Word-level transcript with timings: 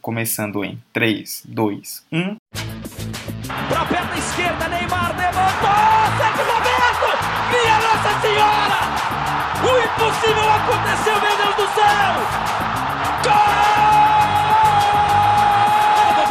Começando 0.00 0.64
em 0.64 0.82
3, 0.92 1.42
2, 1.44 2.06
1. 2.10 2.36
Pra 3.68 3.84
perna 3.84 4.16
esquerda, 4.16 4.68
Neymar 4.68 5.14
levantou! 5.16 5.70
Sérgio 6.16 6.44
Roberto! 6.52 7.08
Minha 7.50 7.78
Nossa 7.80 8.20
Senhora! 8.20 8.80
O 9.60 9.70
impossível 9.84 10.48
aconteceu, 10.50 11.20
meu 11.20 11.36
Deus 11.36 11.54
do 11.56 11.66
céu! 11.74 12.89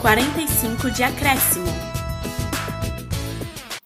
45 0.00 0.90
de 0.92 1.02
acréscimo. 1.02 1.66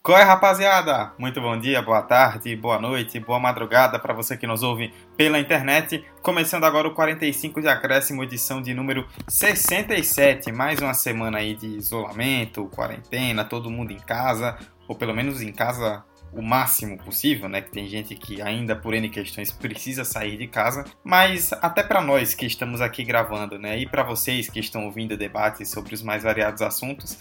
Qual 0.00 0.16
é, 0.16 0.22
rapaziada? 0.22 1.12
Muito 1.18 1.40
bom 1.40 1.58
dia, 1.58 1.82
boa 1.82 2.02
tarde, 2.02 2.54
boa 2.54 2.78
noite, 2.78 3.18
boa 3.18 3.40
madrugada 3.40 3.98
para 3.98 4.14
você 4.14 4.36
que 4.36 4.46
nos 4.46 4.62
ouve 4.62 4.94
pela 5.16 5.40
internet. 5.40 6.04
Começando 6.22 6.64
agora 6.64 6.86
o 6.86 6.94
45 6.94 7.60
de 7.60 7.66
acréscimo, 7.66 8.22
edição 8.22 8.62
de 8.62 8.72
número 8.72 9.08
67. 9.26 10.52
Mais 10.52 10.78
uma 10.78 10.94
semana 10.94 11.38
aí 11.38 11.56
de 11.56 11.66
isolamento, 11.66 12.66
quarentena, 12.66 13.44
todo 13.44 13.68
mundo 13.68 13.90
em 13.90 13.98
casa, 13.98 14.56
ou 14.86 14.94
pelo 14.94 15.14
menos 15.14 15.42
em 15.42 15.50
casa 15.50 16.04
o 16.34 16.42
máximo 16.42 16.98
possível, 16.98 17.48
né? 17.48 17.60
Que 17.60 17.70
tem 17.70 17.88
gente 17.88 18.14
que 18.14 18.42
ainda 18.42 18.74
por 18.74 18.94
N 18.94 19.08
questões 19.08 19.52
precisa 19.52 20.04
sair 20.04 20.36
de 20.36 20.46
casa, 20.46 20.84
mas 21.02 21.52
até 21.54 21.82
para 21.82 22.00
nós 22.00 22.34
que 22.34 22.46
estamos 22.46 22.80
aqui 22.80 23.04
gravando, 23.04 23.58
né? 23.58 23.78
E 23.78 23.86
para 23.86 24.02
vocês 24.02 24.48
que 24.48 24.60
estão 24.60 24.84
ouvindo 24.84 25.16
debates 25.16 25.70
sobre 25.70 25.94
os 25.94 26.02
mais 26.02 26.22
variados 26.22 26.62
assuntos, 26.62 27.18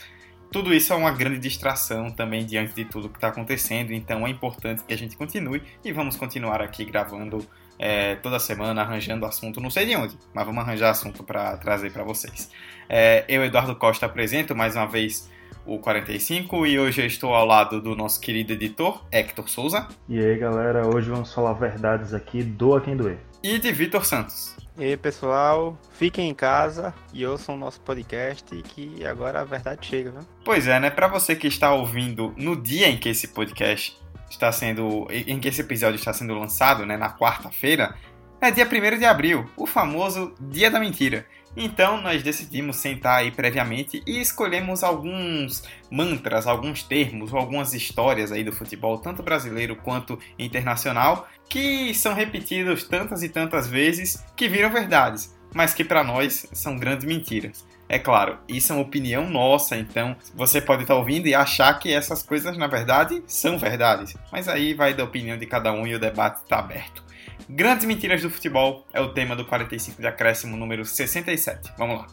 tudo 0.52 0.74
isso 0.74 0.94
é 0.94 0.96
uma 0.96 1.12
grande 1.12 1.40
distração 1.40 2.12
também 2.12 2.46
diante 2.46 2.74
de 2.74 2.86
tudo 2.86 3.10
que 3.10 3.18
está 3.18 3.30
acontecendo, 3.30 3.92
então 3.92 4.26
é 4.28 4.30
importante 4.30 4.84
que 4.84 4.94
a 4.94 4.98
gente 4.98 5.18
continue 5.18 5.64
e 5.84 5.92
vamos 5.92 6.16
continuar 6.16 6.62
aqui 6.62 6.86
gravando 6.86 7.44
é, 7.80 8.16
toda 8.18 8.40
semana, 8.40 8.82
arranjando 8.82 9.26
assunto, 9.26 9.60
não 9.60 9.72
sei 9.72 9.88
de 9.88 9.96
onde, 9.96 10.16
mas 10.32 10.46
vamos 10.46 10.62
arranjar 10.64 10.92
assunto 10.92 11.24
para 11.24 11.58
trazer 11.58 11.92
para 11.92 12.04
vocês. 12.04 12.52
É, 12.88 13.26
eu, 13.28 13.44
Eduardo 13.44 13.76
Costa, 13.76 14.06
apresento 14.06 14.56
mais 14.56 14.76
uma 14.76 14.86
vez 14.86 15.28
o 15.66 15.80
45 15.80 16.66
e 16.66 16.80
hoje 16.80 17.02
eu 17.02 17.06
estou 17.06 17.34
ao 17.34 17.46
lado 17.46 17.82
do 17.82 17.96
nosso 17.96 18.20
querido 18.20 18.54
editor, 18.54 19.04
Hector 19.12 19.50
Souza. 19.50 19.88
E 20.08 20.20
aí 20.20 20.38
galera, 20.38 20.88
hoje 20.88 21.10
vamos 21.10 21.34
falar 21.34 21.54
verdades 21.54 22.14
aqui, 22.14 22.44
doa 22.44 22.82
quem 22.82 22.96
doer. 22.96 23.18
E 23.44 23.60
de 23.60 23.72
Vitor 23.72 24.06
Santos. 24.06 24.56
E 24.78 24.86
aí, 24.86 24.98
pessoal, 24.98 25.78
fiquem 25.92 26.30
em 26.30 26.34
casa 26.34 26.94
e 27.14 27.26
ouçam 27.26 27.56
o 27.56 27.58
nosso 27.58 27.80
podcast 27.82 28.56
que 28.64 29.06
agora 29.06 29.42
a 29.42 29.44
verdade 29.44 29.86
chega, 29.86 30.12
viu? 30.12 30.22
Pois 30.44 30.66
é, 30.66 30.80
né? 30.80 30.90
Para 30.90 31.08
você 31.08 31.36
que 31.36 31.48
está 31.48 31.74
ouvindo 31.74 32.34
no 32.38 32.56
dia 32.56 32.88
em 32.88 32.98
que 32.98 33.10
esse 33.10 33.28
podcast 33.28 33.96
está 34.30 34.52
sendo. 34.52 35.08
em 35.12 35.40
que 35.40 35.48
esse 35.48 35.62
episódio 35.62 35.96
está 35.98 36.12
sendo 36.12 36.34
lançado, 36.34 36.86
né? 36.86 36.98
Na 36.98 37.16
quarta-feira, 37.16 37.94
é 38.42 38.50
dia 38.50 38.66
1 38.66 38.98
de 38.98 39.06
abril, 39.06 39.46
o 39.56 39.68
famoso 39.68 40.34
Dia 40.40 40.72
da 40.72 40.80
Mentira. 40.80 41.26
Então 41.56 42.02
nós 42.02 42.24
decidimos 42.24 42.78
sentar 42.78 43.20
aí 43.20 43.32
previamente 43.32 44.02
e 44.08 44.20
escolhemos 44.20 44.84
alguns 44.84 45.64
mantras, 45.90 46.48
alguns 46.48 46.82
termos 46.84 47.32
ou 47.32 47.40
algumas 47.40 47.74
histórias 47.74 48.32
aí 48.32 48.44
do 48.44 48.52
futebol, 48.52 48.98
tanto 48.98 49.22
brasileiro 49.22 49.76
quanto 49.76 50.18
internacional, 50.38 51.28
que 51.48 51.94
são 51.94 52.14
repetidos 52.14 52.84
tantas 52.86 53.22
e 53.22 53.30
tantas 53.30 53.68
vezes 53.68 54.24
que 54.36 54.50
viram 54.50 54.72
verdades, 54.72 55.36
mas 55.54 55.74
que 55.74 55.84
para 55.84 56.04
nós 56.04 56.48
são 56.54 56.78
grandes 56.78 57.06
mentiras. 57.06 57.66
É 57.88 58.00
claro, 58.00 58.40
isso 58.48 58.72
é 58.72 58.76
uma 58.76 58.82
opinião 58.82 59.30
nossa, 59.30 59.78
então 59.78 60.16
você 60.34 60.60
pode 60.60 60.82
estar 60.82 60.96
tá 60.96 61.00
ouvindo 61.00 61.28
e 61.28 61.36
achar 61.36 61.78
que 61.78 61.94
essas 61.94 62.24
coisas 62.24 62.58
na 62.58 62.66
verdade 62.66 63.22
são 63.28 63.60
verdades, 63.60 64.16
mas 64.32 64.48
aí 64.48 64.74
vai 64.74 64.96
da 64.96 65.04
opinião 65.04 65.38
de 65.38 65.46
cada 65.46 65.72
um 65.72 65.86
e 65.86 65.94
o 65.94 66.00
debate 66.00 66.42
está 66.42 66.58
aberto. 66.58 67.04
Grandes 67.50 67.86
mentiras 67.86 68.22
do 68.22 68.30
futebol 68.30 68.88
é 68.94 69.02
o 69.02 69.10
tema 69.10 69.36
do 69.36 69.46
45 69.46 70.02
de 70.02 70.08
acréscimo 70.08 70.56
número 70.56 70.86
67. 70.86 71.74
Vamos 71.78 71.98
lá. 71.98 72.08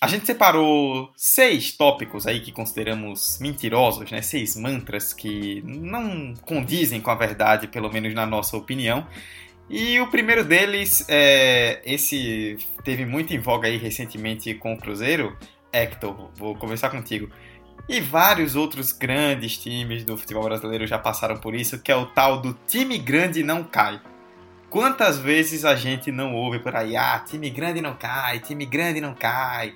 A 0.00 0.06
gente 0.06 0.26
separou 0.26 1.12
seis 1.16 1.72
tópicos 1.76 2.26
aí 2.26 2.40
que 2.40 2.52
consideramos 2.52 3.38
mentirosos, 3.40 4.10
né? 4.10 4.22
Seis 4.22 4.56
mantras 4.56 5.12
que 5.12 5.62
não 5.62 6.34
condizem 6.42 7.00
com 7.00 7.10
a 7.10 7.14
verdade, 7.14 7.68
pelo 7.68 7.92
menos 7.92 8.14
na 8.14 8.26
nossa 8.26 8.56
opinião. 8.56 9.06
E 9.68 10.00
o 10.00 10.06
primeiro 10.08 10.44
deles, 10.44 11.04
é, 11.08 11.80
esse 11.84 12.58
teve 12.82 13.04
muito 13.04 13.32
em 13.34 13.38
voga 13.38 13.68
aí 13.68 13.76
recentemente 13.76 14.52
com 14.54 14.72
o 14.72 14.78
Cruzeiro, 14.78 15.36
Hector, 15.72 16.30
vou 16.36 16.54
começar 16.56 16.90
contigo. 16.90 17.30
E 17.88 18.00
vários 18.00 18.54
outros 18.56 18.92
grandes 18.92 19.56
times 19.56 20.04
do 20.04 20.16
futebol 20.16 20.44
brasileiro 20.44 20.86
já 20.86 20.98
passaram 20.98 21.38
por 21.38 21.54
isso, 21.54 21.80
que 21.80 21.90
é 21.90 21.96
o 21.96 22.06
tal 22.06 22.40
do 22.40 22.56
time 22.66 22.98
grande 22.98 23.42
não 23.42 23.64
cai. 23.64 24.00
Quantas 24.68 25.18
vezes 25.18 25.64
a 25.64 25.74
gente 25.74 26.12
não 26.12 26.34
ouve 26.34 26.60
por 26.60 26.76
aí, 26.76 26.96
ah, 26.96 27.18
time 27.26 27.50
grande 27.50 27.80
não 27.80 27.94
cai, 27.94 28.38
time 28.38 28.64
grande 28.64 29.00
não 29.00 29.14
cai. 29.14 29.74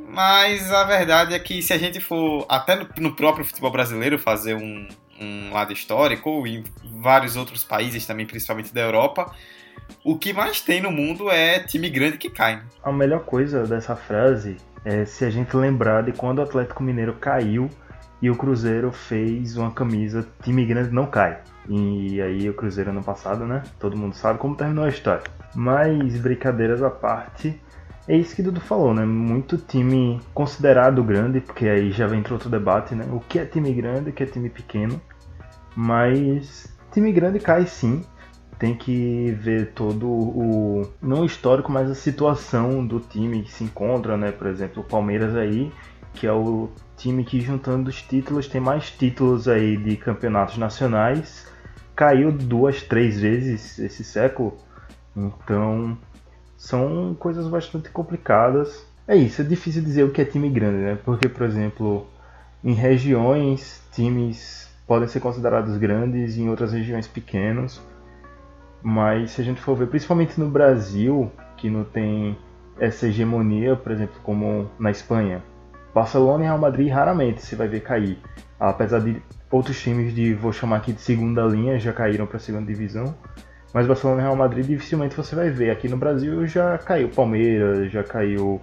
Mas 0.00 0.72
a 0.72 0.84
verdade 0.84 1.34
é 1.34 1.38
que 1.38 1.62
se 1.62 1.72
a 1.72 1.78
gente 1.78 2.00
for 2.00 2.44
até 2.48 2.86
no 2.98 3.14
próprio 3.14 3.44
futebol 3.44 3.70
brasileiro 3.70 4.18
fazer 4.18 4.54
um, 4.54 4.88
um 5.20 5.52
lado 5.52 5.72
histórico, 5.72 6.30
ou 6.30 6.46
em 6.46 6.64
vários 7.00 7.36
outros 7.36 7.62
países 7.62 8.06
também, 8.06 8.26
principalmente 8.26 8.72
da 8.72 8.80
Europa, 8.80 9.32
o 10.04 10.18
que 10.18 10.32
mais 10.32 10.60
tem 10.60 10.80
no 10.80 10.90
mundo 10.90 11.30
é 11.30 11.60
time 11.60 11.88
grande 11.88 12.18
que 12.18 12.30
cai. 12.30 12.62
A 12.82 12.92
melhor 12.92 13.20
coisa 13.20 13.64
dessa 13.64 13.94
frase 13.94 14.56
é 14.84 15.04
se 15.04 15.24
a 15.24 15.30
gente 15.30 15.56
lembrar 15.56 16.02
de 16.02 16.12
quando 16.12 16.38
o 16.38 16.42
Atlético 16.42 16.82
Mineiro 16.82 17.14
caiu 17.14 17.68
e 18.20 18.30
o 18.30 18.36
Cruzeiro 18.36 18.90
fez 18.90 19.56
uma 19.56 19.70
camisa 19.70 20.26
time 20.42 20.64
grande 20.64 20.90
não 20.90 21.06
cai. 21.06 21.38
E 21.68 22.20
aí 22.20 22.48
o 22.48 22.54
Cruzeiro 22.54 22.90
ano 22.90 23.02
passado, 23.02 23.44
né? 23.44 23.62
Todo 23.78 23.96
mundo 23.96 24.14
sabe 24.14 24.38
como 24.38 24.56
terminou 24.56 24.84
a 24.84 24.88
história. 24.88 25.22
Mas 25.54 26.18
brincadeiras 26.18 26.82
à 26.82 26.90
parte, 26.90 27.60
é 28.06 28.16
isso 28.16 28.34
que 28.34 28.42
Dudu 28.42 28.60
falou, 28.60 28.94
né? 28.94 29.04
Muito 29.04 29.58
time 29.58 30.20
considerado 30.32 31.04
grande, 31.04 31.40
porque 31.40 31.68
aí 31.68 31.92
já 31.92 32.06
vem 32.06 32.24
outro 32.30 32.48
debate, 32.48 32.94
né? 32.94 33.06
O 33.12 33.20
que 33.20 33.38
é 33.38 33.44
time 33.44 33.72
grande, 33.72 34.10
o 34.10 34.12
que 34.12 34.22
é 34.22 34.26
time 34.26 34.48
pequeno. 34.48 35.00
Mas 35.76 36.74
time 36.90 37.12
grande 37.12 37.38
cai 37.38 37.66
sim 37.66 38.02
tem 38.58 38.74
que 38.74 39.30
ver 39.40 39.72
todo 39.72 40.06
o 40.06 40.88
não 41.00 41.24
histórico, 41.24 41.70
mas 41.70 41.90
a 41.90 41.94
situação 41.94 42.84
do 42.84 42.98
time 42.98 43.42
que 43.42 43.52
se 43.52 43.64
encontra, 43.64 44.16
né? 44.16 44.32
Por 44.32 44.48
exemplo, 44.48 44.82
o 44.82 44.86
Palmeiras 44.86 45.36
aí, 45.36 45.72
que 46.14 46.26
é 46.26 46.32
o 46.32 46.68
time 46.96 47.24
que 47.24 47.40
juntando 47.40 47.88
os 47.88 48.02
títulos 48.02 48.48
tem 48.48 48.60
mais 48.60 48.90
títulos 48.90 49.46
aí 49.46 49.76
de 49.76 49.96
campeonatos 49.96 50.58
nacionais, 50.58 51.46
caiu 51.94 52.32
duas, 52.32 52.82
três 52.82 53.20
vezes 53.20 53.78
esse 53.78 54.02
século. 54.02 54.56
Então, 55.16 55.96
são 56.56 57.14
coisas 57.18 57.46
bastante 57.46 57.88
complicadas. 57.90 58.84
É 59.06 59.16
isso, 59.16 59.40
é 59.40 59.44
difícil 59.44 59.82
dizer 59.82 60.02
o 60.02 60.10
que 60.10 60.20
é 60.20 60.24
time 60.24 60.50
grande, 60.50 60.78
né? 60.78 60.98
Porque, 61.04 61.28
por 61.28 61.46
exemplo, 61.46 62.06
em 62.64 62.72
regiões, 62.72 63.80
times 63.92 64.68
podem 64.86 65.06
ser 65.06 65.20
considerados 65.20 65.76
grandes, 65.76 66.36
em 66.36 66.48
outras 66.48 66.72
regiões 66.72 67.06
pequenos. 67.06 67.80
Mas 68.82 69.32
se 69.32 69.40
a 69.40 69.44
gente 69.44 69.60
for 69.60 69.76
ver, 69.76 69.88
principalmente 69.88 70.38
no 70.38 70.48
Brasil, 70.48 71.30
que 71.56 71.68
não 71.68 71.84
tem 71.84 72.36
essa 72.78 73.06
hegemonia, 73.06 73.74
por 73.76 73.92
exemplo, 73.92 74.20
como 74.22 74.70
na 74.78 74.90
Espanha, 74.90 75.42
Barcelona 75.94 76.44
e 76.44 76.46
Real 76.46 76.58
Madrid 76.58 76.92
raramente 76.92 77.42
você 77.42 77.56
vai 77.56 77.66
ver 77.66 77.80
cair. 77.80 78.18
Apesar 78.58 79.00
de 79.00 79.20
outros 79.50 79.80
times 79.80 80.14
de, 80.14 80.34
vou 80.34 80.52
chamar 80.52 80.76
aqui 80.76 80.92
de 80.92 81.00
segunda 81.00 81.44
linha, 81.44 81.78
já 81.78 81.92
caíram 81.92 82.26
para 82.26 82.36
a 82.36 82.40
segunda 82.40 82.66
divisão. 82.66 83.14
Mas 83.72 83.86
Barcelona 83.86 84.20
e 84.20 84.24
Real 84.24 84.36
Madrid 84.36 84.66
dificilmente 84.66 85.16
você 85.16 85.34
vai 85.34 85.50
ver. 85.50 85.70
Aqui 85.70 85.88
no 85.88 85.96
Brasil 85.96 86.46
já 86.46 86.78
caiu 86.78 87.08
Palmeiras, 87.08 87.90
já 87.90 88.02
caiu 88.02 88.60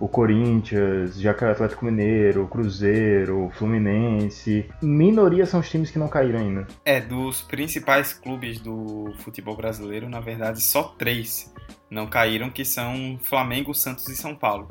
o 0.00 0.08
Corinthians, 0.08 1.20
já 1.20 1.34
caiu 1.34 1.50
o 1.50 1.52
Atlético 1.52 1.84
Mineiro, 1.84 2.44
o 2.44 2.48
Cruzeiro, 2.48 3.44
o 3.44 3.50
Fluminense. 3.50 4.66
Minoria 4.80 5.44
são 5.44 5.60
os 5.60 5.68
times 5.68 5.90
que 5.90 5.98
não 5.98 6.08
caíram 6.08 6.40
ainda. 6.40 6.66
É, 6.84 7.00
dos 7.02 7.42
principais 7.42 8.14
clubes 8.14 8.58
do 8.58 9.12
futebol 9.18 9.54
brasileiro, 9.54 10.08
na 10.08 10.18
verdade, 10.18 10.62
só 10.62 10.84
três 10.84 11.52
não 11.90 12.06
caíram, 12.06 12.48
que 12.48 12.64
são 12.64 13.20
Flamengo, 13.22 13.74
Santos 13.74 14.08
e 14.08 14.16
São 14.16 14.34
Paulo. 14.34 14.68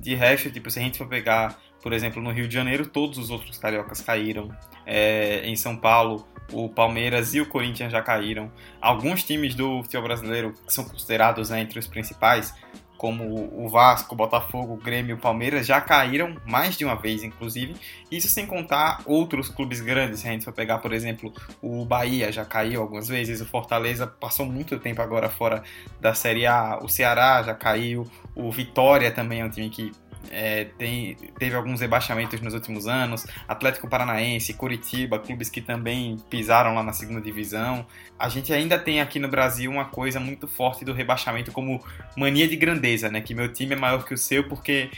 De 0.00 0.14
resto, 0.14 0.50
tipo, 0.50 0.70
se 0.70 0.78
a 0.78 0.82
gente 0.82 0.96
for 0.96 1.06
pegar 1.06 1.58
Por 1.82 1.94
exemplo, 1.94 2.22
no 2.22 2.30
Rio 2.30 2.46
de 2.46 2.54
Janeiro, 2.54 2.86
todos 2.86 3.16
os 3.16 3.30
outros 3.30 3.56
cariocas 3.56 4.00
caíram. 4.02 4.50
É, 4.84 5.46
em 5.46 5.56
São 5.56 5.76
Paulo, 5.76 6.26
o 6.52 6.68
Palmeiras 6.68 7.34
e 7.34 7.40
o 7.40 7.46
Corinthians 7.46 7.90
já 7.92 8.02
caíram. 8.02 8.52
Alguns 8.80 9.22
times 9.24 9.54
do 9.54 9.82
futebol 9.82 10.04
brasileiro 10.04 10.52
que 10.66 10.72
são 10.72 10.84
considerados 10.84 11.50
né, 11.50 11.60
entre 11.60 11.78
os 11.78 11.86
principais, 11.86 12.54
como 13.00 13.50
o 13.54 13.66
Vasco, 13.66 14.12
o 14.12 14.16
Botafogo, 14.16 14.74
o 14.74 14.76
Grêmio 14.76 15.16
o 15.16 15.18
Palmeiras, 15.18 15.66
já 15.66 15.80
caíram 15.80 16.36
mais 16.44 16.76
de 16.76 16.84
uma 16.84 16.94
vez, 16.94 17.24
inclusive. 17.24 17.74
Isso 18.10 18.28
sem 18.28 18.44
contar 18.44 19.00
outros 19.06 19.48
clubes 19.48 19.80
grandes. 19.80 20.20
Se 20.20 20.28
a 20.28 20.32
gente 20.32 20.44
for 20.44 20.52
pegar, 20.52 20.80
por 20.80 20.92
exemplo, 20.92 21.32
o 21.62 21.82
Bahia 21.86 22.30
já 22.30 22.44
caiu 22.44 22.82
algumas 22.82 23.08
vezes, 23.08 23.40
o 23.40 23.46
Fortaleza 23.46 24.06
passou 24.06 24.44
muito 24.44 24.78
tempo 24.78 25.00
agora 25.00 25.30
fora 25.30 25.62
da 25.98 26.12
Série 26.12 26.44
A, 26.44 26.78
o 26.82 26.90
Ceará 26.90 27.42
já 27.42 27.54
caiu, 27.54 28.06
o 28.36 28.52
Vitória 28.52 29.10
também 29.10 29.40
é 29.40 29.46
um 29.46 29.50
time 29.50 29.70
que 29.70 29.92
é, 30.30 30.64
tem, 30.76 31.16
teve 31.38 31.54
alguns 31.54 31.80
rebaixamentos 31.80 32.40
nos 32.40 32.52
últimos 32.52 32.86
anos, 32.86 33.26
Atlético 33.48 33.88
Paranaense, 33.88 34.54
Curitiba, 34.54 35.18
clubes 35.18 35.48
que 35.48 35.60
também 35.60 36.16
pisaram 36.28 36.74
lá 36.74 36.82
na 36.82 36.92
segunda 36.92 37.20
divisão. 37.20 37.86
A 38.18 38.28
gente 38.28 38.52
ainda 38.52 38.78
tem 38.78 39.00
aqui 39.00 39.18
no 39.18 39.28
Brasil 39.28 39.70
uma 39.70 39.86
coisa 39.86 40.20
muito 40.20 40.46
forte 40.46 40.84
do 40.84 40.92
rebaixamento 40.92 41.52
como 41.52 41.82
mania 42.16 42.46
de 42.46 42.56
grandeza, 42.56 43.08
né? 43.08 43.20
Que 43.20 43.34
meu 43.34 43.52
time 43.52 43.74
é 43.74 43.78
maior 43.78 44.04
que 44.04 44.12
o 44.12 44.18
seu 44.18 44.44
porque 44.44 44.90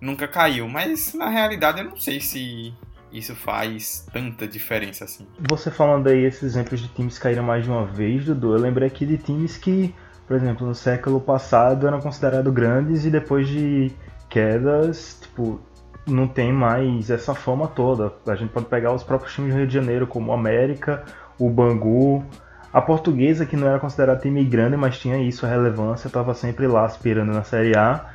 nunca 0.00 0.28
caiu. 0.28 0.68
Mas 0.68 1.12
na 1.14 1.28
realidade 1.28 1.80
eu 1.80 1.84
não 1.84 1.96
sei 1.96 2.20
se 2.20 2.72
isso 3.12 3.34
faz 3.34 4.06
tanta 4.12 4.46
diferença 4.46 5.04
assim. 5.04 5.26
Você 5.48 5.70
falando 5.70 6.08
aí 6.08 6.24
esses 6.24 6.42
exemplos 6.42 6.80
de 6.80 6.88
times 6.88 7.16
que 7.16 7.22
caíram 7.22 7.42
mais 7.42 7.64
de 7.64 7.70
uma 7.70 7.86
vez, 7.86 8.24
Dudu, 8.24 8.54
eu 8.54 8.60
lembrei 8.60 8.86
aqui 8.86 9.06
de 9.06 9.16
times 9.16 9.56
que, 9.56 9.94
por 10.26 10.36
exemplo, 10.36 10.66
no 10.66 10.74
século 10.74 11.20
passado 11.20 11.86
eram 11.86 12.00
considerados 12.00 12.52
grandes 12.52 13.04
e 13.04 13.10
depois 13.10 13.48
de 13.48 13.92
quedas, 14.28 15.18
tipo, 15.20 15.60
não 16.06 16.26
tem 16.26 16.52
mais 16.52 17.10
essa 17.10 17.34
fama 17.34 17.66
toda. 17.68 18.12
A 18.26 18.34
gente 18.34 18.50
pode 18.50 18.66
pegar 18.66 18.92
os 18.92 19.02
próprios 19.02 19.34
times 19.34 19.52
do 19.52 19.58
Rio 19.58 19.66
de 19.66 19.74
Janeiro, 19.74 20.06
como 20.06 20.30
o 20.30 20.34
América, 20.34 21.04
o 21.38 21.50
Bangu, 21.50 22.24
a 22.72 22.80
Portuguesa, 22.80 23.46
que 23.46 23.56
não 23.56 23.66
era 23.66 23.78
considerada 23.78 24.20
time 24.20 24.44
grande, 24.44 24.76
mas 24.76 24.98
tinha 24.98 25.18
isso, 25.18 25.46
a 25.46 25.48
relevância, 25.48 26.06
estava 26.06 26.34
sempre 26.34 26.66
lá 26.66 26.84
aspirando 26.84 27.32
na 27.32 27.42
Série 27.42 27.76
A. 27.76 28.06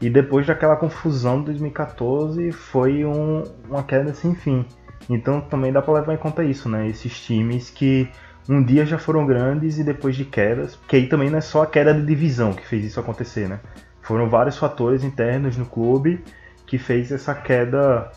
E 0.00 0.10
depois 0.10 0.46
daquela 0.46 0.76
confusão 0.76 1.38
de 1.38 1.46
2014, 1.46 2.50
foi 2.52 3.04
um, 3.04 3.44
uma 3.68 3.82
queda 3.82 4.12
sem 4.12 4.34
fim. 4.34 4.66
Então 5.08 5.40
também 5.40 5.72
dá 5.72 5.80
para 5.80 5.94
levar 5.94 6.14
em 6.14 6.18
conta 6.18 6.44
isso, 6.44 6.68
né? 6.68 6.88
Esses 6.88 7.20
times 7.20 7.70
que 7.70 8.08
um 8.48 8.62
dia 8.62 8.84
já 8.84 8.98
foram 8.98 9.24
grandes 9.24 9.78
e 9.78 9.84
depois 9.84 10.16
de 10.16 10.24
quedas, 10.24 10.74
porque 10.74 10.96
aí 10.96 11.08
também 11.08 11.30
não 11.30 11.38
é 11.38 11.40
só 11.40 11.62
a 11.62 11.66
queda 11.66 11.94
de 11.94 12.04
divisão 12.04 12.52
que 12.52 12.66
fez 12.66 12.84
isso 12.84 12.98
acontecer, 12.98 13.48
né? 13.48 13.60
Foram 14.02 14.28
vários 14.28 14.58
fatores 14.58 15.04
internos 15.04 15.56
no 15.56 15.64
clube 15.64 16.22
que 16.66 16.78
fez 16.78 17.12
essa 17.12 17.34
queda 17.34 18.10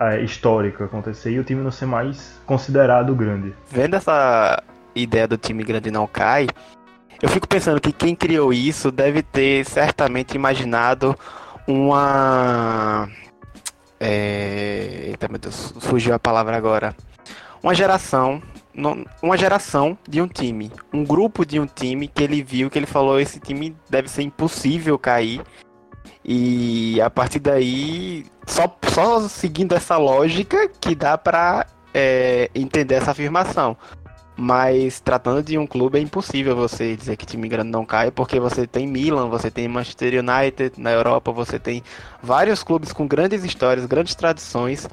é, 0.00 0.20
histórica 0.20 0.84
acontecer 0.84 1.30
e 1.30 1.38
o 1.38 1.44
time 1.44 1.62
não 1.62 1.70
ser 1.70 1.86
mais 1.86 2.40
considerado 2.44 3.14
grande. 3.14 3.54
Vendo 3.70 3.94
essa 3.94 4.62
ideia 4.94 5.28
do 5.28 5.36
time 5.36 5.62
grande 5.62 5.90
não 5.90 6.06
cai, 6.06 6.48
eu 7.22 7.28
fico 7.28 7.48
pensando 7.48 7.80
que 7.80 7.92
quem 7.92 8.14
criou 8.14 8.52
isso 8.52 8.90
deve 8.90 9.22
ter 9.22 9.64
certamente 9.64 10.34
imaginado 10.34 11.16
uma. 11.66 13.08
É... 13.98 15.06
Eita, 15.08 15.28
meu 15.28 15.38
Deus, 15.38 15.72
fugiu 15.80 16.14
a 16.14 16.18
palavra 16.18 16.56
agora. 16.56 16.94
Uma 17.62 17.74
geração 17.74 18.42
uma 19.22 19.36
geração 19.36 19.96
de 20.08 20.20
um 20.20 20.28
time, 20.28 20.70
um 20.92 21.04
grupo 21.04 21.44
de 21.46 21.58
um 21.58 21.66
time 21.66 22.08
que 22.08 22.22
ele 22.22 22.42
viu 22.42 22.70
que 22.70 22.78
ele 22.78 22.86
falou 22.86 23.18
esse 23.18 23.40
time 23.40 23.74
deve 23.88 24.08
ser 24.08 24.22
impossível 24.22 24.98
cair 24.98 25.42
e 26.24 27.00
a 27.00 27.08
partir 27.08 27.38
daí 27.38 28.26
só, 28.46 28.76
só 28.92 29.28
seguindo 29.28 29.74
essa 29.74 29.96
lógica 29.96 30.68
que 30.80 30.94
dá 30.94 31.16
para 31.16 31.66
é, 31.94 32.50
entender 32.54 32.96
essa 32.96 33.12
afirmação. 33.12 33.76
Mas 34.38 35.00
tratando 35.00 35.42
de 35.42 35.56
um 35.56 35.66
clube 35.66 35.98
é 35.98 36.02
impossível 36.02 36.54
você 36.54 36.94
dizer 36.94 37.16
que 37.16 37.24
time 37.24 37.48
grande 37.48 37.70
não 37.70 37.86
cai, 37.86 38.10
porque 38.10 38.38
você 38.38 38.66
tem 38.66 38.86
Milan, 38.86 39.28
você 39.28 39.50
tem 39.50 39.66
Manchester 39.66 40.22
United 40.22 40.78
na 40.78 40.92
Europa, 40.92 41.32
você 41.32 41.58
tem 41.58 41.82
vários 42.22 42.62
clubes 42.62 42.92
com 42.92 43.06
grandes 43.06 43.44
histórias, 43.44 43.86
grandes 43.86 44.14
tradições. 44.14 44.86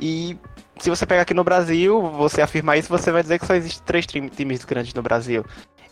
E 0.00 0.38
se 0.78 0.90
você 0.90 1.06
pegar 1.06 1.22
aqui 1.22 1.34
no 1.34 1.44
Brasil, 1.44 2.00
você 2.12 2.42
afirmar 2.42 2.78
isso, 2.78 2.88
você 2.88 3.10
vai 3.10 3.22
dizer 3.22 3.38
que 3.38 3.46
só 3.46 3.54
existem 3.54 3.82
três 3.84 4.06
times 4.06 4.64
grandes 4.64 4.94
no 4.94 5.02
Brasil. 5.02 5.44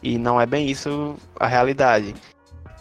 E 0.03 0.19
não 0.19 0.41
é 0.41 0.47
bem 0.47 0.71
isso 0.71 1.17
a 1.39 1.47
realidade. 1.47 2.15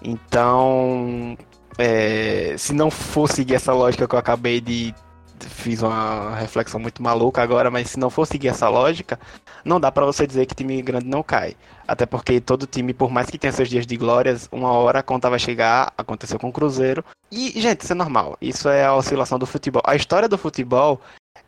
Então, 0.02 1.38
é, 1.78 2.56
se 2.58 2.74
não 2.74 2.92
for 2.92 3.30
seguir 3.30 3.56
essa 3.56 3.74
lógica 3.74 4.08
que 4.08 4.16
eu 4.16 4.20
acabei 4.20 4.62
de. 4.62 4.94
Fiz 5.38 5.82
uma 5.82 6.34
reflexão 6.36 6.80
muito 6.80 7.04
maluca 7.04 7.42
agora, 7.42 7.70
mas 7.70 7.90
se 7.90 8.00
não 8.00 8.10
for 8.10 8.26
seguir 8.26 8.48
essa 8.48 8.70
lógica, 8.70 9.20
não 9.66 9.82
dá 9.82 9.92
para 9.92 10.06
você 10.06 10.26
dizer 10.26 10.46
que 10.46 10.56
time 10.56 10.82
grande 10.82 11.08
não 11.08 11.22
cai. 11.22 11.58
Até 11.86 12.06
porque 12.06 12.40
todo 12.40 12.66
time, 12.66 12.94
por 12.94 13.12
mais 13.12 13.30
que 13.30 13.38
tenha 13.38 13.52
seus 13.52 13.70
dias 13.70 13.86
de 13.86 13.98
glórias, 13.98 14.48
uma 14.52 14.72
hora 14.72 15.00
a 15.00 15.04
conta 15.04 15.30
vai 15.30 15.38
chegar, 15.38 15.92
aconteceu 15.98 16.40
com 16.40 16.48
o 16.48 16.54
Cruzeiro. 16.54 17.04
E, 17.30 17.60
gente, 17.60 17.82
isso 17.82 17.92
é 17.92 17.96
normal. 17.96 18.38
Isso 18.42 18.70
é 18.70 18.86
a 18.86 18.96
oscilação 18.96 19.38
do 19.38 19.46
futebol. 19.46 19.84
A 19.86 19.96
história 19.96 20.30
do 20.30 20.38
futebol 20.38 21.02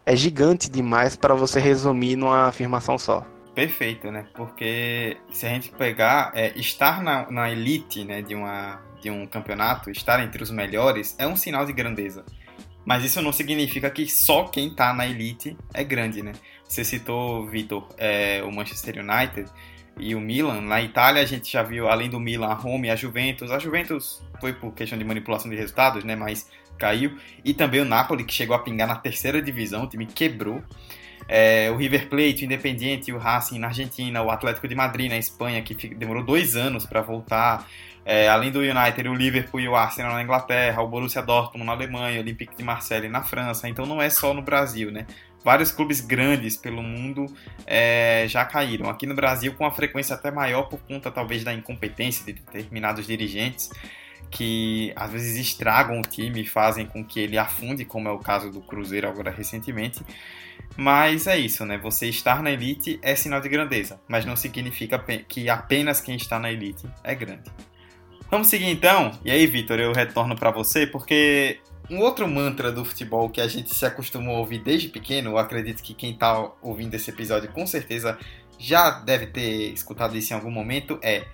é 0.05 0.15
gigante 0.15 0.69
demais 0.69 1.15
para 1.15 1.33
você 1.33 1.59
resumir 1.59 2.15
numa 2.15 2.47
afirmação 2.47 2.97
só. 2.97 3.25
Perfeito, 3.53 4.11
né? 4.11 4.25
Porque 4.35 5.17
se 5.31 5.45
a 5.45 5.49
gente 5.49 5.71
pegar, 5.71 6.31
é, 6.35 6.53
estar 6.55 7.01
na, 7.01 7.29
na 7.31 7.49
elite 7.49 8.03
né, 8.03 8.21
de, 8.21 8.35
uma, 8.35 8.79
de 9.01 9.09
um 9.09 9.25
campeonato, 9.25 9.89
estar 9.89 10.23
entre 10.23 10.43
os 10.43 10.51
melhores, 10.51 11.15
é 11.17 11.27
um 11.27 11.35
sinal 11.35 11.65
de 11.65 11.73
grandeza. 11.73 12.23
Mas 12.85 13.03
isso 13.03 13.21
não 13.21 13.33
significa 13.33 13.89
que 13.89 14.07
só 14.07 14.45
quem 14.45 14.67
está 14.67 14.93
na 14.93 15.05
elite 15.05 15.57
é 15.73 15.83
grande, 15.83 16.21
né? 16.21 16.31
Você 16.65 16.85
citou, 16.85 17.45
Vitor, 17.45 17.87
é, 17.97 18.41
o 18.43 18.51
Manchester 18.51 19.03
United 19.03 19.51
e 19.99 20.15
o 20.15 20.21
Milan. 20.21 20.61
Na 20.61 20.81
Itália 20.81 21.21
a 21.21 21.25
gente 21.25 21.51
já 21.51 21.63
viu, 21.63 21.89
além 21.89 22.09
do 22.09 22.19
Milan, 22.19 22.47
a 22.47 22.53
Roma 22.53 22.87
e 22.87 22.89
a 22.89 22.95
Juventus. 22.95 23.51
A 23.51 23.59
Juventus 23.59 24.23
foi 24.39 24.53
por 24.53 24.71
questão 24.73 24.97
de 24.97 25.03
manipulação 25.03 25.49
de 25.49 25.57
resultados, 25.57 26.03
né? 26.03 26.15
Mas 26.15 26.49
caiu. 26.77 27.18
E 27.44 27.53
também 27.53 27.81
o 27.81 27.85
Napoli, 27.85 28.24
que 28.24 28.33
chegou 28.33 28.56
a 28.56 28.59
pingar 28.59 28.88
na 28.88 28.95
terceira 28.95 29.41
divisão, 29.41 29.83
o 29.83 29.88
time 29.88 30.06
quebrou. 30.06 30.63
É, 31.27 31.69
o 31.69 31.75
River 31.75 32.07
Plate, 32.07 32.44
o 32.44 32.45
Independiente, 32.45 33.12
o 33.12 33.18
Racing 33.18 33.59
na 33.59 33.68
Argentina, 33.68 34.21
o 34.21 34.31
Atlético 34.31 34.68
de 34.68 34.75
Madrid 34.75 35.09
na 35.09 35.18
Espanha, 35.18 35.62
que 35.62 35.75
demorou 35.95 36.24
dois 36.24 36.56
anos 36.56 36.85
para 36.85 37.01
voltar. 37.01 37.68
É, 38.06 38.29
além 38.29 38.50
do 38.50 38.59
United, 38.59 39.09
o 39.09 39.13
Liverpool 39.13 39.59
e 39.59 39.68
o 39.68 39.75
Arsenal 39.75 40.13
na 40.13 40.24
Inglaterra, 40.24 40.81
o 40.81 40.88
Borussia 40.88 41.21
Dortmund 41.21 41.65
na 41.65 41.74
Alemanha, 41.74 42.18
o 42.18 42.21
Olympique 42.21 42.56
de 42.56 42.63
Marseille 42.63 43.09
na 43.09 43.21
França. 43.21 43.68
Então 43.68 43.85
não 43.85 44.01
é 44.01 44.09
só 44.09 44.33
no 44.33 44.41
Brasil, 44.41 44.89
né? 44.89 45.06
Vários 45.44 45.73
clubes 45.73 45.99
grandes 45.99 46.56
pelo 46.56 46.81
mundo 46.81 47.25
é, 47.66 48.25
já 48.30 48.45
caíram. 48.45 48.90
Aqui 48.90 49.06
no 49.06 49.13
Brasil, 49.13 49.54
com 49.54 49.66
uma 49.66 49.71
frequência 49.71 50.16
até 50.16 50.31
maior 50.31 50.63
por 50.63 50.80
conta 50.80 51.11
talvez 51.11 51.44
da 51.44 51.54
incompetência 51.54 52.25
de 52.25 52.33
determinados 52.33 53.06
dirigentes 53.06 53.69
que 54.29 54.91
às 54.95 55.11
vezes 55.11 55.37
estragam 55.37 55.99
o 55.99 56.01
time 56.01 56.41
e 56.41 56.45
fazem 56.45 56.85
com 56.85 57.03
que 57.03 57.19
ele 57.19 57.37
afunde, 57.37 57.85
como 57.85 58.07
é 58.07 58.11
o 58.11 58.19
caso 58.19 58.51
do 58.51 58.61
Cruzeiro 58.61 59.07
agora 59.07 59.31
recentemente. 59.31 60.01
Mas 60.75 61.27
é 61.27 61.37
isso, 61.37 61.65
né? 61.65 61.77
Você 61.77 62.07
estar 62.07 62.43
na 62.43 62.51
elite 62.51 62.99
é 63.01 63.15
sinal 63.15 63.41
de 63.41 63.49
grandeza, 63.49 63.99
mas 64.07 64.25
não 64.25 64.35
significa 64.35 65.03
que 65.27 65.49
apenas 65.49 66.01
quem 66.01 66.15
está 66.15 66.39
na 66.39 66.51
elite 66.51 66.87
é 67.03 67.15
grande. 67.15 67.49
Vamos 68.29 68.47
seguir 68.47 68.67
então. 68.67 69.11
E 69.23 69.31
aí, 69.31 69.47
Vitor, 69.47 69.79
eu 69.79 69.93
retorno 69.93 70.35
para 70.35 70.51
você 70.51 70.85
porque 70.85 71.59
um 71.89 71.99
outro 71.99 72.27
mantra 72.27 72.71
do 72.71 72.83
futebol 72.83 73.29
que 73.29 73.39
a 73.39 73.47
gente 73.47 73.73
se 73.73 73.85
acostumou 73.85 74.35
a 74.35 74.39
ouvir 74.39 74.59
desde 74.59 74.89
pequeno, 74.89 75.31
eu 75.31 75.37
acredito 75.37 75.81
que 75.81 75.93
quem 75.93 76.11
está 76.11 76.51
ouvindo 76.61 76.93
esse 76.93 77.09
episódio 77.09 77.49
com 77.51 77.65
certeza 77.65 78.17
já 78.59 78.91
deve 78.91 79.27
ter 79.27 79.71
escutado 79.71 80.17
isso 80.17 80.33
em 80.33 80.35
algum 80.35 80.51
momento, 80.51 80.99
é 81.01 81.25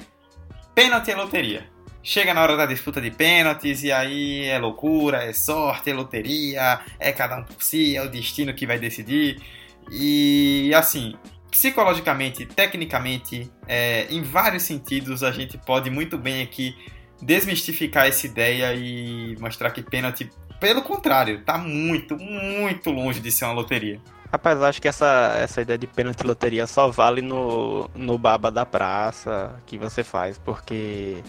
pênalti 0.75 1.09
é 1.09 1.15
loteria. 1.15 1.72
Chega 2.05 2.33
na 2.33 2.41
hora 2.41 2.57
da 2.57 2.65
disputa 2.65 2.99
de 2.99 3.09
pênaltis 3.09 3.81
e 3.81 3.89
aí 3.89 4.43
é 4.43 4.59
loucura, 4.59 5.23
é 5.23 5.31
sorte, 5.31 5.89
é 5.89 5.93
loteria, 5.93 6.81
é 6.99 7.13
cada 7.13 7.37
um 7.37 7.43
por 7.43 7.63
si, 7.63 7.95
é 7.95 8.03
o 8.03 8.09
destino 8.09 8.53
que 8.53 8.67
vai 8.67 8.77
decidir. 8.77 9.41
E 9.89 10.69
assim, 10.75 11.15
psicologicamente, 11.49 12.45
tecnicamente, 12.45 13.49
é, 13.65 14.05
em 14.09 14.21
vários 14.21 14.63
sentidos, 14.63 15.23
a 15.23 15.31
gente 15.31 15.57
pode 15.57 15.89
muito 15.89 16.17
bem 16.17 16.41
aqui 16.41 16.75
desmistificar 17.21 18.05
essa 18.05 18.27
ideia 18.27 18.73
e 18.73 19.37
mostrar 19.39 19.71
que 19.71 19.81
pênalti, 19.81 20.29
pelo 20.59 20.81
contrário, 20.81 21.39
está 21.39 21.57
muito, 21.57 22.17
muito 22.17 22.89
longe 22.91 23.21
de 23.21 23.31
ser 23.31 23.45
uma 23.45 23.53
loteria. 23.53 24.01
Rapaz, 24.29 24.61
acho 24.61 24.81
que 24.81 24.89
essa, 24.89 25.37
essa 25.37 25.61
ideia 25.61 25.77
de 25.77 25.87
pênalti 25.87 26.23
loteria 26.23 26.67
só 26.67 26.89
vale 26.89 27.21
no, 27.21 27.89
no 27.95 28.17
baba 28.17 28.51
da 28.51 28.65
praça 28.65 29.55
que 29.65 29.77
você 29.77 30.03
faz, 30.03 30.39
porque 30.39 31.23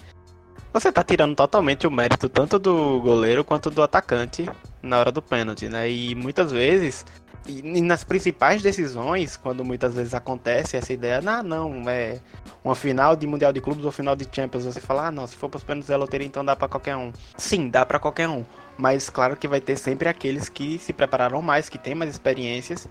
você 0.75 0.91
tá 0.91 1.05
tirando 1.05 1.37
totalmente 1.37 1.87
o 1.87 1.91
mérito 1.91 2.29
tanto 2.29 2.59
do 2.59 3.01
goleiro 3.01 3.45
quanto 3.45 3.71
do 3.71 3.81
atacante 3.81 4.51
na 4.83 4.99
hora 4.99 5.13
do 5.13 5.23
pênalti, 5.23 5.69
né? 5.69 5.89
E 5.89 6.17
muitas 6.17 6.51
vezes, 6.51 7.07
e 7.47 7.81
nas 7.81 8.03
principais 8.03 8.61
decisões, 8.61 9.37
quando 9.37 9.65
muitas 9.65 9.95
vezes 9.95 10.15
acontece 10.15 10.77
essa 10.77 10.93
ideia, 10.93 11.21
não, 11.21 11.45
não, 11.45 11.89
é 11.89 12.19
uma 12.65 12.75
final 12.75 13.15
de 13.15 13.25
Mundial 13.25 13.53
de 13.53 13.61
Clubes 13.61 13.85
ou 13.85 13.93
final 13.93 14.17
de 14.17 14.27
Champions, 14.31 14.65
você 14.65 14.81
fala, 14.81 15.07
ah, 15.07 15.11
não, 15.13 15.29
se 15.29 15.37
for 15.37 15.49
para 15.49 15.59
os 15.59 15.65
pênaltis 15.65 15.89
da 15.89 15.97
loteria, 15.97 16.27
então 16.27 16.45
dá 16.45 16.57
para 16.57 16.67
qualquer 16.67 16.97
um. 16.97 17.13
Sim, 17.37 17.69
dá 17.69 17.87
para 17.87 18.01
qualquer 18.01 18.29
um. 18.29 18.45
Mas 18.77 19.09
claro 19.09 19.37
que 19.37 19.47
vai 19.47 19.61
ter 19.61 19.77
sempre 19.77 20.09
aqueles 20.09 20.49
que 20.49 20.81
se 20.81 20.93
prepararam 20.93 21.41
mais, 21.41 21.69
que 21.69 21.79
têm 21.79 21.95
mais 21.95 22.11
experiências 22.11 22.89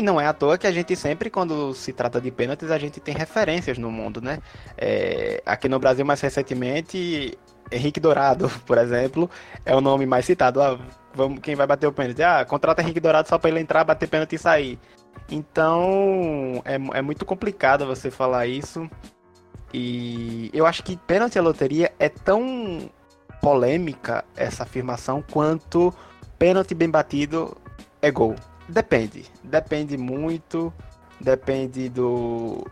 e 0.00 0.02
não 0.02 0.20
é 0.20 0.26
à 0.26 0.32
toa 0.32 0.58
que 0.58 0.66
a 0.66 0.72
gente 0.72 0.94
sempre, 0.96 1.30
quando 1.30 1.74
se 1.74 1.92
trata 1.92 2.20
de 2.20 2.30
pênaltis, 2.30 2.70
a 2.70 2.78
gente 2.78 3.00
tem 3.00 3.14
referências 3.14 3.78
no 3.78 3.90
mundo, 3.90 4.20
né? 4.20 4.38
É, 4.76 5.42
aqui 5.46 5.68
no 5.68 5.78
Brasil, 5.78 6.04
mais 6.04 6.20
recentemente, 6.20 7.38
Henrique 7.70 8.00
Dourado, 8.00 8.48
por 8.66 8.78
exemplo, 8.78 9.30
é 9.64 9.74
o 9.74 9.80
nome 9.80 10.06
mais 10.06 10.24
citado. 10.24 10.60
Ah, 10.62 10.78
vamos, 11.14 11.40
quem 11.40 11.54
vai 11.54 11.66
bater 11.66 11.86
o 11.86 11.92
pênalti? 11.92 12.22
Ah, 12.22 12.44
contrata 12.44 12.82
Henrique 12.82 13.00
Dourado 13.00 13.28
só 13.28 13.38
para 13.38 13.50
ele 13.50 13.60
entrar, 13.60 13.84
bater 13.84 14.08
pênalti 14.08 14.34
e 14.34 14.38
sair. 14.38 14.78
Então, 15.30 16.62
é, 16.64 16.74
é 16.98 17.02
muito 17.02 17.24
complicado 17.24 17.86
você 17.86 18.10
falar 18.10 18.46
isso. 18.46 18.88
E 19.72 20.50
eu 20.52 20.66
acho 20.66 20.82
que 20.82 20.96
pênalti 20.96 21.38
à 21.38 21.42
loteria 21.42 21.92
é 21.98 22.08
tão 22.08 22.90
polêmica 23.40 24.24
essa 24.36 24.62
afirmação 24.62 25.24
quanto 25.32 25.92
pênalti 26.38 26.74
bem 26.74 26.90
batido 26.90 27.56
é 28.00 28.10
gol. 28.10 28.34
Depende. 28.72 29.26
Depende 29.44 29.96
muito. 29.98 30.72
Depende 31.20 31.88
do 31.88 32.66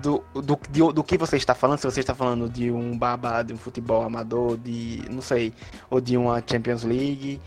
do, 0.00 0.24
do, 0.34 0.58
do, 0.70 0.92
do, 0.92 1.04
que 1.04 1.18
você 1.18 1.36
está 1.36 1.54
falando. 1.54 1.78
Se 1.78 1.84
você 1.84 2.00
está 2.00 2.14
falando 2.14 2.48
de 2.48 2.70
um 2.70 2.96
babá, 2.96 3.42
de 3.42 3.52
um 3.52 3.58
futebol 3.58 4.02
amador, 4.02 4.56
de. 4.56 5.02
não 5.10 5.20
sei, 5.20 5.52
ou 5.90 6.00
de 6.00 6.16
uma 6.16 6.42
Champions 6.46 6.84
League. 6.84 7.40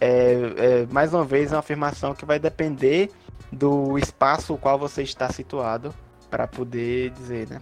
É, 0.00 0.34
é, 0.58 0.86
mais 0.90 1.14
uma 1.14 1.24
vez, 1.24 1.52
é 1.52 1.54
uma 1.54 1.60
afirmação 1.60 2.14
que 2.14 2.26
vai 2.26 2.38
depender 2.38 3.10
do 3.50 3.96
espaço 3.96 4.52
no 4.52 4.58
qual 4.58 4.78
você 4.78 5.02
está 5.02 5.30
situado 5.32 5.94
para 6.28 6.46
poder 6.46 7.10
dizer, 7.10 7.48
né? 7.48 7.60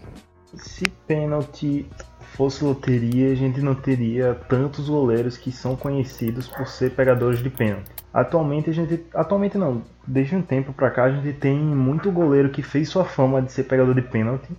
Se 0.56 0.88
pênalti 1.06 1.88
fosse 2.34 2.64
loteria, 2.64 3.32
a 3.32 3.34
gente 3.34 3.61
não 3.61 3.75
teria 3.75 4.34
tantos 4.49 4.88
goleiros 4.88 5.37
que 5.37 5.52
são 5.52 5.76
conhecidos 5.76 6.49
por 6.49 6.66
ser 6.66 6.90
pegadores 6.90 7.40
de 7.40 7.50
pênalti. 7.50 7.90
Atualmente 8.12 8.70
a 8.70 8.73
gente, 8.73 9.04
atualmente 9.14 9.58
não, 9.58 9.82
desde 10.06 10.37
um 10.37 10.42
tempo 10.42 10.73
pra 10.73 10.90
cá 10.90 11.04
a 11.04 11.11
gente 11.11 11.32
tem 11.32 11.58
muito 11.58 12.12
goleiro 12.12 12.50
que 12.50 12.62
fez 12.62 12.88
sua 12.88 13.04
fama 13.04 13.42
de 13.42 13.52
ser 13.52 13.64
pegador 13.64 13.94
de 13.94 14.02
pênalti. 14.02 14.50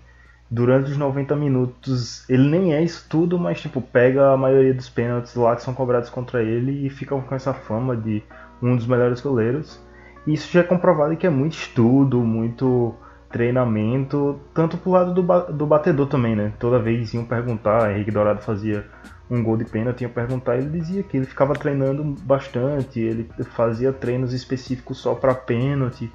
Durante 0.50 0.92
os 0.92 0.98
90 0.98 1.36
minutos, 1.36 2.30
ele 2.30 2.48
nem 2.48 2.74
é 2.74 2.84
isso 2.84 3.08
tudo, 3.10 3.40
mas 3.40 3.60
tipo, 3.60 3.82
pega 3.82 4.32
a 4.32 4.38
maioria 4.38 4.74
dos 4.74 4.90
pênaltis 4.90 5.36
lá 5.36 5.56
que 5.56 5.64
são 5.64 5.74
cobrados 5.74 6.10
contra 6.10 6.44
ele 6.44 6.86
e 6.86 6.90
fica 6.90 7.20
com 7.20 7.36
essa 7.36 7.54
fama 7.54 7.98
de 7.98 8.22
um 8.62 8.76
dos 8.76 8.86
melhores 8.86 9.22
goleiros. 9.22 9.82
E 10.28 10.34
isso 10.34 10.52
já 10.52 10.60
é 10.60 10.64
comprovado 10.64 11.16
que 11.18 11.26
é 11.26 11.30
muito 11.30 11.54
estudo, 11.54 12.22
muito 12.22 12.94
treinamento, 13.36 14.40
tanto 14.54 14.78
pro 14.78 14.92
lado 14.92 15.14
do, 15.14 15.52
do 15.52 15.68
batedor 15.68 16.08
também, 16.08 16.38
né? 16.38 16.54
Toda 16.58 16.80
vez 16.80 17.14
iam 17.14 17.26
perguntar, 17.26 17.92
Henrique 17.92 18.10
Dourado 18.10 18.42
fazia 18.42 18.86
um 19.30 19.44
gol 19.44 19.58
de 19.58 19.66
pênalti, 19.66 20.04
iam 20.04 20.10
perguntar, 20.10 20.56
ele 20.56 20.70
dizia 20.70 21.04
que 21.04 21.18
ele 21.18 21.26
ficava 21.26 21.54
treinando 21.54 22.02
bastante, 22.22 22.98
ele 22.98 23.30
fazia 23.52 23.92
treinos 23.92 24.32
específicos 24.32 25.00
só 25.00 25.14
para 25.14 25.36
pênalti, 25.36 26.10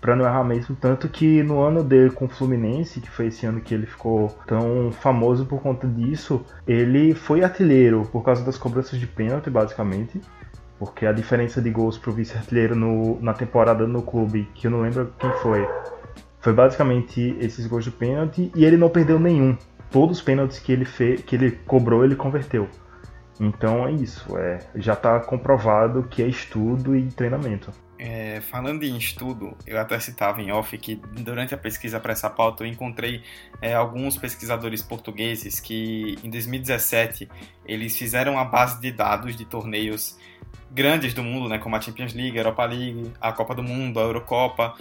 para 0.00 0.16
não 0.16 0.24
errar 0.24 0.44
mesmo, 0.44 0.74
tanto 0.74 1.10
que 1.10 1.42
no 1.42 1.60
ano 1.60 1.84
dele 1.84 2.08
com 2.08 2.24
o 2.24 2.28
Fluminense, 2.28 3.02
que 3.02 3.10
foi 3.10 3.26
esse 3.26 3.44
ano 3.44 3.60
que 3.60 3.74
ele 3.74 3.84
ficou 3.84 4.34
tão 4.46 4.90
famoso 4.92 5.44
por 5.44 5.60
conta 5.60 5.86
disso, 5.86 6.42
ele 6.66 7.12
foi 7.12 7.44
artilheiro 7.44 8.08
por 8.10 8.24
causa 8.24 8.42
das 8.42 8.56
cobranças 8.56 8.98
de 8.98 9.06
pênalti, 9.06 9.50
basicamente. 9.50 10.22
Porque 10.78 11.04
a 11.06 11.12
diferença 11.12 11.60
de 11.60 11.70
gols 11.70 11.96
pro 11.96 12.12
vice-artilheiro 12.12 12.74
na 13.20 13.34
temporada 13.34 13.86
no 13.86 14.02
clube, 14.02 14.48
que 14.54 14.66
eu 14.66 14.70
não 14.70 14.80
lembro 14.80 15.12
quem 15.18 15.30
foi, 15.34 15.64
foi 16.42 16.52
basicamente 16.52 17.36
esses 17.40 17.66
gols 17.66 17.84
de 17.84 17.90
pênalti 17.90 18.50
e 18.54 18.64
ele 18.64 18.76
não 18.76 18.90
perdeu 18.90 19.18
nenhum. 19.18 19.56
Todos 19.90 20.18
os 20.18 20.22
pênaltis 20.22 20.58
que 20.58 20.72
ele 20.72 20.84
fez, 20.84 21.22
que 21.22 21.36
ele 21.36 21.52
cobrou, 21.52 22.04
ele 22.04 22.16
converteu. 22.16 22.68
Então 23.40 23.86
é 23.86 23.92
isso, 23.92 24.36
é, 24.36 24.58
já 24.76 24.92
está 24.92 25.18
comprovado 25.20 26.02
que 26.04 26.22
é 26.22 26.26
estudo 26.26 26.96
e 26.96 27.08
treinamento. 27.10 27.70
É, 27.98 28.40
falando 28.40 28.82
em 28.82 28.96
estudo, 28.96 29.56
eu 29.64 29.78
até 29.78 29.98
citava 30.00 30.42
em 30.42 30.50
off 30.50 30.76
que 30.76 30.96
durante 30.96 31.54
a 31.54 31.58
pesquisa 31.58 32.00
para 32.00 32.12
essa 32.12 32.28
pauta 32.28 32.64
eu 32.64 32.66
encontrei 32.66 33.22
é, 33.60 33.74
alguns 33.74 34.16
pesquisadores 34.16 34.82
portugueses 34.82 35.60
que 35.60 36.18
em 36.24 36.28
2017 36.28 37.28
eles 37.64 37.96
fizeram 37.96 38.38
a 38.38 38.44
base 38.44 38.80
de 38.80 38.90
dados 38.90 39.36
de 39.36 39.44
torneios 39.44 40.18
grandes 40.72 41.14
do 41.14 41.22
mundo, 41.22 41.48
né, 41.48 41.58
como 41.58 41.76
a 41.76 41.80
Champions 41.80 42.14
League, 42.14 42.36
a 42.36 42.40
Europa 42.40 42.64
League, 42.64 43.12
a 43.20 43.30
Copa 43.32 43.54
do 43.54 43.62
Mundo, 43.62 44.00
a 44.00 44.02
Eurocopa, 44.02 44.74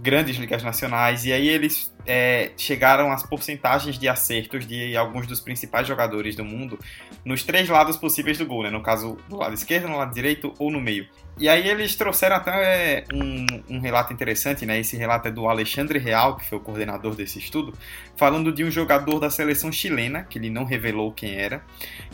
grandes 0.00 0.36
ligas 0.36 0.62
nacionais, 0.62 1.24
e 1.24 1.32
aí 1.32 1.48
eles 1.48 1.92
é, 2.06 2.52
chegaram 2.56 3.12
às 3.12 3.22
porcentagens 3.22 3.98
de 3.98 4.08
acertos 4.08 4.66
de 4.66 4.96
alguns 4.96 5.26
dos 5.26 5.40
principais 5.40 5.86
jogadores 5.86 6.34
do 6.34 6.44
mundo 6.44 6.78
nos 7.24 7.42
três 7.42 7.68
lados 7.68 7.96
possíveis 7.96 8.38
do 8.38 8.46
gol, 8.46 8.62
né? 8.62 8.70
no 8.70 8.82
caso 8.82 9.16
do 9.28 9.36
lado 9.36 9.54
esquerdo, 9.54 9.88
no 9.88 9.98
lado 9.98 10.14
direito 10.14 10.54
ou 10.58 10.70
no 10.70 10.80
meio. 10.80 11.06
E 11.38 11.48
aí 11.48 11.66
eles 11.66 11.96
trouxeram 11.96 12.36
até 12.36 13.04
um, 13.12 13.76
um, 13.76 13.80
relato 13.80 14.12
interessante, 14.12 14.66
né? 14.66 14.78
Esse 14.78 14.96
relato 14.96 15.28
é 15.28 15.30
do 15.30 15.48
Alexandre 15.48 15.98
Real, 15.98 16.36
que 16.36 16.44
foi 16.44 16.58
o 16.58 16.60
coordenador 16.60 17.14
desse 17.14 17.38
estudo, 17.38 17.72
falando 18.16 18.52
de 18.52 18.62
um 18.62 18.70
jogador 18.70 19.18
da 19.18 19.30
seleção 19.30 19.72
chilena, 19.72 20.24
que 20.24 20.38
ele 20.38 20.50
não 20.50 20.64
revelou 20.64 21.10
quem 21.10 21.34
era, 21.34 21.64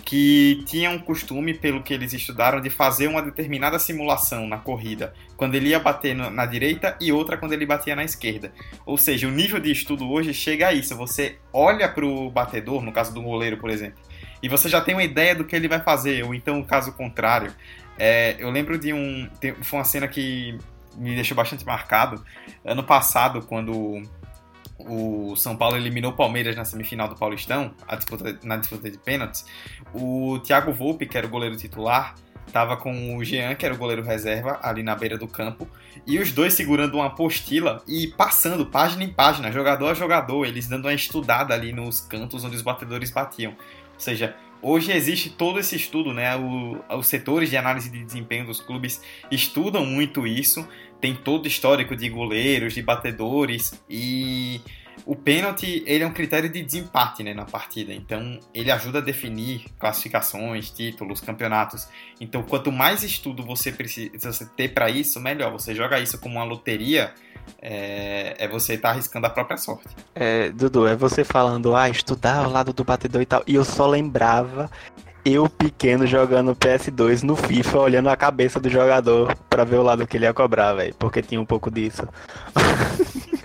que 0.04 0.62
tinha 0.66 0.90
um 0.90 1.00
costume, 1.00 1.52
pelo 1.52 1.82
que 1.82 1.92
eles 1.92 2.12
estudaram, 2.12 2.60
de 2.60 2.70
fazer 2.70 3.08
uma 3.08 3.20
determinada 3.20 3.78
simulação 3.78 4.46
na 4.46 4.58
corrida, 4.58 5.12
quando 5.36 5.56
ele 5.56 5.70
ia 5.70 5.80
bater 5.80 6.14
na 6.14 6.46
direita 6.46 6.96
e 7.00 7.10
outra 7.10 7.36
quando 7.36 7.52
ele 7.52 7.66
batia 7.66 7.96
na 7.96 8.04
esquerda. 8.04 8.52
Ou 8.86 8.96
seja, 8.96 9.26
o 9.26 9.32
nível 9.32 9.58
de 9.58 9.72
estudo 9.72 10.08
hoje 10.08 10.32
chega 10.32 10.68
a 10.68 10.72
isso. 10.72 10.96
Você 10.96 11.38
olha 11.52 11.88
para 11.88 12.06
o 12.06 12.30
batedor, 12.30 12.82
no 12.82 12.92
caso 12.92 13.12
do 13.12 13.20
goleiro, 13.20 13.58
por 13.58 13.68
exemplo, 13.68 13.98
e 14.42 14.48
você 14.48 14.68
já 14.68 14.80
tem 14.80 14.94
uma 14.94 15.02
ideia 15.02 15.34
do 15.34 15.44
que 15.44 15.56
ele 15.56 15.68
vai 15.68 15.80
fazer, 15.80 16.24
ou 16.24 16.34
então 16.34 16.60
o 16.60 16.64
caso 16.64 16.92
contrário. 16.92 17.52
É, 17.98 18.36
eu 18.38 18.50
lembro 18.50 18.78
de 18.78 18.92
um. 18.92 19.28
Tem, 19.40 19.54
foi 19.54 19.78
uma 19.78 19.84
cena 19.84 20.06
que 20.06 20.56
me 20.96 21.14
deixou 21.14 21.36
bastante 21.36 21.64
marcado. 21.64 22.24
Ano 22.64 22.84
passado, 22.84 23.42
quando 23.42 24.02
o 24.78 25.34
São 25.36 25.56
Paulo 25.56 25.76
eliminou 25.76 26.12
o 26.12 26.16
Palmeiras 26.16 26.54
na 26.56 26.64
semifinal 26.64 27.08
do 27.08 27.16
Paulistão, 27.16 27.74
disputa, 27.96 28.38
na 28.44 28.56
disputa 28.56 28.90
de 28.90 28.98
pênaltis, 28.98 29.44
o 29.92 30.38
Thiago 30.40 30.72
Volpe, 30.72 31.06
que 31.06 31.18
era 31.18 31.26
o 31.26 31.30
goleiro 31.30 31.56
titular, 31.56 32.14
estava 32.46 32.76
com 32.76 33.16
o 33.16 33.24
Jean, 33.24 33.54
que 33.54 33.66
era 33.66 33.74
o 33.74 33.78
goleiro 33.78 34.02
reserva, 34.02 34.58
ali 34.62 34.82
na 34.82 34.94
beira 34.94 35.18
do 35.18 35.26
campo, 35.26 35.68
e 36.06 36.18
os 36.18 36.32
dois 36.32 36.54
segurando 36.54 36.94
uma 36.94 37.06
apostila 37.06 37.82
e 37.86 38.08
passando 38.08 38.66
página 38.66 39.04
em 39.04 39.12
página, 39.12 39.52
jogador 39.52 39.88
a 39.88 39.94
jogador, 39.94 40.46
eles 40.46 40.68
dando 40.68 40.86
uma 40.86 40.94
estudada 40.94 41.54
ali 41.54 41.72
nos 41.72 42.00
cantos 42.00 42.44
onde 42.44 42.56
os 42.56 42.62
batedores 42.62 43.10
batiam. 43.10 43.52
Ou 43.52 44.00
seja, 44.00 44.36
Hoje 44.60 44.92
existe 44.92 45.30
todo 45.30 45.60
esse 45.60 45.76
estudo, 45.76 46.12
né? 46.12 46.36
O, 46.36 46.80
os 46.96 47.06
setores 47.06 47.48
de 47.48 47.56
análise 47.56 47.90
de 47.90 48.04
desempenho 48.04 48.46
dos 48.46 48.60
clubes 48.60 49.00
estudam 49.30 49.86
muito 49.86 50.26
isso. 50.26 50.66
Tem 51.00 51.14
todo 51.14 51.44
o 51.44 51.48
histórico 51.48 51.94
de 51.94 52.08
goleiros, 52.08 52.74
de 52.74 52.82
batedores 52.82 53.80
e 53.88 54.60
o 55.06 55.14
pênalti 55.14 55.82
ele 55.86 56.04
é 56.04 56.06
um 56.06 56.12
critério 56.12 56.48
de 56.48 56.62
desempate 56.62 57.22
né, 57.22 57.32
na 57.32 57.44
partida, 57.44 57.92
então 57.92 58.38
ele 58.52 58.70
ajuda 58.70 58.98
a 58.98 59.00
definir 59.00 59.64
classificações, 59.78 60.70
títulos, 60.70 61.20
campeonatos. 61.20 61.88
Então, 62.20 62.42
quanto 62.42 62.72
mais 62.72 63.02
estudo 63.02 63.42
você 63.42 63.70
precisa 63.70 64.46
ter 64.56 64.68
para 64.74 64.90
isso, 64.90 65.20
melhor. 65.20 65.52
Você 65.52 65.74
joga 65.74 66.00
isso 66.00 66.18
como 66.18 66.36
uma 66.36 66.44
loteria, 66.44 67.14
é, 67.60 68.36
é 68.38 68.48
você 68.48 68.74
estar 68.74 68.88
tá 68.88 68.94
arriscando 68.94 69.26
a 69.26 69.30
própria 69.30 69.56
sorte. 69.56 69.88
É, 70.14 70.50
Dudu, 70.50 70.86
é 70.86 70.96
você 70.96 71.24
falando, 71.24 71.74
ah, 71.74 71.88
estudar 71.88 72.44
ao 72.44 72.50
lado 72.50 72.72
do 72.72 72.84
batedor 72.84 73.22
e 73.22 73.26
tal. 73.26 73.42
E 73.46 73.54
eu 73.54 73.64
só 73.64 73.86
lembrava 73.86 74.70
eu 75.24 75.48
pequeno 75.48 76.06
jogando 76.06 76.56
PS2 76.56 77.22
no 77.22 77.36
FIFA, 77.36 77.78
olhando 77.78 78.08
a 78.08 78.16
cabeça 78.16 78.58
do 78.58 78.70
jogador 78.70 79.36
para 79.50 79.64
ver 79.64 79.76
o 79.76 79.82
lado 79.82 80.06
que 80.06 80.16
ele 80.16 80.24
ia 80.24 80.32
cobrar, 80.32 80.72
velho. 80.74 80.94
Porque 80.98 81.20
tinha 81.20 81.40
um 81.40 81.44
pouco 81.44 81.70
disso. 81.70 82.08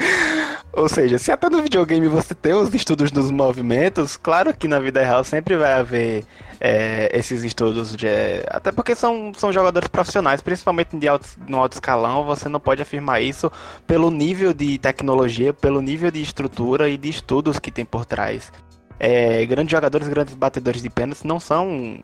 Ou 0.75 0.89
seja, 0.89 1.19
se 1.19 1.31
até 1.31 1.51
no 1.51 1.61
videogame 1.61 2.07
você 2.07 2.33
tem 2.33 2.51
os 2.53 2.73
estudos 2.73 3.11
dos 3.11 3.29
movimentos, 3.29 4.17
claro 4.17 4.51
que 4.55 4.67
na 4.67 4.79
vida 4.79 5.03
real 5.03 5.23
sempre 5.23 5.55
vai 5.55 5.73
haver 5.73 6.25
é, 6.59 7.15
esses 7.15 7.43
estudos 7.43 7.95
de. 7.95 8.07
Até 8.47 8.71
porque 8.71 8.95
são, 8.95 9.31
são 9.37 9.53
jogadores 9.53 9.87
profissionais, 9.87 10.41
principalmente 10.41 10.97
de 10.97 11.07
alto, 11.07 11.29
no 11.47 11.59
alto 11.59 11.73
escalão, 11.73 12.23
você 12.23 12.49
não 12.49 12.59
pode 12.59 12.81
afirmar 12.81 13.21
isso 13.21 13.51
pelo 13.85 14.09
nível 14.09 14.51
de 14.51 14.79
tecnologia, 14.79 15.53
pelo 15.53 15.79
nível 15.79 16.09
de 16.09 16.23
estrutura 16.23 16.89
e 16.89 16.97
de 16.97 17.07
estudos 17.07 17.59
que 17.59 17.71
tem 17.71 17.85
por 17.85 18.03
trás. 18.03 18.51
É, 18.99 19.45
grandes 19.45 19.71
jogadores, 19.71 20.07
grandes 20.07 20.33
batedores 20.33 20.81
de 20.81 20.89
pênaltis 20.89 21.23
não 21.23 21.39
são 21.39 22.01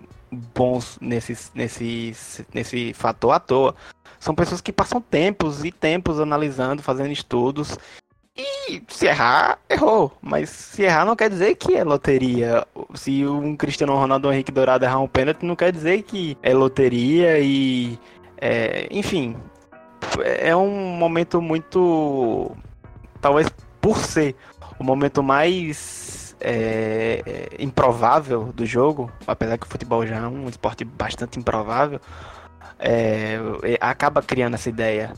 bons 0.54 1.00
nesse, 1.02 1.36
nesse, 1.56 2.14
nesse 2.54 2.94
fator 2.94 3.32
à 3.32 3.40
toa. 3.40 3.74
São 4.20 4.36
pessoas 4.36 4.62
que 4.62 4.72
passam 4.72 5.02
tempos 5.02 5.66
e 5.66 5.72
tempos 5.72 6.20
analisando, 6.20 6.84
fazendo 6.84 7.12
estudos 7.12 7.76
e 8.40 8.82
se 8.88 9.08
errar, 9.08 9.60
errou. 9.70 10.12
Mas 10.22 10.50
se 10.50 10.84
errar 10.84 11.06
não 11.06 11.16
quer 11.16 11.30
dizer 11.30 11.56
que 11.56 11.76
é 11.76 11.84
loteria. 11.84 12.66
Se 12.94 13.26
um 13.26 13.56
Cristiano 13.56 13.96
Ronaldo 13.96 14.30
um 14.30 14.32
Henrique 14.32 14.52
Dourado 14.52 14.86
errar 14.86 15.00
um 15.00 15.08
pênalti, 15.08 15.46
não 15.46 15.56
quer 15.56 15.72
dizer 15.72 16.04
que 16.04 16.38
é 16.42 16.54
loteria 16.54 17.40
e 17.40 18.00
É, 18.42 18.88
enfim, 18.90 19.36
é 20.24 20.56
um 20.56 20.70
momento 20.98 21.42
muito. 21.42 22.56
Talvez 23.20 23.50
por 23.82 23.98
ser 23.98 24.36
o 24.80 24.84
momento 24.84 25.22
mais 25.22 26.36
é, 26.40 27.50
improvável 27.60 28.46
do 28.54 28.66
jogo, 28.66 29.12
apesar 29.28 29.58
que 29.58 29.66
o 29.66 29.70
futebol 29.70 30.06
já 30.08 30.18
é 30.18 30.28
um 30.28 30.48
esporte 30.48 30.86
bastante 30.86 31.38
improvável, 31.38 32.00
é, 32.80 33.38
é 33.64 33.78
acaba 33.82 34.22
criando 34.22 34.54
essa 34.54 34.70
ideia. 34.70 35.14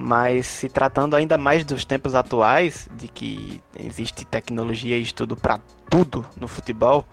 Mas 0.00 0.46
se 0.46 0.68
tratando 0.68 1.16
ainda 1.16 1.36
mais 1.36 1.64
dos 1.64 1.84
tempos 1.84 2.14
atuais, 2.14 2.88
de 2.92 3.08
que 3.08 3.60
existe 3.76 4.24
tecnologia 4.24 4.96
e 4.96 5.02
estudo 5.02 5.36
para 5.36 5.58
tudo 5.90 6.24
no 6.40 6.46
futebol, 6.46 7.04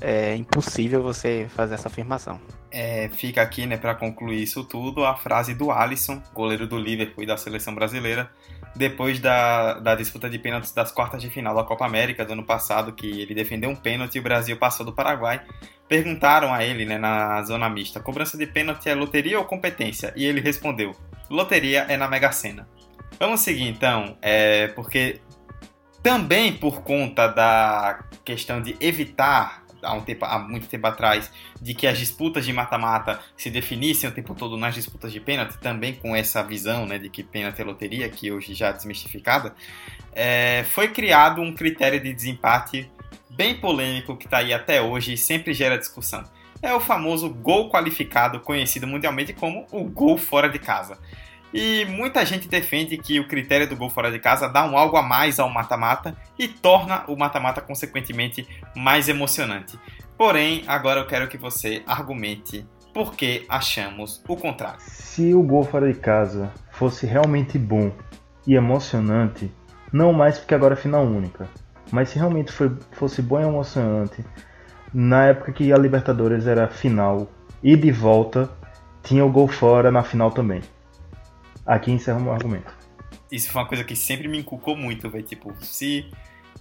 é 0.00 0.34
impossível 0.34 1.04
você 1.04 1.46
fazer 1.54 1.74
essa 1.74 1.86
afirmação. 1.86 2.40
É, 2.72 3.08
fica 3.10 3.40
aqui, 3.40 3.64
né, 3.64 3.76
para 3.76 3.94
concluir 3.94 4.42
isso 4.42 4.64
tudo, 4.64 5.04
a 5.04 5.14
frase 5.14 5.54
do 5.54 5.70
Alisson, 5.70 6.20
goleiro 6.34 6.66
do 6.66 6.76
Liverpool 6.76 7.22
e 7.22 7.26
da 7.26 7.36
seleção 7.36 7.76
brasileira, 7.76 8.28
depois 8.74 9.20
da, 9.20 9.74
da 9.74 9.94
disputa 9.94 10.28
de 10.28 10.38
pênaltis 10.38 10.72
das 10.72 10.90
quartas 10.90 11.22
de 11.22 11.30
final 11.30 11.54
da 11.54 11.62
Copa 11.62 11.86
América 11.86 12.24
do 12.24 12.32
ano 12.32 12.44
passado, 12.44 12.92
que 12.92 13.20
ele 13.20 13.34
defendeu 13.34 13.70
um 13.70 13.76
pênalti 13.76 14.16
e 14.16 14.18
o 14.18 14.22
Brasil 14.22 14.56
passou 14.56 14.84
do 14.84 14.92
Paraguai. 14.92 15.42
Perguntaram 15.88 16.52
a 16.52 16.64
ele, 16.64 16.84
né, 16.84 16.98
na 16.98 17.40
zona 17.44 17.68
mista, 17.68 18.00
cobrança 18.00 18.36
de 18.36 18.46
pênalti 18.46 18.88
é 18.88 18.94
loteria 18.96 19.38
ou 19.38 19.44
competência? 19.44 20.12
E 20.16 20.24
ele 20.24 20.40
respondeu, 20.40 20.94
loteria 21.30 21.86
é 21.88 21.96
na 21.96 22.08
Mega 22.08 22.32
Sena. 22.32 22.68
Vamos 23.18 23.40
seguir 23.40 23.68
então, 23.68 24.16
é, 24.20 24.68
porque 24.68 25.20
também 26.02 26.52
por 26.52 26.82
conta 26.82 27.28
da 27.28 28.04
questão 28.24 28.60
de 28.60 28.76
evitar 28.80 29.62
há, 29.82 29.94
um 29.94 30.00
tempo, 30.00 30.24
há 30.24 30.38
muito 30.38 30.66
tempo 30.66 30.86
atrás, 30.86 31.30
de 31.60 31.74
que 31.74 31.86
as 31.86 31.98
disputas 31.98 32.44
de 32.44 32.52
mata-mata 32.52 33.20
se 33.36 33.50
definissem 33.50 34.08
o 34.08 34.12
tempo 34.12 34.34
todo 34.34 34.56
nas 34.56 34.74
disputas 34.74 35.12
de 35.12 35.20
pênalti, 35.20 35.58
também 35.58 35.94
com 35.94 36.14
essa 36.14 36.42
visão 36.42 36.86
né, 36.86 36.98
de 36.98 37.08
que 37.08 37.22
pênalti 37.22 37.60
é 37.60 37.64
loteria, 37.64 38.08
que 38.08 38.30
hoje 38.30 38.54
já 38.54 38.68
é 38.68 38.72
desmistificada, 38.72 39.54
é, 40.12 40.64
foi 40.70 40.88
criado 40.88 41.40
um 41.40 41.54
critério 41.54 42.00
de 42.00 42.12
desempate 42.12 42.90
bem 43.28 43.54
polêmico 43.54 44.16
que 44.16 44.26
está 44.26 44.38
aí 44.38 44.52
até 44.52 44.82
hoje 44.82 45.14
e 45.14 45.16
sempre 45.16 45.54
gera 45.54 45.78
discussão. 45.78 46.24
É 46.62 46.74
o 46.74 46.80
famoso 46.80 47.30
gol 47.30 47.70
qualificado, 47.70 48.40
conhecido 48.40 48.86
mundialmente 48.86 49.32
como 49.32 49.66
o 49.70 49.84
gol 49.84 50.18
fora 50.18 50.48
de 50.48 50.58
casa. 50.58 50.98
E 51.52 51.84
muita 51.86 52.24
gente 52.24 52.48
defende 52.48 52.96
que 52.96 53.18
o 53.18 53.26
critério 53.26 53.68
do 53.68 53.76
gol 53.76 53.90
fora 53.90 54.10
de 54.10 54.20
casa 54.20 54.48
dá 54.48 54.64
um 54.64 54.78
algo 54.78 54.96
a 54.96 55.02
mais 55.02 55.40
ao 55.40 55.48
mata-mata 55.48 56.16
e 56.38 56.46
torna 56.46 57.04
o 57.08 57.16
mata-mata 57.16 57.60
consequentemente 57.60 58.46
mais 58.76 59.08
emocionante. 59.08 59.78
Porém, 60.16 60.62
agora 60.66 61.00
eu 61.00 61.06
quero 61.06 61.26
que 61.28 61.36
você 61.36 61.82
argumente 61.86 62.64
por 62.94 63.14
que 63.14 63.44
achamos 63.48 64.22
o 64.28 64.36
contrário. 64.36 64.80
Se 64.80 65.34
o 65.34 65.42
gol 65.42 65.64
fora 65.64 65.92
de 65.92 65.98
casa 65.98 66.52
fosse 66.70 67.06
realmente 67.06 67.58
bom 67.58 67.90
e 68.46 68.54
emocionante, 68.54 69.50
não 69.92 70.12
mais 70.12 70.38
porque 70.38 70.54
agora 70.54 70.74
é 70.74 70.76
final 70.76 71.04
única, 71.04 71.48
mas 71.90 72.10
se 72.10 72.18
realmente 72.18 72.52
foi, 72.52 72.70
fosse 72.92 73.22
bom 73.22 73.40
e 73.40 73.44
emocionante, 73.44 74.24
na 74.92 75.26
época 75.26 75.52
que 75.52 75.72
a 75.72 75.78
Libertadores 75.78 76.46
era 76.46 76.68
final 76.68 77.30
e 77.62 77.76
de 77.76 77.92
volta, 77.92 78.50
tinha 79.02 79.24
o 79.24 79.30
gol 79.30 79.48
fora 79.48 79.90
na 79.90 80.02
final 80.02 80.30
também. 80.30 80.62
Aqui 81.64 81.90
encerra 81.92 82.18
o 82.18 82.22
meu 82.22 82.32
argumento. 82.32 82.72
Isso 83.30 83.50
foi 83.50 83.62
uma 83.62 83.68
coisa 83.68 83.84
que 83.84 83.94
sempre 83.94 84.26
me 84.26 84.38
inculcou 84.38 84.76
muito, 84.76 85.08
velho. 85.08 85.24
Tipo, 85.24 85.54
se. 85.60 86.10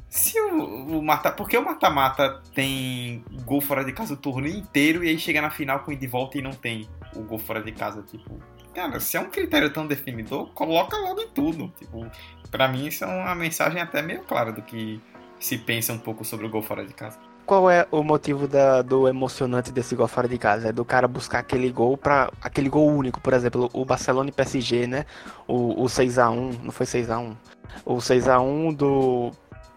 Se 0.08 0.40
o, 0.40 0.98
o 1.00 1.04
mata. 1.04 1.32
Porque 1.32 1.58
o 1.58 1.64
mata-mata 1.64 2.42
tem 2.54 3.24
gol 3.46 3.62
fora 3.62 3.84
de 3.84 3.92
casa 3.92 4.14
o 4.14 4.18
torneio 4.18 4.58
inteiro 4.58 5.04
e 5.04 5.10
aí 5.10 5.20
chega 5.20 5.42
na 5.42 5.50
final 5.50 5.80
com 5.80 5.92
ir 5.92 5.98
de 5.98 6.08
volta 6.08 6.38
e 6.38 6.42
não 6.42 6.52
tem 6.52 6.88
o 7.16 7.22
gol 7.24 7.40
fora 7.40 7.62
de 7.62 7.72
casa. 7.72 8.04
Tipo, 8.04 8.40
cara, 8.74 9.00
se 9.00 9.18
é 9.18 9.20
um 9.20 9.30
critério 9.30 9.72
tão 9.72 9.88
definidor, 9.88 10.52
coloca 10.54 10.98
logo 10.98 11.22
em 11.22 11.30
tudo. 11.30 11.74
Tipo, 11.78 12.10
pra 12.52 12.68
mim 12.68 12.88
isso 12.88 13.04
é 13.04 13.08
uma 13.08 13.36
mensagem 13.36 13.82
até 13.82 14.02
meio 14.02 14.24
clara 14.24 14.52
do 14.52 14.62
que 14.62 15.02
se 15.40 15.58
pensa 15.58 15.94
um 15.94 16.00
pouco 16.00 16.24
sobre 16.26 16.46
o 16.46 16.50
gol 16.50 16.62
fora 16.62 16.86
de 16.86 16.94
casa 16.94 17.29
qual 17.50 17.68
é 17.68 17.88
o 17.90 18.04
motivo 18.04 18.48
da, 18.48 18.84
do 18.84 19.08
emocionante 19.08 19.72
desse 19.72 19.96
gol 19.96 20.08
fora 20.08 20.28
de 20.28 20.38
casa? 20.38 20.70
É 20.70 20.72
do 20.72 20.86
cara 20.86 21.08
buscar 21.08 21.40
aquele 21.40 21.72
gol 21.72 21.98
para 21.98 22.32
aquele 22.40 22.70
gol 22.70 22.88
único, 22.88 23.20
por 23.20 23.34
exemplo, 23.34 23.68
o 23.74 23.84
Barcelona 23.84 24.30
e 24.30 24.32
PSG, 24.32 24.86
né? 24.86 25.04
O, 25.48 25.84
o 25.84 25.90
6 25.90 26.20
a 26.20 26.30
1, 26.30 26.52
não 26.66 26.72
foi 26.72 26.86
6 26.86 27.10
a 27.10 27.18
1. 27.18 27.36
O 27.84 28.00
6 28.00 28.28
a 28.28 28.40
1 28.40 28.74
do, 28.76 29.32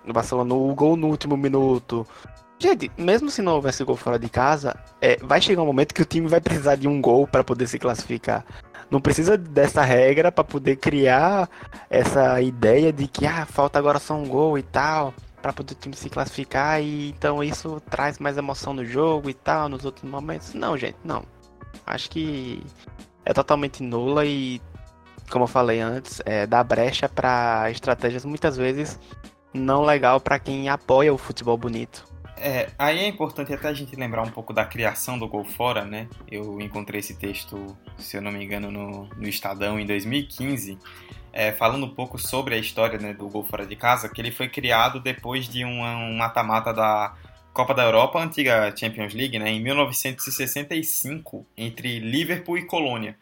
do 0.04 0.12
Barcelona, 0.12 0.52
o 0.52 0.74
gol 0.74 0.98
no 0.98 1.06
último 1.06 1.34
minuto. 1.34 2.06
Gente, 2.58 2.92
mesmo 2.98 3.30
se 3.30 3.40
não 3.40 3.54
houvesse 3.54 3.82
gol 3.84 3.96
fora 3.96 4.18
de 4.18 4.28
casa, 4.28 4.76
é, 5.00 5.16
vai 5.22 5.40
chegar 5.40 5.62
um 5.62 5.66
momento 5.66 5.94
que 5.94 6.02
o 6.02 6.04
time 6.04 6.28
vai 6.28 6.42
precisar 6.42 6.76
de 6.76 6.86
um 6.86 7.00
gol 7.00 7.26
para 7.26 7.42
poder 7.42 7.66
se 7.66 7.78
classificar. 7.78 8.44
Não 8.90 9.00
precisa 9.00 9.38
dessa 9.38 9.80
regra 9.80 10.30
para 10.30 10.44
poder 10.44 10.76
criar 10.76 11.48
essa 11.88 12.38
ideia 12.42 12.92
de 12.92 13.08
que 13.08 13.24
ah, 13.26 13.46
falta 13.46 13.78
agora 13.78 13.98
só 13.98 14.12
um 14.12 14.28
gol 14.28 14.58
e 14.58 14.62
tal 14.62 15.14
para 15.42 15.52
poder 15.52 15.74
o 15.74 15.76
time 15.76 15.96
se 15.96 16.08
classificar 16.08 16.80
e 16.80 17.10
então 17.10 17.42
isso 17.42 17.82
traz 17.90 18.18
mais 18.18 18.38
emoção 18.38 18.72
no 18.72 18.84
jogo 18.84 19.28
e 19.28 19.34
tal 19.34 19.68
nos 19.68 19.84
outros 19.84 20.08
momentos. 20.08 20.54
Não, 20.54 20.78
gente, 20.78 20.96
não. 21.04 21.24
Acho 21.84 22.08
que 22.08 22.64
é 23.24 23.32
totalmente 23.32 23.82
nula 23.82 24.24
e 24.24 24.62
como 25.28 25.44
eu 25.44 25.48
falei 25.48 25.80
antes, 25.80 26.20
é, 26.24 26.46
dá 26.46 26.62
brecha 26.62 27.08
para 27.08 27.70
estratégias 27.70 28.24
muitas 28.24 28.56
vezes 28.56 28.98
não 29.52 29.82
legal 29.82 30.20
para 30.20 30.38
quem 30.38 30.68
apoia 30.68 31.12
o 31.12 31.18
futebol 31.18 31.56
bonito. 31.56 32.04
É, 32.36 32.70
aí 32.78 32.98
é 32.98 33.06
importante 33.06 33.52
até 33.52 33.68
a 33.68 33.72
gente 33.72 33.94
lembrar 33.94 34.22
um 34.22 34.30
pouco 34.30 34.52
da 34.52 34.64
criação 34.64 35.18
do 35.18 35.28
gol 35.28 35.44
fora, 35.44 35.84
né? 35.84 36.08
Eu 36.28 36.60
encontrei 36.60 36.98
esse 37.00 37.14
texto, 37.14 37.76
se 37.98 38.16
eu 38.16 38.22
não 38.22 38.32
me 38.32 38.44
engano, 38.44 38.70
no, 38.70 39.06
no 39.16 39.28
Estadão 39.28 39.78
em 39.78 39.86
2015 39.86 40.78
é, 41.32 41.50
falando 41.52 41.86
um 41.86 41.94
pouco 41.94 42.18
sobre 42.18 42.54
a 42.54 42.58
história 42.58 42.98
né, 42.98 43.14
do 43.14 43.28
gol 43.28 43.44
fora 43.44 43.66
de 43.66 43.74
casa, 43.74 44.08
que 44.08 44.20
ele 44.20 44.30
foi 44.30 44.48
criado 44.48 45.00
depois 45.00 45.48
de 45.48 45.64
um 45.64 46.14
mata-mata 46.16 46.72
da 46.72 47.14
Copa 47.52 47.74
da 47.74 47.82
Europa, 47.82 48.18
antiga 48.18 48.74
Champions 48.76 49.14
League, 49.14 49.38
né, 49.38 49.50
em 49.50 49.60
1965, 49.60 51.46
entre 51.56 51.98
Liverpool 51.98 52.58
e 52.58 52.66
Colônia. 52.66 53.16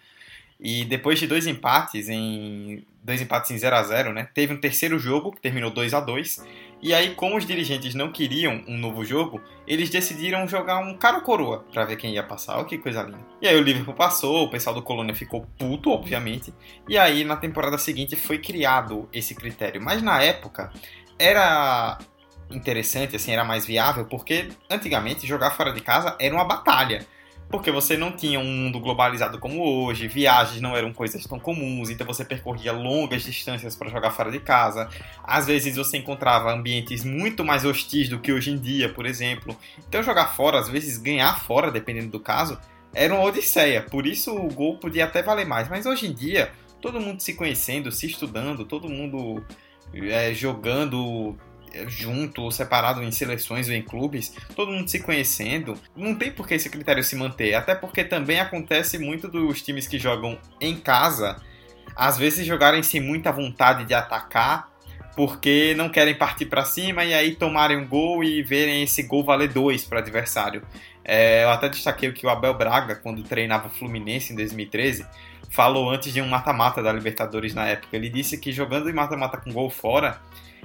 E 0.58 0.84
depois 0.84 1.18
de 1.18 1.26
dois 1.26 1.46
empates 1.46 2.08
em 2.08 2.84
dois 3.02 3.20
empates 3.22 3.50
em 3.50 3.58
0 3.58 3.76
a 3.76 3.82
0, 3.82 4.12
né, 4.12 4.28
teve 4.34 4.52
um 4.52 4.60
terceiro 4.60 4.98
jogo 4.98 5.32
que 5.32 5.40
terminou 5.40 5.70
2 5.70 5.94
a 5.94 6.00
2 6.00 6.44
e 6.82 6.94
aí, 6.94 7.14
como 7.14 7.36
os 7.36 7.44
dirigentes 7.44 7.94
não 7.94 8.10
queriam 8.10 8.62
um 8.66 8.78
novo 8.78 9.04
jogo, 9.04 9.40
eles 9.66 9.90
decidiram 9.90 10.48
jogar 10.48 10.78
um 10.78 10.96
cara 10.96 11.20
coroa 11.20 11.64
para 11.70 11.84
ver 11.84 11.96
quem 11.96 12.14
ia 12.14 12.22
passar. 12.22 12.56
Olha 12.56 12.64
que 12.64 12.78
coisa 12.78 13.02
linda. 13.02 13.18
E 13.40 13.46
aí 13.46 13.56
o 13.56 13.62
Liverpool 13.62 13.94
passou, 13.94 14.44
o 14.44 14.50
pessoal 14.50 14.74
do 14.74 14.82
Colônia 14.82 15.14
ficou 15.14 15.46
puto, 15.58 15.90
obviamente. 15.90 16.54
E 16.88 16.96
aí 16.96 17.22
na 17.22 17.36
temporada 17.36 17.76
seguinte 17.76 18.16
foi 18.16 18.38
criado 18.38 19.08
esse 19.12 19.34
critério. 19.34 19.80
Mas 19.82 20.00
na 20.00 20.22
época 20.22 20.72
era 21.18 21.98
interessante, 22.50 23.14
assim, 23.14 23.32
era 23.32 23.44
mais 23.44 23.66
viável, 23.66 24.06
porque 24.06 24.48
antigamente 24.68 25.26
jogar 25.26 25.50
fora 25.50 25.72
de 25.72 25.80
casa 25.80 26.16
era 26.18 26.34
uma 26.34 26.44
batalha 26.44 27.06
porque 27.50 27.70
você 27.72 27.96
não 27.96 28.12
tinha 28.12 28.38
um 28.38 28.44
mundo 28.44 28.78
globalizado 28.78 29.38
como 29.38 29.64
hoje, 29.64 30.06
viagens 30.06 30.60
não 30.60 30.76
eram 30.76 30.92
coisas 30.92 31.24
tão 31.24 31.38
comuns, 31.38 31.90
então 31.90 32.06
você 32.06 32.24
percorria 32.24 32.72
longas 32.72 33.24
distâncias 33.24 33.74
para 33.74 33.90
jogar 33.90 34.12
fora 34.12 34.30
de 34.30 34.38
casa. 34.38 34.88
Às 35.24 35.46
vezes 35.46 35.76
você 35.76 35.98
encontrava 35.98 36.52
ambientes 36.52 37.04
muito 37.04 37.44
mais 37.44 37.64
hostis 37.64 38.08
do 38.08 38.20
que 38.20 38.32
hoje 38.32 38.52
em 38.52 38.56
dia, 38.56 38.88
por 38.88 39.04
exemplo. 39.04 39.56
Então 39.88 40.02
jogar 40.02 40.28
fora, 40.28 40.60
às 40.60 40.68
vezes 40.68 40.96
ganhar 40.96 41.40
fora, 41.40 41.72
dependendo 41.72 42.08
do 42.08 42.20
caso, 42.20 42.56
era 42.94 43.12
uma 43.12 43.24
odisseia. 43.24 43.82
Por 43.82 44.06
isso 44.06 44.32
o 44.32 44.48
gol 44.48 44.78
podia 44.78 45.04
até 45.04 45.20
valer 45.20 45.44
mais. 45.44 45.68
Mas 45.68 45.86
hoje 45.86 46.06
em 46.06 46.12
dia, 46.12 46.52
todo 46.80 47.00
mundo 47.00 47.20
se 47.20 47.34
conhecendo, 47.34 47.90
se 47.90 48.06
estudando, 48.06 48.64
todo 48.64 48.88
mundo 48.88 49.44
é, 49.92 50.32
jogando 50.32 51.36
junto 51.86 52.42
ou 52.42 52.50
separado 52.50 53.02
em 53.02 53.10
seleções 53.10 53.68
ou 53.68 53.74
em 53.74 53.82
clubes, 53.82 54.34
todo 54.54 54.72
mundo 54.72 54.88
se 54.88 55.00
conhecendo, 55.00 55.78
não 55.96 56.14
tem 56.14 56.30
por 56.30 56.46
que 56.46 56.54
esse 56.54 56.70
critério 56.70 57.02
se 57.02 57.16
manter. 57.16 57.54
Até 57.54 57.74
porque 57.74 58.04
também 58.04 58.40
acontece 58.40 58.98
muito 58.98 59.28
dos 59.28 59.62
times 59.62 59.86
que 59.86 59.98
jogam 59.98 60.38
em 60.60 60.76
casa, 60.76 61.40
às 61.94 62.18
vezes 62.18 62.46
jogarem 62.46 62.82
sem 62.82 63.00
muita 63.00 63.32
vontade 63.32 63.84
de 63.84 63.94
atacar, 63.94 64.70
porque 65.16 65.74
não 65.76 65.88
querem 65.88 66.14
partir 66.14 66.46
para 66.46 66.64
cima 66.64 67.04
e 67.04 67.12
aí 67.12 67.34
tomarem 67.34 67.76
um 67.76 67.86
gol 67.86 68.24
e 68.24 68.42
verem 68.42 68.82
esse 68.82 69.02
gol 69.02 69.24
valer 69.24 69.48
dois 69.48 69.84
para 69.84 69.96
o 69.96 70.00
adversário. 70.00 70.62
É, 71.04 71.44
eu 71.44 71.50
até 71.50 71.68
destaquei 71.68 72.12
que 72.12 72.26
o 72.26 72.30
Abel 72.30 72.54
Braga, 72.54 72.94
quando 72.94 73.22
treinava 73.22 73.66
o 73.66 73.70
Fluminense 73.70 74.32
em 74.32 74.36
2013, 74.36 75.04
falou 75.50 75.90
antes 75.90 76.12
de 76.12 76.22
um 76.22 76.28
mata-mata 76.28 76.82
da 76.82 76.92
Libertadores 76.92 77.52
na 77.52 77.66
época. 77.66 77.96
Ele 77.96 78.08
disse 78.08 78.38
que 78.38 78.52
jogando 78.52 78.88
em 78.88 78.92
mata-mata 78.92 79.36
com 79.36 79.52
gol 79.52 79.68
fora, 79.68 80.20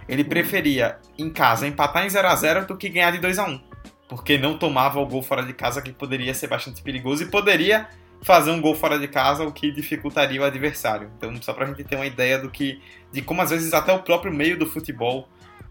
ele 0.07 0.23
preferia 0.23 0.97
em 1.17 1.29
casa 1.29 1.67
empatar 1.67 2.05
em 2.05 2.09
0 2.09 2.27
a 2.27 2.35
0 2.35 2.65
do 2.65 2.77
que 2.77 2.89
ganhar 2.89 3.11
de 3.11 3.19
2 3.19 3.39
a 3.39 3.45
1 3.45 3.75
porque 4.07 4.37
não 4.37 4.57
tomava 4.57 4.99
o 4.99 5.05
gol 5.05 5.21
fora 5.21 5.43
de 5.43 5.53
casa 5.53 5.81
que 5.81 5.91
poderia 5.91 6.33
ser 6.33 6.47
bastante 6.47 6.81
perigoso 6.81 7.23
e 7.23 7.27
poderia 7.27 7.87
fazer 8.21 8.51
um 8.51 8.61
gol 8.61 8.75
fora 8.75 8.97
de 8.97 9.07
casa 9.07 9.43
o 9.43 9.51
que 9.51 9.71
dificultaria 9.71 10.41
o 10.41 10.43
adversário. 10.43 11.11
Então, 11.17 11.35
só 11.41 11.53
para 11.53 11.65
a 11.65 11.67
gente 11.67 11.83
ter 11.83 11.95
uma 11.95 12.05
ideia 12.05 12.39
do 12.39 12.49
que 12.49 12.81
de 13.11 13.21
como 13.21 13.41
às 13.41 13.49
vezes 13.49 13.73
até 13.73 13.93
o 13.93 14.01
próprio 14.01 14.33
meio 14.33 14.57
do 14.57 14.65
futebol 14.65 15.27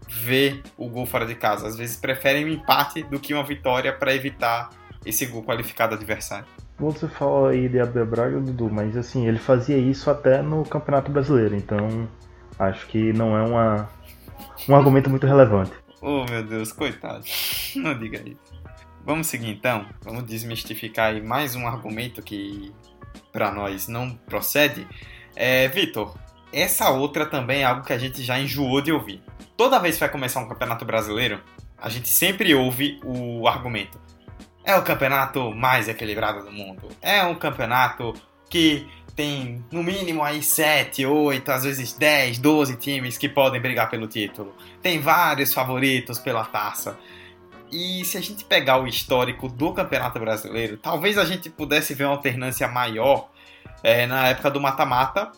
vê 0.07 0.61
o 0.77 0.87
gol 0.87 1.05
fora 1.05 1.25
de 1.25 1.35
casa. 1.35 1.67
Às 1.67 1.77
vezes 1.77 1.97
preferem 1.97 2.45
um 2.45 2.49
empate 2.49 3.03
do 3.03 3.19
que 3.19 3.33
uma 3.33 3.43
vitória 3.43 3.91
para 3.91 4.13
evitar 4.13 4.69
esse 5.05 5.25
gol 5.25 5.43
qualificado 5.43 5.95
adversário. 5.95 6.45
Você 6.77 7.07
fala 7.07 7.51
aí 7.51 7.69
de 7.69 7.79
Abel 7.79 8.05
Braga, 8.05 8.39
Dudu, 8.39 8.69
mas 8.69 8.97
assim, 8.97 9.27
ele 9.27 9.39
fazia 9.39 9.77
isso 9.77 10.09
até 10.09 10.41
no 10.41 10.63
Campeonato 10.65 11.09
Brasileiro, 11.09 11.55
então 11.55 12.07
acho 12.59 12.85
que 12.87 13.13
não 13.13 13.37
é 13.37 13.41
uma, 13.41 13.89
um 14.67 14.75
argumento 14.75 15.09
muito 15.09 15.25
relevante. 15.25 15.71
Oh 16.01 16.25
meu 16.29 16.43
Deus, 16.43 16.71
coitado. 16.71 17.23
Não 17.75 17.97
diga 17.97 18.17
isso. 18.27 18.55
Vamos 19.05 19.27
seguir 19.27 19.49
então. 19.49 19.85
Vamos 20.01 20.23
desmistificar 20.23 21.11
aí 21.11 21.21
mais 21.21 21.55
um 21.55 21.67
argumento 21.67 22.21
que 22.21 22.73
para 23.31 23.51
nós 23.51 23.87
não 23.87 24.11
procede. 24.11 24.87
É, 25.35 25.67
Vitor, 25.67 26.17
essa 26.51 26.89
outra 26.89 27.25
também 27.25 27.61
é 27.61 27.65
algo 27.65 27.83
que 27.83 27.93
a 27.93 27.97
gente 27.97 28.23
já 28.23 28.39
enjoou 28.39 28.81
de 28.81 28.91
ouvir. 28.91 29.21
Toda 29.55 29.79
vez 29.79 29.95
que 29.95 29.99
vai 29.99 30.09
começar 30.09 30.39
um 30.39 30.47
campeonato 30.47 30.85
brasileiro, 30.85 31.39
a 31.77 31.89
gente 31.89 32.09
sempre 32.09 32.55
ouve 32.55 32.99
o 33.03 33.47
argumento: 33.47 33.99
é 34.63 34.75
o 34.75 34.81
campeonato 34.81 35.53
mais 35.53 35.87
equilibrado 35.87 36.43
do 36.43 36.51
mundo. 36.51 36.87
É 37.01 37.23
um 37.23 37.35
campeonato 37.35 38.13
que 38.49 38.87
tem 39.15 39.63
no 39.71 39.81
mínimo 39.81 40.21
aí 40.23 40.43
7, 40.43 41.05
8, 41.05 41.49
às 41.49 41.63
vezes 41.63 41.93
10, 41.93 42.37
12 42.39 42.75
times 42.75 43.17
que 43.17 43.29
podem 43.29 43.61
brigar 43.61 43.89
pelo 43.89 44.07
título. 44.07 44.53
Tem 44.81 44.99
vários 44.99 45.53
favoritos 45.53 46.19
pela 46.19 46.43
taça. 46.43 46.97
E 47.71 48.03
se 48.05 48.17
a 48.17 48.21
gente 48.21 48.43
pegar 48.43 48.77
o 48.77 48.87
histórico 48.87 49.47
do 49.47 49.73
Campeonato 49.73 50.19
Brasileiro, 50.19 50.77
talvez 50.77 51.17
a 51.17 51.25
gente 51.25 51.49
pudesse 51.49 51.93
ver 51.93 52.03
uma 52.03 52.13
alternância 52.13 52.67
maior 52.67 53.29
é, 53.81 54.05
na 54.05 54.27
época 54.27 54.51
do 54.51 54.61
mata-mata, 54.61 55.31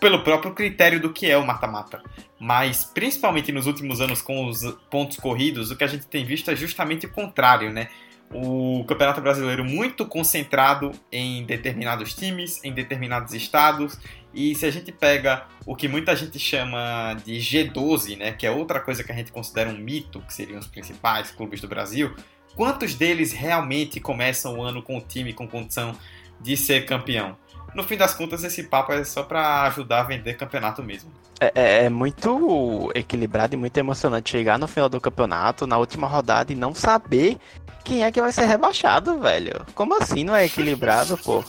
pelo 0.00 0.22
próprio 0.22 0.54
critério 0.54 1.00
do 1.00 1.12
que 1.12 1.30
é 1.30 1.36
o 1.36 1.46
mata-mata. 1.46 2.02
Mas, 2.38 2.84
principalmente 2.84 3.50
nos 3.50 3.66
últimos 3.66 4.00
anos 4.00 4.22
com 4.22 4.46
os 4.46 4.62
pontos 4.88 5.16
corridos, 5.16 5.70
o 5.70 5.76
que 5.76 5.84
a 5.84 5.88
gente 5.88 6.06
tem 6.06 6.24
visto 6.24 6.50
é 6.50 6.56
justamente 6.56 7.06
o 7.06 7.10
contrário, 7.10 7.72
né? 7.72 7.88
O 8.32 8.84
Campeonato 8.84 9.20
Brasileiro 9.20 9.64
muito 9.64 10.04
concentrado 10.06 10.92
em 11.10 11.44
determinados 11.44 12.14
times, 12.14 12.62
em 12.62 12.72
determinados 12.72 13.32
estados. 13.32 13.98
E 14.34 14.54
se 14.54 14.66
a 14.66 14.70
gente 14.70 14.92
pega 14.92 15.46
o 15.64 15.74
que 15.74 15.88
muita 15.88 16.14
gente 16.14 16.38
chama 16.38 17.14
de 17.24 17.36
G12, 17.38 18.18
né, 18.18 18.32
que 18.32 18.46
é 18.46 18.50
outra 18.50 18.80
coisa 18.80 19.02
que 19.02 19.10
a 19.10 19.14
gente 19.14 19.32
considera 19.32 19.70
um 19.70 19.78
mito, 19.78 20.20
que 20.20 20.34
seriam 20.34 20.58
os 20.58 20.66
principais 20.66 21.30
clubes 21.30 21.60
do 21.60 21.68
Brasil, 21.68 22.14
quantos 22.54 22.94
deles 22.94 23.32
realmente 23.32 24.00
começam 24.00 24.58
o 24.58 24.62
ano 24.62 24.82
com 24.82 24.98
o 24.98 25.00
time 25.00 25.32
com 25.32 25.48
condição 25.48 25.96
de 26.40 26.56
ser 26.56 26.84
campeão? 26.84 27.36
No 27.74 27.84
fim 27.84 27.96
das 27.96 28.14
contas, 28.14 28.42
esse 28.44 28.64
papo 28.64 28.92
é 28.92 29.04
só 29.04 29.22
para 29.22 29.62
ajudar 29.64 30.00
a 30.00 30.04
vender 30.04 30.34
campeonato 30.34 30.82
mesmo. 30.82 31.10
É, 31.40 31.52
é, 31.54 31.84
é, 31.84 31.88
muito 31.88 32.90
equilibrado 32.94 33.54
e 33.54 33.58
muito 33.58 33.76
emocionante 33.76 34.30
chegar 34.30 34.58
no 34.58 34.66
final 34.66 34.88
do 34.88 35.00
campeonato, 35.00 35.66
na 35.66 35.78
última 35.78 36.06
rodada, 36.06 36.52
e 36.52 36.56
não 36.56 36.74
saber 36.74 37.38
quem 37.84 38.04
é 38.04 38.10
que 38.10 38.20
vai 38.20 38.32
ser 38.32 38.46
rebaixado, 38.46 39.18
velho. 39.18 39.64
Como 39.74 39.94
assim 39.94 40.24
não 40.24 40.34
é 40.34 40.44
equilibrado, 40.44 41.16
pô? 41.18 41.44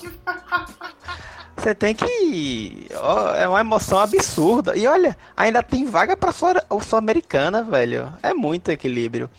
Você 1.58 1.76
tem 1.76 1.94
que. 1.94 2.88
Oh, 2.92 3.36
é 3.36 3.48
uma 3.48 3.60
emoção 3.60 4.00
absurda. 4.00 4.78
E 4.78 4.88
olha, 4.88 5.18
ainda 5.36 5.62
tem 5.62 5.86
vaga 5.86 6.16
pra 6.16 6.32
Sul-Americana, 6.32 7.64
velho. 7.64 8.14
É 8.24 8.34
muito 8.34 8.70
equilíbrio. 8.72 9.30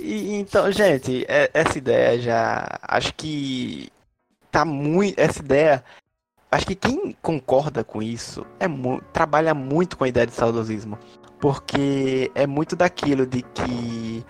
E, 0.00 0.34
então, 0.34 0.70
gente, 0.72 1.24
é, 1.28 1.48
essa 1.54 1.78
ideia 1.78 2.20
já. 2.20 2.66
Acho 2.82 3.14
que. 3.14 3.88
Tá 4.56 4.64
muito. 4.64 5.18
Essa 5.18 5.40
ideia. 5.40 5.84
Acho 6.50 6.66
que 6.68 6.74
quem 6.74 7.14
concorda 7.20 7.84
com 7.84 8.02
isso 8.02 8.46
é 8.58 8.66
mu 8.66 9.02
trabalha 9.12 9.52
muito 9.52 9.98
com 9.98 10.04
a 10.04 10.08
ideia 10.08 10.26
de 10.26 10.32
saudosismo. 10.32 10.98
Porque 11.38 12.30
é 12.34 12.46
muito 12.46 12.74
daquilo 12.74 13.26
de 13.26 13.42
que 13.42 14.24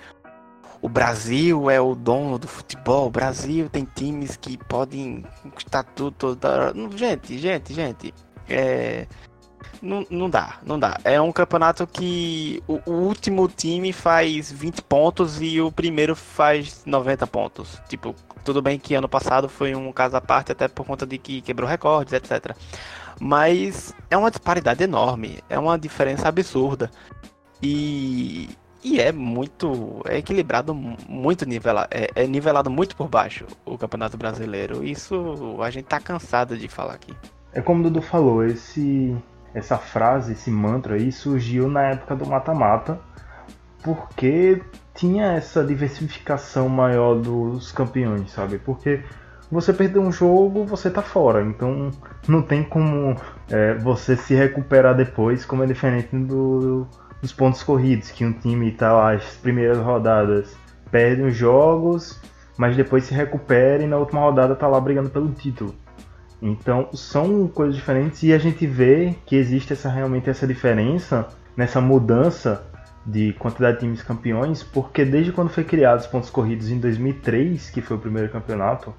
o 0.83 0.89
Brasil 0.89 1.71
é 1.71 1.81
o 1.81 1.95
dono 1.95 2.41
do 2.41 2.49
futebol, 2.49 3.07
o 3.07 3.11
Brasil 3.11 3.69
tem 3.69 3.87
times 3.95 4.37
que 4.37 4.59
podem 4.59 5.25
conquistar 5.45 5.85
tudo 5.85 6.17
toda 6.19 6.75
Gente, 6.97 7.39
gente, 7.39 7.73
gente, 7.73 8.13
é... 8.49 9.07
Não, 9.81 10.05
não 10.11 10.29
dá, 10.29 10.59
não 10.65 10.77
dá. 10.77 10.99
É 11.05 11.21
um 11.21 11.31
campeonato 11.31 11.87
que 11.87 12.61
o, 12.67 12.81
o, 12.85 12.93
último 12.93 13.47
time 13.47 13.93
faz 13.93 14.51
20 14.51 14.83
pontos 14.83 15.41
e 15.41 15.61
o 15.61 15.71
primeiro 15.71 16.17
faz 16.17 16.83
90 16.85 17.27
pontos. 17.29 17.81
Tipo, 17.89 18.15
tudo 18.47 18.63
bem 18.63 18.79
que 18.79 18.95
ano 18.95 19.09
passado 19.09 19.49
foi 19.49 19.75
um 19.75 19.93
caso 19.93 20.17
à 20.17 20.21
parte, 20.21 20.53
até 20.53 20.69
por 20.69 20.87
conta 20.87 21.05
de 21.05 21.19
que 21.19 21.43
quebrou 21.43 21.69
recordes, 21.69 22.13
etc. 22.13 22.57
Mas 23.21 23.93
é 24.09 24.17
uma 24.17 24.31
disparidade 24.31 24.83
enorme, 24.83 25.41
é 25.51 25.59
uma 25.59 25.77
diferença 25.77 26.29
absurda. 26.29 26.91
E 27.61 28.49
e 28.85 29.01
é 29.01 29.11
muito. 29.11 30.01
É 30.07 30.19
equilibrado 30.19 30.73
muito 30.73 31.45
nivelado. 31.45 31.89
É, 31.91 32.09
é, 32.15 32.27
nivelado 32.27 32.71
muito 32.71 32.95
por 32.95 33.09
baixo 33.09 33.45
o 33.65 33.77
Campeonato 33.77 34.17
Brasileiro. 34.17 34.85
Isso 34.85 35.59
a 35.61 35.69
gente 35.71 35.87
tá 35.87 35.99
cansado 35.99 36.57
de 36.57 36.69
falar 36.69 36.95
aqui. 36.95 37.13
É 37.53 37.61
como 37.61 37.81
o 37.81 37.83
Dudu 37.85 38.01
falou, 38.01 38.45
esse, 38.45 39.17
essa 39.53 39.77
frase, 39.77 40.35
esse 40.35 40.51
mantra 40.51 40.95
aí 40.95 41.11
surgiu 41.11 41.69
na 41.69 41.83
época 41.83 42.15
do 42.15 42.27
mata-mata, 42.27 43.01
porque 43.83 44.63
tinha 44.97 45.33
essa 45.33 45.63
diversificação 45.63 46.69
maior 46.69 47.15
dos 47.15 47.71
campeões, 47.71 48.33
sabe? 48.33 48.59
Porque 48.59 49.03
você 49.51 49.73
perdeu 49.73 50.03
um 50.03 50.11
jogo, 50.11 50.65
você 50.65 50.91
tá 50.91 51.03
fora. 51.03 51.43
Então 51.43 51.91
não 52.27 52.43
tem 52.43 52.65
como 52.65 53.17
é, 53.49 53.75
você 53.75 54.17
se 54.17 54.35
recuperar 54.35 54.97
depois, 54.97 55.45
como 55.45 55.63
é 55.63 55.67
diferente 55.67 56.17
do 56.17 56.87
dos 57.21 57.33
pontos 57.33 57.63
corridos, 57.63 58.11
que 58.11 58.25
um 58.25 58.33
time 58.33 58.71
está 58.71 58.93
lá 58.93 59.15
as 59.15 59.25
primeiras 59.37 59.79
rodadas 59.79 60.55
perde 60.91 61.23
os 61.23 61.35
jogos, 61.35 62.21
mas 62.57 62.77
depois 62.77 63.05
se 63.05 63.15
recupera 63.15 63.83
e 63.83 63.87
na 63.87 63.97
última 63.97 64.21
rodada 64.21 64.53
está 64.53 64.69
lá 64.69 64.81
brigando 64.81 65.11
pelo 65.11 65.31
título. 65.31 65.75
Então 66.41 66.89
são 66.93 67.49
coisas 67.49 67.75
diferentes 67.75 68.23
e 68.23 68.33
a 68.33 68.39
gente 68.39 68.67
vê 68.67 69.15
que 69.25 69.35
existe 69.37 69.73
essa 69.73 69.89
realmente 69.89 70.29
essa 70.29 70.47
diferença 70.47 71.27
nessa 71.57 71.81
mudança 71.81 72.66
de 73.07 73.33
quantidade 73.35 73.77
de 73.77 73.81
times 73.81 74.03
campeões, 74.03 74.63
porque 74.63 75.05
desde 75.05 75.33
quando 75.33 75.49
foi 75.49 75.65
criado 75.65 76.01
os 76.01 76.07
pontos 76.07 76.29
corridos 76.29 76.71
em 76.71 76.79
2003, 76.79 77.71
que 77.71 77.81
foi 77.81 77.97
o 77.97 78.01
primeiro 78.01 78.31
campeonato, 78.31 78.93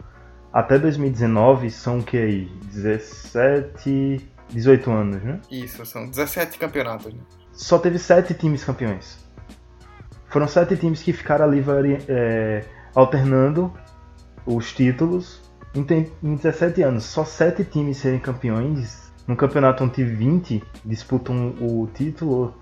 até 0.51 0.79
2019 0.79 1.69
são 1.69 1.99
o 1.99 2.03
que 2.03 2.17
aí? 2.17 2.51
17, 2.71 4.25
18 4.49 4.91
anos, 4.91 5.23
né? 5.23 5.39
Isso, 5.51 5.85
são 5.85 6.09
17 6.09 6.57
campeonatos. 6.57 7.13
Né? 7.13 7.19
só 7.57 7.79
teve 7.79 7.97
sete 7.97 8.35
times 8.35 8.63
campeões. 8.63 9.17
Foram 10.29 10.47
sete 10.47 10.77
times 10.77 11.01
que 11.01 11.11
ficaram 11.11 11.45
ali 11.45 11.63
é, 12.07 12.63
alternando 12.93 13.73
os 14.45 14.71
títulos 14.71 15.41
em, 15.73 15.85
em 16.23 16.35
17 16.35 16.83
anos. 16.83 17.03
Só 17.05 17.25
sete 17.25 17.63
times 17.63 17.97
serem 17.97 18.19
campeões 18.19 19.11
num 19.27 19.35
campeonato 19.35 19.83
onde 19.83 20.03
20 20.03 20.63
disputam 20.85 21.55
o 21.59 21.89
título 21.93 22.55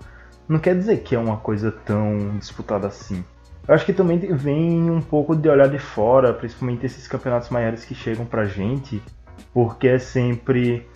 não 0.48 0.58
quer 0.58 0.76
dizer 0.76 0.98
que 0.98 1.14
é 1.14 1.18
uma 1.18 1.36
coisa 1.36 1.70
tão 1.70 2.36
disputada 2.38 2.86
assim. 2.86 3.24
Eu 3.66 3.74
acho 3.74 3.84
que 3.84 3.92
também 3.92 4.18
vem 4.18 4.90
um 4.90 5.00
pouco 5.00 5.34
de 5.34 5.48
olhar 5.48 5.68
de 5.68 5.78
fora, 5.78 6.32
principalmente 6.32 6.86
esses 6.86 7.08
campeonatos 7.08 7.48
maiores 7.48 7.84
que 7.84 7.94
chegam 7.94 8.24
pra 8.24 8.44
gente, 8.44 9.02
porque 9.52 9.88
é 9.88 9.98
sempre 9.98 10.86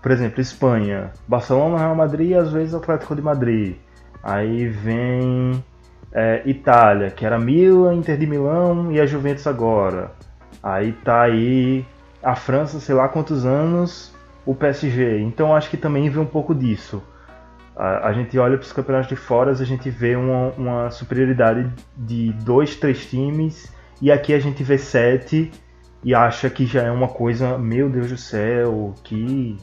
por 0.00 0.10
exemplo, 0.10 0.40
Espanha, 0.40 1.12
Barcelona, 1.28 1.78
Real 1.78 1.94
Madrid 1.94 2.30
e 2.30 2.34
às 2.34 2.50
vezes 2.50 2.74
Atlético 2.74 3.14
de 3.14 3.22
Madrid. 3.22 3.76
Aí 4.22 4.66
vem 4.66 5.62
é, 6.12 6.42
Itália, 6.46 7.10
que 7.10 7.24
era 7.24 7.38
Milan, 7.38 7.94
Inter 7.94 8.16
de 8.16 8.26
Milão 8.26 8.90
e 8.90 9.00
a 9.00 9.06
Juventus 9.06 9.46
agora. 9.46 10.12
Aí 10.62 10.92
tá 10.92 11.22
aí 11.22 11.84
a 12.22 12.34
França, 12.34 12.80
sei 12.80 12.94
lá 12.94 13.08
quantos 13.08 13.44
anos, 13.44 14.14
o 14.46 14.54
PSG. 14.54 15.20
Então 15.20 15.54
acho 15.54 15.68
que 15.70 15.76
também 15.76 16.08
vê 16.08 16.18
um 16.18 16.26
pouco 16.26 16.54
disso. 16.54 17.02
A, 17.80 18.08
a 18.08 18.12
gente 18.12 18.38
olha 18.38 18.58
para 18.58 18.66
os 18.66 18.72
campeonatos 18.72 19.08
de 19.08 19.16
fora, 19.16 19.52
a 19.52 19.64
gente 19.64 19.88
vê 19.88 20.14
uma, 20.14 20.50
uma 20.50 20.90
superioridade 20.90 21.72
de 21.96 22.30
dois, 22.44 22.76
três 22.76 23.06
times, 23.06 23.72
e 24.02 24.12
aqui 24.12 24.34
a 24.34 24.38
gente 24.38 24.62
vê 24.62 24.76
sete 24.76 25.50
e 26.04 26.14
acha 26.14 26.50
que 26.50 26.66
já 26.66 26.82
é 26.82 26.90
uma 26.90 27.08
coisa, 27.08 27.56
meu 27.56 27.88
Deus 27.88 28.10
do 28.10 28.18
céu, 28.18 28.94
que 29.02 29.56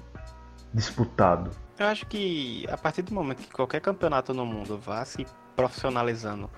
disputado. 0.73 1.51
Eu 1.77 1.85
acho 1.85 2.07
que 2.07 2.65
a 2.67 2.75
partir 2.75 3.03
do 3.03 3.13
momento 3.13 3.43
que 3.43 3.51
qualquer 3.51 3.81
campeonato 3.81 4.33
no 4.33 4.47
mundo 4.47 4.79
vá 4.79 5.05
se 5.05 5.23
profissionalizando, 5.55 6.49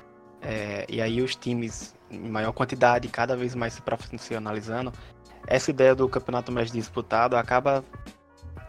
é, 0.41 0.85
e 0.87 1.01
aí 1.01 1.21
os 1.21 1.35
times 1.35 1.93
em 2.09 2.29
maior 2.29 2.53
quantidade, 2.53 3.09
cada 3.09 3.35
vez 3.35 3.53
mais 3.53 3.73
se 3.73 3.81
profissionalizando, 3.81 4.93
essa 5.45 5.69
ideia 5.71 5.93
do 5.93 6.07
campeonato 6.07 6.53
mais 6.53 6.71
disputado 6.71 7.35
acaba 7.35 7.83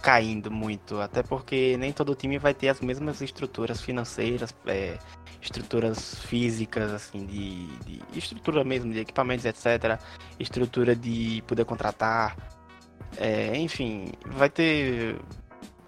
caindo 0.02 0.50
muito, 0.50 1.00
até 1.00 1.22
porque 1.22 1.76
nem 1.78 1.92
todo 1.92 2.14
time 2.14 2.38
vai 2.38 2.54
ter 2.54 2.68
as 2.68 2.80
mesmas 2.80 3.20
estruturas 3.20 3.80
financeiras, 3.80 4.54
é, 4.66 4.98
estruturas 5.40 6.16
físicas, 6.24 6.92
assim, 6.92 7.24
de, 7.26 7.66
de, 7.84 8.18
estrutura 8.18 8.64
mesmo 8.64 8.92
de 8.92 9.00
equipamentos, 9.00 9.44
etc, 9.44 10.00
estrutura 10.38 10.94
de 10.96 11.42
poder 11.46 11.64
contratar, 11.64 12.36
é, 13.16 13.56
enfim, 13.56 14.12
vai 14.26 14.48
ter. 14.48 15.16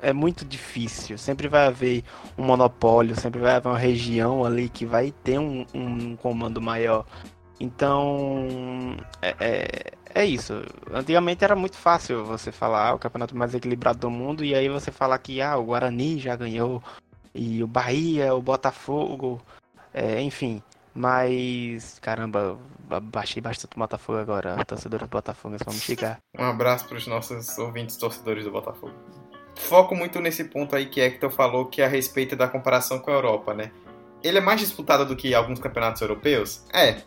É 0.01 0.13
muito 0.13 0.45
difícil. 0.45 1.17
Sempre 1.17 1.47
vai 1.49 1.67
haver 1.67 2.03
um 2.37 2.45
monopólio, 2.45 3.15
sempre 3.15 3.41
vai 3.41 3.55
haver 3.55 3.69
uma 3.69 3.79
região 3.79 4.45
ali 4.45 4.69
que 4.69 4.85
vai 4.85 5.13
ter 5.13 5.39
um, 5.39 5.65
um 5.73 6.17
comando 6.17 6.61
maior. 6.61 7.07
Então 7.61 8.97
é, 9.23 9.93
é, 10.15 10.25
isso. 10.25 10.63
Antigamente 10.93 11.45
era 11.45 11.57
muito 11.57 11.77
fácil 11.77 12.25
você 12.25 12.53
falar 12.53 12.89
ah, 12.89 12.95
o 12.95 12.99
campeonato 12.99 13.37
mais 13.37 13.55
equilibrado 13.55 13.99
do 13.99 14.11
mundo 14.11 14.45
e 14.45 14.55
aí 14.55 14.69
você 14.69 14.91
falar 14.91 15.19
que 15.19 15.41
ah, 15.41 15.57
o 15.57 15.65
Guarani 15.65 16.19
já 16.19 16.37
ganhou 16.37 16.83
e 17.35 17.63
o 17.63 17.67
Bahia, 17.67 18.35
o 18.35 18.43
Botafogo, 18.43 19.41
é, 19.93 20.21
enfim. 20.21 20.63
Mas, 20.95 21.99
caramba, 22.01 22.59
baixei 23.03 23.41
bastante 23.41 23.75
o 23.75 23.79
Botafogo 23.79 24.19
agora. 24.19 24.63
Torcedores 24.65 25.07
do 25.07 25.11
Botafogo, 25.11 25.57
me 25.67 25.73
chegar. 25.79 26.19
Um 26.39 26.45
abraço 26.45 26.87
para 26.87 26.99
os 26.99 27.07
nossos 27.07 27.57
ouvintes 27.59 27.97
torcedores 27.97 28.45
do 28.45 28.51
Botafogo. 28.51 28.93
Foco 29.57 29.95
muito 29.95 30.21
nesse 30.21 30.45
ponto 30.45 30.75
aí 30.75 30.87
que 30.87 31.01
Hector 31.01 31.31
falou, 31.31 31.67
que 31.67 31.81
é 31.81 31.85
a 31.85 31.89
respeito 31.89 32.37
da 32.37 32.49
comparação 32.49 32.99
com 32.99 33.11
a 33.11 33.15
Europa, 33.15 33.55
né? 33.55 33.71
Ele 34.23 34.39
é 34.39 34.41
mais 34.41 34.61
disputado 34.61 35.05
do 35.05 35.17
que 35.17 35.35
alguns 35.35 35.59
campeonatos 35.59 36.01
europeus? 36.01 36.65
É, 36.73 37.03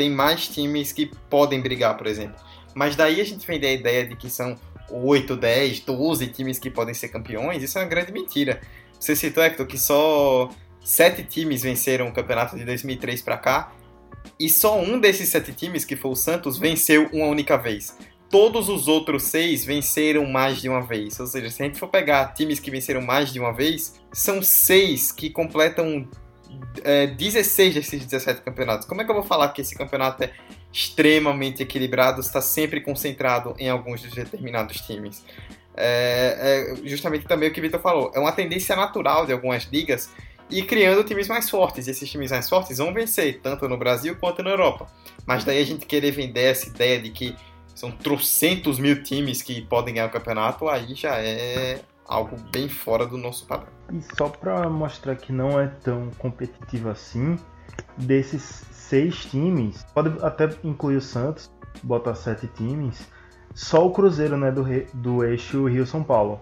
tem 0.00 0.08
mais 0.08 0.48
times 0.48 0.92
que 0.92 1.04
podem 1.28 1.60
brigar, 1.60 1.94
por 1.94 2.06
exemplo. 2.06 2.40
Mas 2.74 2.96
daí 2.96 3.20
a 3.20 3.24
gente 3.24 3.46
vem 3.46 3.60
da 3.60 3.70
ideia 3.70 4.06
de 4.06 4.16
que 4.16 4.30
são 4.30 4.56
8, 4.90 5.36
10, 5.36 5.80
12 5.80 6.26
times 6.28 6.58
que 6.58 6.70
podem 6.70 6.94
ser 6.94 7.08
campeões, 7.08 7.62
isso 7.62 7.78
é 7.78 7.82
uma 7.82 7.86
grande 7.86 8.10
mentira. 8.10 8.62
Você 8.98 9.14
citou, 9.14 9.44
Hector, 9.44 9.66
que 9.66 9.76
só 9.76 10.48
sete 10.82 11.22
times 11.22 11.64
venceram 11.64 12.08
o 12.08 12.12
campeonato 12.14 12.56
de 12.56 12.64
2003 12.64 13.20
para 13.20 13.36
cá, 13.36 13.72
e 14.38 14.48
só 14.48 14.80
um 14.80 14.98
desses 14.98 15.28
sete 15.28 15.52
times, 15.52 15.84
que 15.84 15.96
foi 15.96 16.12
o 16.12 16.16
Santos, 16.16 16.56
venceu 16.56 17.10
uma 17.12 17.26
única 17.26 17.58
vez. 17.58 17.94
Todos 18.30 18.70
os 18.70 18.88
outros 18.88 19.24
seis 19.24 19.66
venceram 19.66 20.24
mais 20.24 20.62
de 20.62 20.68
uma 20.70 20.80
vez. 20.80 21.20
Ou 21.20 21.26
seja, 21.26 21.50
se 21.50 21.62
a 21.62 21.66
gente 21.66 21.78
for 21.78 21.88
pegar 21.88 22.32
times 22.32 22.58
que 22.58 22.70
venceram 22.70 23.02
mais 23.02 23.30
de 23.30 23.38
uma 23.38 23.52
vez, 23.52 24.00
são 24.14 24.40
seis 24.40 25.12
que 25.12 25.28
completam 25.28 26.08
é, 26.84 27.06
16 27.08 27.74
desses 27.74 28.04
17 28.04 28.42
campeonatos. 28.42 28.86
Como 28.86 29.00
é 29.00 29.04
que 29.04 29.10
eu 29.10 29.14
vou 29.14 29.24
falar 29.24 29.48
que 29.50 29.60
esse 29.60 29.74
campeonato 29.74 30.24
é 30.24 30.32
extremamente 30.72 31.62
equilibrado, 31.62 32.20
está 32.20 32.40
sempre 32.40 32.80
concentrado 32.80 33.54
em 33.58 33.68
alguns 33.68 34.02
determinados 34.02 34.80
times? 34.80 35.24
É, 35.76 36.74
é 36.82 36.88
justamente 36.88 37.26
também 37.26 37.48
o 37.48 37.52
que 37.52 37.60
o 37.60 37.62
Vitor 37.62 37.80
falou. 37.80 38.12
É 38.14 38.18
uma 38.18 38.32
tendência 38.32 38.76
natural 38.76 39.26
de 39.26 39.32
algumas 39.32 39.64
ligas 39.64 40.10
e 40.50 40.62
criando 40.62 41.04
times 41.04 41.28
mais 41.28 41.48
fortes. 41.48 41.86
E 41.86 41.90
esses 41.90 42.10
times 42.10 42.30
mais 42.30 42.48
fortes 42.48 42.78
vão 42.78 42.92
vencer, 42.92 43.40
tanto 43.42 43.68
no 43.68 43.76
Brasil 43.76 44.16
quanto 44.16 44.42
na 44.42 44.50
Europa. 44.50 44.86
Mas 45.26 45.44
daí 45.44 45.60
a 45.60 45.64
gente 45.64 45.86
querer 45.86 46.10
vender 46.10 46.50
essa 46.50 46.68
ideia 46.68 47.00
de 47.00 47.10
que 47.10 47.36
são 47.74 47.90
trocentos 47.90 48.78
mil 48.78 49.02
times 49.02 49.42
que 49.42 49.62
podem 49.62 49.94
ganhar 49.94 50.06
o 50.06 50.10
campeonato, 50.10 50.68
aí 50.68 50.94
já 50.94 51.16
é 51.16 51.80
algo 52.10 52.36
bem 52.50 52.68
fora 52.68 53.06
do 53.06 53.16
nosso 53.16 53.46
padrão. 53.46 53.68
E 53.92 54.02
só 54.16 54.28
para 54.28 54.68
mostrar 54.68 55.14
que 55.14 55.32
não 55.32 55.58
é 55.58 55.68
tão 55.68 56.10
competitivo 56.18 56.90
assim, 56.90 57.38
desses 57.96 58.42
seis 58.72 59.24
times, 59.24 59.86
pode 59.94 60.22
até 60.22 60.50
incluir 60.64 60.96
o 60.96 61.00
Santos, 61.00 61.50
bota 61.84 62.12
sete 62.14 62.48
times, 62.48 63.08
só 63.54 63.86
o 63.86 63.92
Cruzeiro, 63.92 64.36
né, 64.36 64.50
do, 64.50 64.64
do 64.94 65.24
eixo 65.24 65.66
Rio-São 65.66 66.02
Paulo, 66.02 66.40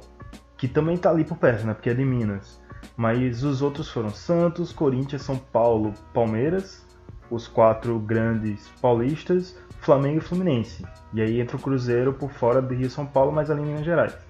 que 0.56 0.66
também 0.66 0.96
tá 0.96 1.10
ali 1.10 1.22
por 1.22 1.36
perto, 1.36 1.66
né, 1.66 1.74
porque 1.74 1.90
é 1.90 1.94
de 1.94 2.04
Minas. 2.04 2.58
Mas 2.96 3.44
os 3.44 3.60
outros 3.60 3.90
foram 3.90 4.10
Santos, 4.10 4.72
Corinthians, 4.72 5.22
São 5.22 5.36
Paulo, 5.36 5.92
Palmeiras, 6.14 6.86
os 7.30 7.46
quatro 7.46 7.98
grandes 7.98 8.68
paulistas, 8.80 9.56
Flamengo 9.80 10.18
e 10.18 10.20
Fluminense. 10.20 10.84
E 11.12 11.20
aí 11.20 11.40
entra 11.40 11.56
o 11.56 11.60
Cruzeiro 11.60 12.12
por 12.14 12.30
fora 12.30 12.62
do 12.62 12.74
Rio 12.74 12.90
São 12.90 13.06
Paulo, 13.06 13.32
mas 13.32 13.50
ali 13.50 13.62
em 13.62 13.66
Minas 13.66 13.84
Gerais. 13.84 14.27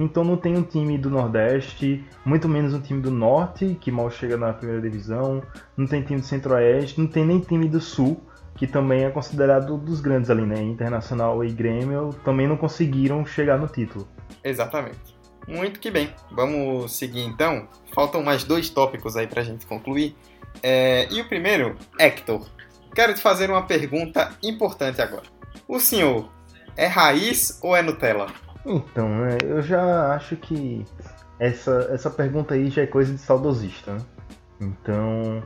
Então 0.00 0.24
não 0.24 0.34
tem 0.34 0.56
um 0.56 0.62
time 0.62 0.96
do 0.96 1.10
Nordeste, 1.10 2.02
muito 2.24 2.48
menos 2.48 2.72
um 2.72 2.80
time 2.80 3.02
do 3.02 3.10
Norte, 3.10 3.76
que 3.78 3.90
mal 3.90 4.10
chega 4.10 4.34
na 4.34 4.50
primeira 4.50 4.80
divisão, 4.80 5.42
não 5.76 5.86
tem 5.86 6.02
time 6.02 6.20
do 6.20 6.26
Centro-Oeste, 6.26 6.98
não 6.98 7.06
tem 7.06 7.22
nem 7.22 7.38
time 7.38 7.68
do 7.68 7.82
Sul, 7.82 8.18
que 8.56 8.66
também 8.66 9.04
é 9.04 9.10
considerado 9.10 9.76
dos 9.76 10.00
grandes 10.00 10.30
ali, 10.30 10.46
né? 10.46 10.62
Internacional 10.62 11.44
e 11.44 11.52
Grêmio 11.52 12.14
também 12.24 12.48
não 12.48 12.56
conseguiram 12.56 13.26
chegar 13.26 13.58
no 13.58 13.66
título. 13.66 14.08
Exatamente. 14.42 14.98
Muito 15.46 15.78
que 15.78 15.90
bem. 15.90 16.14
Vamos 16.32 16.96
seguir 16.96 17.22
então. 17.22 17.68
Faltam 17.94 18.22
mais 18.22 18.42
dois 18.42 18.70
tópicos 18.70 19.18
aí 19.18 19.26
pra 19.26 19.42
gente 19.42 19.66
concluir. 19.66 20.16
É... 20.62 21.06
E 21.12 21.20
o 21.20 21.28
primeiro, 21.28 21.76
Hector. 21.98 22.48
Quero 22.94 23.12
te 23.12 23.20
fazer 23.20 23.50
uma 23.50 23.62
pergunta 23.62 24.30
importante 24.42 25.02
agora. 25.02 25.24
O 25.68 25.78
senhor 25.78 26.30
é 26.74 26.86
raiz 26.86 27.58
ou 27.62 27.76
é 27.76 27.82
Nutella? 27.82 28.26
Então, 28.64 29.08
né, 29.08 29.38
eu 29.42 29.62
já 29.62 30.14
acho 30.14 30.36
que 30.36 30.84
essa, 31.38 31.88
essa 31.90 32.10
pergunta 32.10 32.54
aí 32.54 32.68
já 32.68 32.82
é 32.82 32.86
coisa 32.86 33.12
de 33.12 33.18
saudosista, 33.18 33.92
né? 33.92 34.00
Então, 34.60 35.42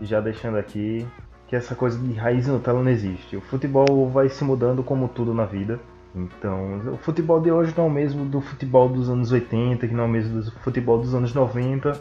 já 0.00 0.20
deixando 0.20 0.56
aqui 0.56 1.06
que 1.46 1.56
essa 1.56 1.74
coisa 1.74 1.98
de 1.98 2.12
raiz 2.14 2.46
e 2.46 2.50
Nutella 2.50 2.82
não 2.82 2.90
existe. 2.90 3.36
O 3.36 3.40
futebol 3.40 4.08
vai 4.08 4.28
se 4.28 4.42
mudando 4.44 4.82
como 4.82 5.08
tudo 5.08 5.34
na 5.34 5.44
vida. 5.44 5.78
Então, 6.14 6.94
o 6.94 6.96
futebol 6.96 7.40
de 7.40 7.52
hoje 7.52 7.74
não 7.76 7.84
é 7.84 7.86
o 7.86 7.90
mesmo 7.90 8.24
do 8.24 8.40
futebol 8.40 8.88
dos 8.88 9.10
anos 9.10 9.30
80, 9.30 9.86
que 9.86 9.94
não 9.94 10.04
é 10.04 10.06
o 10.06 10.10
mesmo 10.10 10.42
do 10.42 10.50
futebol 10.50 10.98
dos 10.98 11.14
anos 11.14 11.34
90, 11.34 11.92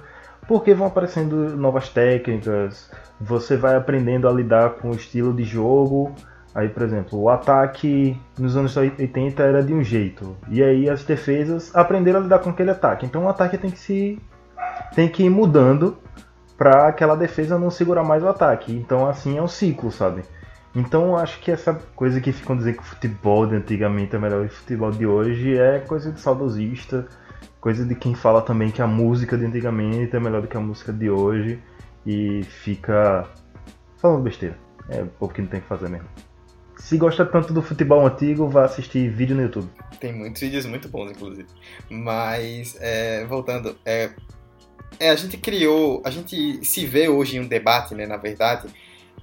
porque 0.47 0.73
vão 0.73 0.87
aparecendo 0.87 1.55
novas 1.57 1.89
técnicas, 1.89 2.89
você 3.19 3.57
vai 3.57 3.75
aprendendo 3.75 4.27
a 4.27 4.31
lidar 4.31 4.75
com 4.75 4.89
o 4.89 4.95
estilo 4.95 5.33
de 5.33 5.43
jogo, 5.43 6.15
Aí, 6.57 6.67
por 6.69 6.81
exemplo, 6.81 7.19
o 7.21 7.29
ataque 7.29 8.19
nos 8.35 8.57
anos 8.57 8.75
80 8.75 9.43
era 9.43 9.61
de 9.61 9.71
um 9.71 9.83
jeito. 9.83 10.35
E 10.49 10.63
aí 10.63 10.89
as 10.89 11.03
defesas 11.03 11.69
aprenderam 11.75 12.19
a 12.19 12.23
lidar 12.23 12.39
com 12.39 12.49
aquele 12.49 12.71
ataque. 12.71 13.05
Então 13.05 13.25
o 13.25 13.29
ataque 13.29 13.59
tem 13.59 13.69
que 13.69 13.77
se 13.77 14.19
tem 14.95 15.07
que 15.07 15.21
ir 15.21 15.29
mudando 15.29 15.99
para 16.57 16.87
aquela 16.87 17.15
defesa 17.15 17.59
não 17.59 17.69
segurar 17.69 18.03
mais 18.03 18.23
o 18.23 18.27
ataque. 18.27 18.73
Então 18.73 19.07
assim 19.07 19.37
é 19.37 19.41
um 19.41 19.47
ciclo, 19.47 19.91
sabe? 19.91 20.23
Então 20.75 21.09
eu 21.09 21.17
acho 21.17 21.39
que 21.41 21.51
essa 21.51 21.79
coisa 21.95 22.19
que 22.19 22.31
ficam 22.31 22.57
dizendo 22.57 22.77
que 22.77 22.81
o 22.81 22.85
futebol 22.85 23.45
de 23.45 23.55
antigamente 23.55 24.15
é 24.15 24.19
melhor 24.19 24.47
que 24.47 24.55
o 24.55 24.57
futebol 24.57 24.89
de 24.89 25.05
hoje 25.05 25.55
é 25.55 25.77
coisa 25.81 26.11
de 26.11 26.19
saudosista, 26.19 27.05
coisa 27.61 27.85
de 27.85 27.93
quem 27.93 28.15
fala 28.15 28.41
também 28.41 28.71
que 28.71 28.81
a 28.81 28.87
música 28.87 29.37
de 29.37 29.45
antigamente 29.45 30.15
é 30.15 30.19
melhor 30.19 30.41
do 30.41 30.47
que 30.47 30.57
a 30.57 30.59
música 30.59 30.91
de 30.91 31.07
hoje 31.07 31.59
e 32.03 32.41
fica 32.41 33.27
falando 33.97 34.23
besteira. 34.23 34.57
É 34.89 35.03
o 35.03 35.05
povo 35.05 35.31
que 35.31 35.41
não 35.43 35.49
tem 35.49 35.61
que 35.61 35.67
fazer 35.67 35.87
mesmo. 35.87 36.07
Se 36.79 36.97
gosta 36.97 37.25
tanto 37.25 37.53
do 37.53 37.61
futebol 37.61 38.05
antigo, 38.05 38.47
vá 38.47 38.65
assistir 38.65 39.09
vídeo 39.09 39.35
no 39.35 39.41
YouTube. 39.41 39.69
Tem 39.99 40.13
muitos 40.13 40.41
vídeos 40.41 40.65
muito 40.65 40.87
bons, 40.87 41.11
inclusive. 41.11 41.47
Mas, 41.89 42.77
é, 42.79 43.25
voltando, 43.25 43.77
é, 43.85 44.11
é, 44.99 45.09
a 45.09 45.15
gente 45.15 45.37
criou, 45.37 46.01
a 46.05 46.09
gente 46.09 46.63
se 46.65 46.85
vê 46.85 47.09
hoje 47.09 47.37
em 47.37 47.39
um 47.41 47.47
debate, 47.47 47.93
né, 47.93 48.05
na 48.05 48.17
verdade, 48.17 48.67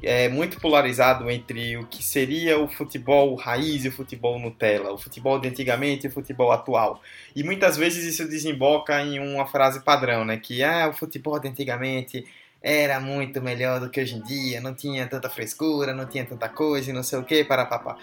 é 0.02 0.28
muito 0.28 0.60
polarizado 0.60 1.30
entre 1.30 1.76
o 1.76 1.86
que 1.86 2.02
seria 2.02 2.58
o 2.58 2.68
futebol 2.68 3.34
raiz 3.36 3.84
e 3.84 3.88
o 3.88 3.92
futebol 3.92 4.38
Nutella, 4.38 4.92
o 4.92 4.98
futebol 4.98 5.38
de 5.38 5.48
antigamente 5.48 6.06
e 6.06 6.10
o 6.10 6.12
futebol 6.12 6.52
atual. 6.52 7.00
E 7.34 7.42
muitas 7.42 7.76
vezes 7.76 8.04
isso 8.04 8.28
desemboca 8.28 9.00
em 9.00 9.18
uma 9.18 9.46
frase 9.46 9.82
padrão, 9.82 10.24
né, 10.24 10.36
que 10.36 10.62
ah, 10.62 10.88
o 10.88 10.92
futebol 10.92 11.38
de 11.38 11.48
antigamente 11.48 12.26
era 12.64 12.98
muito 12.98 13.42
melhor 13.42 13.79
do 13.79 13.90
que 13.90 14.00
hoje 14.00 14.14
em 14.16 14.22
dia, 14.22 14.59
não 14.59 14.74
tinha 14.74 15.07
tanta 15.07 15.29
frescura, 15.29 15.92
não 15.92 16.07
tinha 16.07 16.24
tanta 16.24 16.48
coisa 16.48 16.88
e 16.88 16.94
não 16.94 17.03
sei 17.03 17.18
o 17.18 17.22
que, 17.22 17.44
para 17.44 17.66
papá. 17.66 17.98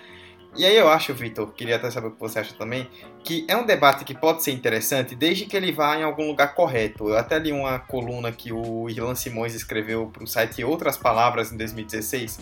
E 0.56 0.66
aí 0.66 0.76
eu 0.76 0.88
acho, 0.88 1.14
Vitor, 1.16 1.52
queria 1.54 1.78
até 1.78 1.90
saber 1.90 2.08
o 2.08 2.12
que 2.12 2.20
você 2.20 2.38
acha 2.38 2.54
também, 2.54 2.88
que 3.24 3.44
é 3.48 3.56
um 3.56 3.66
debate 3.66 4.04
que 4.04 4.14
pode 4.14 4.44
ser 4.44 4.52
interessante 4.52 5.16
desde 5.16 5.46
que 5.46 5.58
ele 5.58 5.72
vá 5.72 5.98
em 5.98 6.04
algum 6.04 6.28
lugar 6.28 6.54
correto. 6.54 7.10
Eu 7.10 7.18
até 7.18 7.40
li 7.40 7.52
uma 7.52 7.80
coluna 7.80 8.32
que 8.32 8.52
o 8.54 8.88
Irlan 8.88 9.16
Simões 9.16 9.56
escreveu 9.56 10.12
para 10.14 10.24
o 10.24 10.28
site 10.28 10.64
Outras 10.64 10.96
Palavras 10.96 11.52
em 11.52 11.58
2016, 11.58 12.40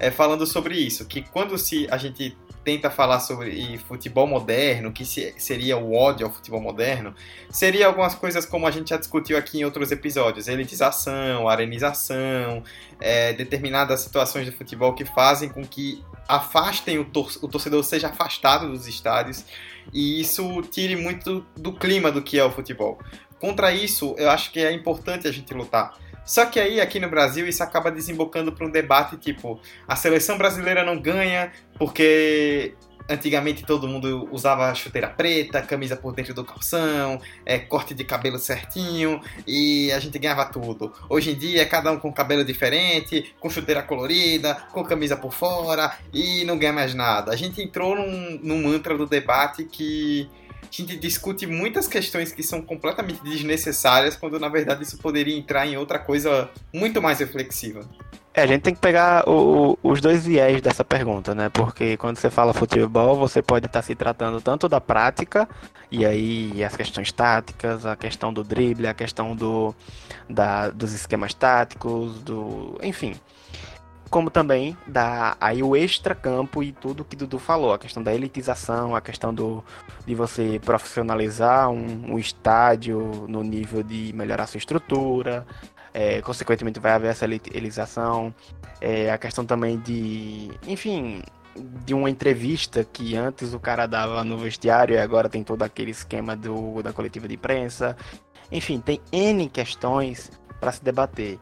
é, 0.00 0.10
falando 0.10 0.46
sobre 0.46 0.74
isso, 0.74 1.04
que 1.04 1.20
quando 1.20 1.58
se 1.58 1.86
a 1.90 1.98
gente 1.98 2.34
tenta 2.64 2.90
falar 2.90 3.20
sobre 3.20 3.78
futebol 3.86 4.26
moderno, 4.26 4.92
que 4.92 5.04
se, 5.04 5.34
seria 5.36 5.76
o 5.76 5.94
ódio 5.94 6.26
ao 6.26 6.32
futebol 6.32 6.60
moderno, 6.60 7.14
seria 7.50 7.86
algumas 7.86 8.14
coisas 8.14 8.46
como 8.46 8.66
a 8.66 8.70
gente 8.70 8.90
já 8.90 8.96
discutiu 8.96 9.36
aqui 9.36 9.60
em 9.60 9.64
outros 9.64 9.92
episódios: 9.92 10.48
elitização, 10.48 11.46
arenização, 11.46 12.64
é, 12.98 13.34
determinadas 13.34 14.00
situações 14.00 14.46
de 14.46 14.52
futebol 14.52 14.94
que 14.94 15.04
fazem 15.04 15.50
com 15.50 15.62
que 15.62 16.02
afastem 16.26 16.98
o, 16.98 17.04
tor 17.04 17.30
o 17.42 17.48
torcedor 17.48 17.84
seja 17.84 18.08
afastado 18.08 18.70
dos 18.70 18.86
estádios 18.86 19.44
e 19.92 20.20
isso 20.20 20.62
tire 20.62 20.96
muito 20.96 21.44
do 21.56 21.72
clima 21.74 22.10
do 22.10 22.22
que 22.22 22.38
é 22.38 22.44
o 22.44 22.50
futebol. 22.50 22.98
Contra 23.38 23.72
isso, 23.72 24.14
eu 24.18 24.30
acho 24.30 24.50
que 24.50 24.60
é 24.60 24.72
importante 24.72 25.28
a 25.28 25.32
gente 25.32 25.52
lutar. 25.52 25.94
Só 26.24 26.46
que 26.46 26.60
aí, 26.60 26.80
aqui 26.80 27.00
no 27.00 27.08
Brasil, 27.08 27.48
isso 27.48 27.62
acaba 27.62 27.90
desembocando 27.90 28.52
para 28.52 28.66
um 28.66 28.70
debate 28.70 29.16
tipo: 29.16 29.60
a 29.86 29.96
seleção 29.96 30.38
brasileira 30.38 30.84
não 30.84 31.00
ganha 31.00 31.52
porque 31.78 32.74
antigamente 33.10 33.64
todo 33.64 33.88
mundo 33.88 34.28
usava 34.30 34.72
chuteira 34.74 35.08
preta, 35.08 35.60
camisa 35.60 35.96
por 35.96 36.14
dentro 36.14 36.32
do 36.32 36.44
calção, 36.44 37.20
é, 37.44 37.58
corte 37.58 37.92
de 37.92 38.04
cabelo 38.04 38.38
certinho 38.38 39.20
e 39.46 39.90
a 39.92 39.98
gente 39.98 40.18
ganhava 40.18 40.44
tudo. 40.44 40.92
Hoje 41.08 41.32
em 41.32 41.34
dia, 41.34 41.66
cada 41.66 41.90
um 41.90 41.98
com 41.98 42.12
cabelo 42.12 42.44
diferente, 42.44 43.34
com 43.40 43.50
chuteira 43.50 43.82
colorida, 43.82 44.54
com 44.72 44.84
camisa 44.84 45.16
por 45.16 45.32
fora 45.32 45.92
e 46.12 46.44
não 46.44 46.56
ganha 46.56 46.72
mais 46.72 46.94
nada. 46.94 47.32
A 47.32 47.36
gente 47.36 47.60
entrou 47.60 47.96
num, 47.96 48.38
num 48.42 48.62
mantra 48.62 48.96
do 48.96 49.06
debate 49.06 49.64
que 49.64 50.28
gente 50.70 50.96
discute 50.96 51.46
muitas 51.46 51.88
questões 51.88 52.32
que 52.32 52.42
são 52.42 52.62
completamente 52.62 53.22
desnecessárias, 53.22 54.16
quando 54.16 54.38
na 54.38 54.48
verdade 54.48 54.82
isso 54.82 54.98
poderia 54.98 55.36
entrar 55.36 55.66
em 55.66 55.76
outra 55.76 55.98
coisa 55.98 56.48
muito 56.72 57.02
mais 57.02 57.18
reflexiva. 57.18 57.88
É, 58.32 58.42
a 58.42 58.46
gente 58.46 58.62
tem 58.62 58.74
que 58.74 58.80
pegar 58.80 59.28
o, 59.28 59.76
os 59.82 60.00
dois 60.00 60.24
viés 60.24 60.62
dessa 60.62 60.84
pergunta, 60.84 61.34
né? 61.34 61.48
Porque 61.48 61.96
quando 61.96 62.16
você 62.16 62.30
fala 62.30 62.54
futebol, 62.54 63.16
você 63.16 63.42
pode 63.42 63.66
estar 63.66 63.82
se 63.82 63.94
tratando 63.96 64.40
tanto 64.40 64.68
da 64.68 64.80
prática, 64.80 65.48
e 65.90 66.06
aí 66.06 66.62
as 66.62 66.76
questões 66.76 67.10
táticas, 67.10 67.84
a 67.84 67.96
questão 67.96 68.32
do 68.32 68.44
drible, 68.44 68.86
a 68.86 68.94
questão 68.94 69.34
do, 69.34 69.74
da, 70.28 70.70
dos 70.70 70.92
esquemas 70.92 71.34
táticos, 71.34 72.20
do. 72.20 72.78
enfim. 72.82 73.16
Como 74.10 74.28
também 74.28 74.76
da 74.88 75.36
aí 75.40 75.62
o 75.62 75.76
extra-campo 75.76 76.64
e 76.64 76.72
tudo 76.72 77.04
que 77.04 77.14
Dudu 77.14 77.38
falou, 77.38 77.72
a 77.72 77.78
questão 77.78 78.02
da 78.02 78.12
elitização, 78.12 78.96
a 78.96 79.00
questão 79.00 79.32
do, 79.32 79.64
de 80.04 80.16
você 80.16 80.60
profissionalizar 80.64 81.70
um, 81.70 82.14
um 82.14 82.18
estádio 82.18 82.98
no 83.28 83.44
nível 83.44 83.84
de 83.84 84.12
melhorar 84.12 84.48
sua 84.48 84.58
estrutura, 84.58 85.46
é, 85.94 86.20
consequentemente 86.22 86.80
vai 86.80 86.92
haver 86.92 87.12
essa 87.12 87.24
elitização, 87.24 88.34
é, 88.80 89.12
a 89.12 89.18
questão 89.18 89.46
também 89.46 89.78
de, 89.78 90.50
enfim, 90.66 91.22
de 91.84 91.94
uma 91.94 92.10
entrevista 92.10 92.84
que 92.84 93.16
antes 93.16 93.54
o 93.54 93.60
cara 93.60 93.86
dava 93.86 94.24
no 94.24 94.38
vestiário 94.38 94.94
e 94.94 94.98
agora 94.98 95.28
tem 95.28 95.44
todo 95.44 95.62
aquele 95.62 95.90
esquema 95.90 96.36
do, 96.36 96.82
da 96.82 96.92
coletiva 96.92 97.28
de 97.28 97.34
imprensa. 97.34 97.96
Enfim, 98.50 98.80
tem 98.80 99.00
N 99.12 99.48
questões 99.48 100.30
para 100.58 100.72
se 100.72 100.82
debater. 100.82 101.38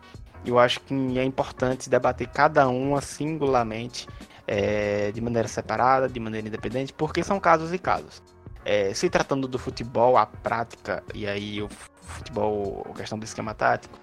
Eu 0.48 0.58
acho 0.58 0.80
que 0.80 0.94
é 1.18 1.24
importante 1.24 1.90
debater 1.90 2.26
cada 2.28 2.66
uma 2.68 3.02
singularmente, 3.02 4.08
é, 4.46 5.12
de 5.12 5.20
maneira 5.20 5.46
separada, 5.46 6.08
de 6.08 6.18
maneira 6.18 6.48
independente, 6.48 6.90
porque 6.90 7.22
são 7.22 7.38
casos 7.38 7.70
e 7.72 7.78
casos. 7.78 8.22
É, 8.64 8.94
se 8.94 9.10
tratando 9.10 9.46
do 9.46 9.58
futebol, 9.58 10.16
a 10.16 10.24
prática, 10.24 11.04
e 11.14 11.26
aí 11.26 11.62
o 11.62 11.68
futebol, 12.00 12.86
a 12.90 12.96
questão 12.96 13.18
do 13.18 13.24
esquema 13.24 13.52
tático, 13.52 13.98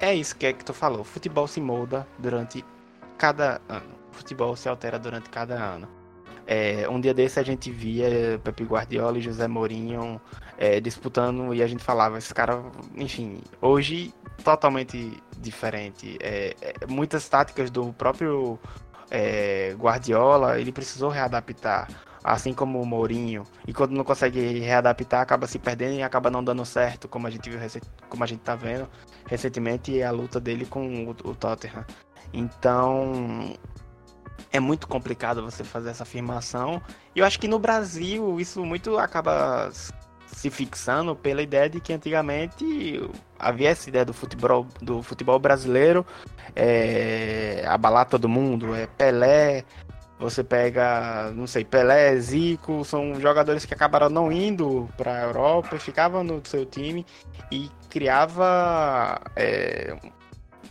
é 0.00 0.14
isso 0.14 0.36
que 0.36 0.46
é 0.46 0.52
que 0.52 0.64
tu 0.64 0.72
falou. 0.72 1.00
O 1.00 1.04
futebol 1.04 1.48
se 1.48 1.60
molda 1.60 2.06
durante 2.16 2.64
cada 3.18 3.60
ano. 3.68 3.94
O 4.12 4.14
futebol 4.14 4.54
se 4.54 4.68
altera 4.68 5.00
durante 5.00 5.28
cada 5.30 5.56
ano. 5.56 5.88
É, 6.46 6.88
um 6.88 7.00
dia 7.00 7.12
desse 7.12 7.40
a 7.40 7.42
gente 7.42 7.70
via 7.70 8.40
Pepe 8.44 8.64
Guardiola 8.64 9.18
e 9.18 9.20
José 9.20 9.48
Mourinho 9.48 10.20
é, 10.56 10.80
disputando 10.80 11.52
e 11.52 11.62
a 11.62 11.66
gente 11.66 11.82
falava, 11.82 12.18
esse 12.18 12.32
cara, 12.32 12.62
enfim, 12.94 13.40
hoje 13.60 14.14
totalmente 14.44 15.20
diferente. 15.38 16.16
É, 16.20 16.54
é 16.60 16.86
muitas 16.86 17.28
táticas 17.28 17.70
do 17.70 17.92
próprio 17.92 18.58
é, 19.10 19.74
Guardiola 19.78 20.60
ele 20.60 20.72
precisou 20.72 21.10
readaptar 21.10 21.88
assim 22.26 22.52
como 22.52 22.82
o 22.82 22.84
Mourinho, 22.84 23.44
e 23.68 23.72
quando 23.72 23.92
não 23.92 24.02
consegue 24.02 24.58
readaptar, 24.58 25.20
acaba 25.20 25.46
se 25.46 25.60
perdendo 25.60 25.94
e 25.94 26.02
acaba 26.02 26.28
não 26.28 26.42
dando 26.42 26.64
certo, 26.64 27.06
como 27.06 27.28
a 27.28 27.30
gente 27.30 27.48
viu 27.48 27.60
como 28.08 28.24
a 28.24 28.26
gente 28.26 28.40
tá 28.40 28.56
vendo 28.56 28.88
recentemente 29.26 30.02
a 30.02 30.10
luta 30.10 30.40
dele 30.40 30.66
com 30.66 31.04
o, 31.04 31.10
o 31.10 31.34
Tottenham. 31.36 31.84
Então, 32.32 33.54
é 34.56 34.60
muito 34.60 34.88
complicado 34.88 35.42
você 35.42 35.62
fazer 35.62 35.90
essa 35.90 36.02
afirmação. 36.02 36.80
E 37.14 37.20
eu 37.20 37.24
acho 37.24 37.38
que 37.38 37.48
no 37.48 37.58
Brasil 37.58 38.40
isso 38.40 38.64
muito 38.64 38.98
acaba 38.98 39.70
se 40.26 40.50
fixando 40.50 41.14
pela 41.14 41.42
ideia 41.42 41.68
de 41.68 41.80
que 41.80 41.92
antigamente 41.92 43.00
havia 43.38 43.70
essa 43.70 43.88
ideia 43.88 44.04
do 44.04 44.12
futebol, 44.12 44.66
do 44.82 45.02
futebol 45.02 45.38
brasileiro 45.38 46.04
é, 46.54 47.64
abalar 47.66 48.06
todo 48.06 48.28
mundo, 48.28 48.74
é 48.74 48.86
Pelé, 48.86 49.64
você 50.18 50.42
pega, 50.42 51.30
não 51.34 51.46
sei, 51.46 51.64
Pelé, 51.64 52.16
Zico, 52.16 52.84
são 52.84 53.20
jogadores 53.20 53.66
que 53.66 53.74
acabaram 53.74 54.08
não 54.08 54.32
indo 54.32 54.88
para 54.96 55.12
a 55.12 55.22
Europa, 55.22 55.78
ficavam 55.78 56.24
no 56.24 56.40
seu 56.44 56.64
time 56.64 57.04
e 57.50 57.70
criava 57.90 59.20
é, 59.36 59.94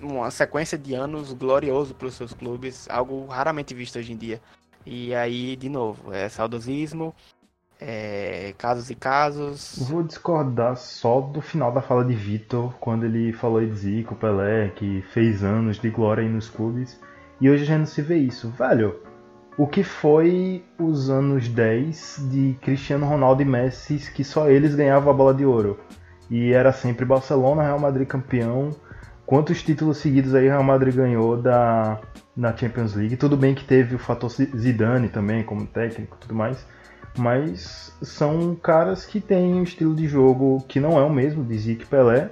uma 0.06 0.32
sequência 0.32 0.78
de 0.78 0.94
anos 0.94 1.34
glorioso 1.34 1.94
para 1.94 2.08
os 2.08 2.16
seus 2.16 2.34
clubes, 2.34 2.88
algo 2.90 3.26
raramente 3.26 3.74
visto 3.74 3.98
hoje 3.98 4.14
em 4.14 4.18
dia. 4.18 4.42
E 4.86 5.14
aí, 5.16 5.56
de 5.56 5.68
novo, 5.68 6.14
é 6.14 6.30
saudosismo, 6.30 7.14
é, 7.80 8.54
casos 8.58 8.90
e 8.90 8.96
casos. 8.96 9.78
Vou 9.90 10.04
discordar 10.04 10.78
só 10.78 11.20
do 11.22 11.42
final 11.42 11.72
da 11.72 11.82
fala 11.82 12.06
de 12.06 12.14
Vitor, 12.14 12.74
quando 12.80 13.06
ele 13.06 13.34
falou 13.34 13.66
de 13.66 13.74
Zico, 13.74 14.16
Pelé, 14.16 14.70
que 14.70 15.02
fez 15.14 15.44
anos 15.44 15.80
de 15.80 15.90
glória 15.90 16.24
aí 16.24 16.30
nos 16.30 16.50
clubes. 16.50 17.00
E 17.42 17.50
hoje 17.50 17.66
gente 17.66 17.80
não 17.80 17.86
se 17.86 18.02
vê 18.02 18.18
isso. 18.18 18.50
Velho, 18.52 19.00
o 19.58 19.68
que 19.68 19.84
foi 19.84 20.64
os 20.80 21.10
anos 21.10 21.48
10 21.48 22.28
de 22.30 22.58
Cristiano 22.62 23.06
Ronaldo 23.06 23.42
e 23.42 23.46
Messi, 23.46 24.12
que 24.14 24.24
só 24.24 24.50
eles 24.50 24.76
ganhavam 24.76 25.10
a 25.10 25.16
bola 25.16 25.34
de 25.34 25.46
ouro. 25.46 25.80
E 26.30 26.52
era 26.52 26.72
sempre 26.72 27.06
Barcelona, 27.06 27.64
Real 27.64 27.80
Madrid 27.80 28.08
campeão. 28.08 28.72
Quantos 29.26 29.64
títulos 29.64 29.98
seguidos 29.98 30.36
aí 30.36 30.46
Real 30.46 30.64
Madrid 30.64 30.94
ganhou 30.94 31.36
da, 31.36 32.00
na 32.36 32.56
Champions 32.56 32.94
League? 32.94 33.18
Tudo 33.18 33.36
bem 33.36 33.56
que 33.56 33.66
teve 33.66 33.96
o 33.96 34.00
fator 34.00 34.30
Zidane 34.30 35.10
também 35.10 35.44
como 35.44 35.66
técnico 35.66 36.18
tudo 36.20 36.36
mais. 36.36 36.66
Mas 37.18 37.96
são 38.02 38.56
caras 38.56 39.06
que 39.06 39.20
têm 39.20 39.54
um 39.56 39.64
estilo 39.64 39.96
de 39.96 40.08
jogo 40.08 40.64
que 40.68 40.80
não 40.80 41.00
é 41.00 41.04
o 41.04 41.10
mesmo 41.10 41.44
de 41.44 41.58
Zico 41.58 41.88
Pelé, 41.88 42.30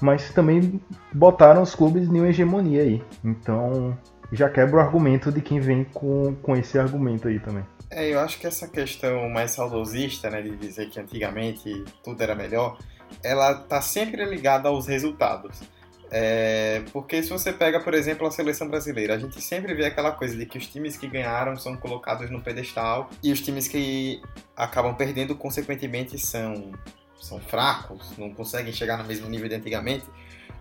mas 0.00 0.30
também 0.32 0.80
botaram 1.12 1.62
os 1.62 1.74
clubes 1.74 2.06
em 2.08 2.20
uma 2.20 2.28
hegemonia 2.28 2.82
aí. 2.82 3.02
Então 3.24 3.98
já 4.30 4.48
quebra 4.48 4.76
o 4.76 4.80
argumento 4.80 5.32
de 5.32 5.40
quem 5.40 5.58
vem 5.58 5.84
com, 5.84 6.34
com 6.42 6.54
esse 6.54 6.78
argumento 6.78 7.28
aí 7.28 7.40
também. 7.40 7.64
É, 7.90 8.12
eu 8.12 8.20
acho 8.20 8.38
que 8.38 8.46
essa 8.46 8.68
questão 8.68 9.28
mais 9.28 9.52
saudosista, 9.52 10.28
né, 10.28 10.42
de 10.42 10.56
dizer 10.56 10.90
que 10.90 11.00
antigamente 11.00 11.84
tudo 12.04 12.20
era 12.20 12.34
melhor, 12.34 12.78
ela 13.22 13.54
tá 13.54 13.80
sempre 13.80 14.24
ligada 14.24 14.68
aos 14.68 14.86
resultados. 14.86 15.62
É, 16.10 16.82
porque 16.92 17.22
se 17.22 17.30
você 17.30 17.52
pega, 17.52 17.80
por 17.80 17.92
exemplo, 17.92 18.26
a 18.26 18.30
seleção 18.30 18.68
brasileira, 18.68 19.14
a 19.14 19.18
gente 19.18 19.40
sempre 19.40 19.74
vê 19.74 19.86
aquela 19.86 20.12
coisa 20.12 20.36
de 20.36 20.46
que 20.46 20.56
os 20.56 20.66
times 20.66 20.96
que 20.96 21.08
ganharam 21.08 21.56
são 21.56 21.76
colocados 21.76 22.30
no 22.30 22.40
pedestal 22.40 23.10
e 23.22 23.32
os 23.32 23.40
times 23.40 23.66
que 23.66 24.22
acabam 24.56 24.94
perdendo, 24.94 25.34
consequentemente, 25.34 26.18
são, 26.18 26.72
são 27.20 27.40
fracos, 27.40 28.16
não 28.16 28.32
conseguem 28.32 28.72
chegar 28.72 28.98
no 28.98 29.04
mesmo 29.04 29.28
nível 29.28 29.48
de 29.48 29.56
antigamente. 29.56 30.04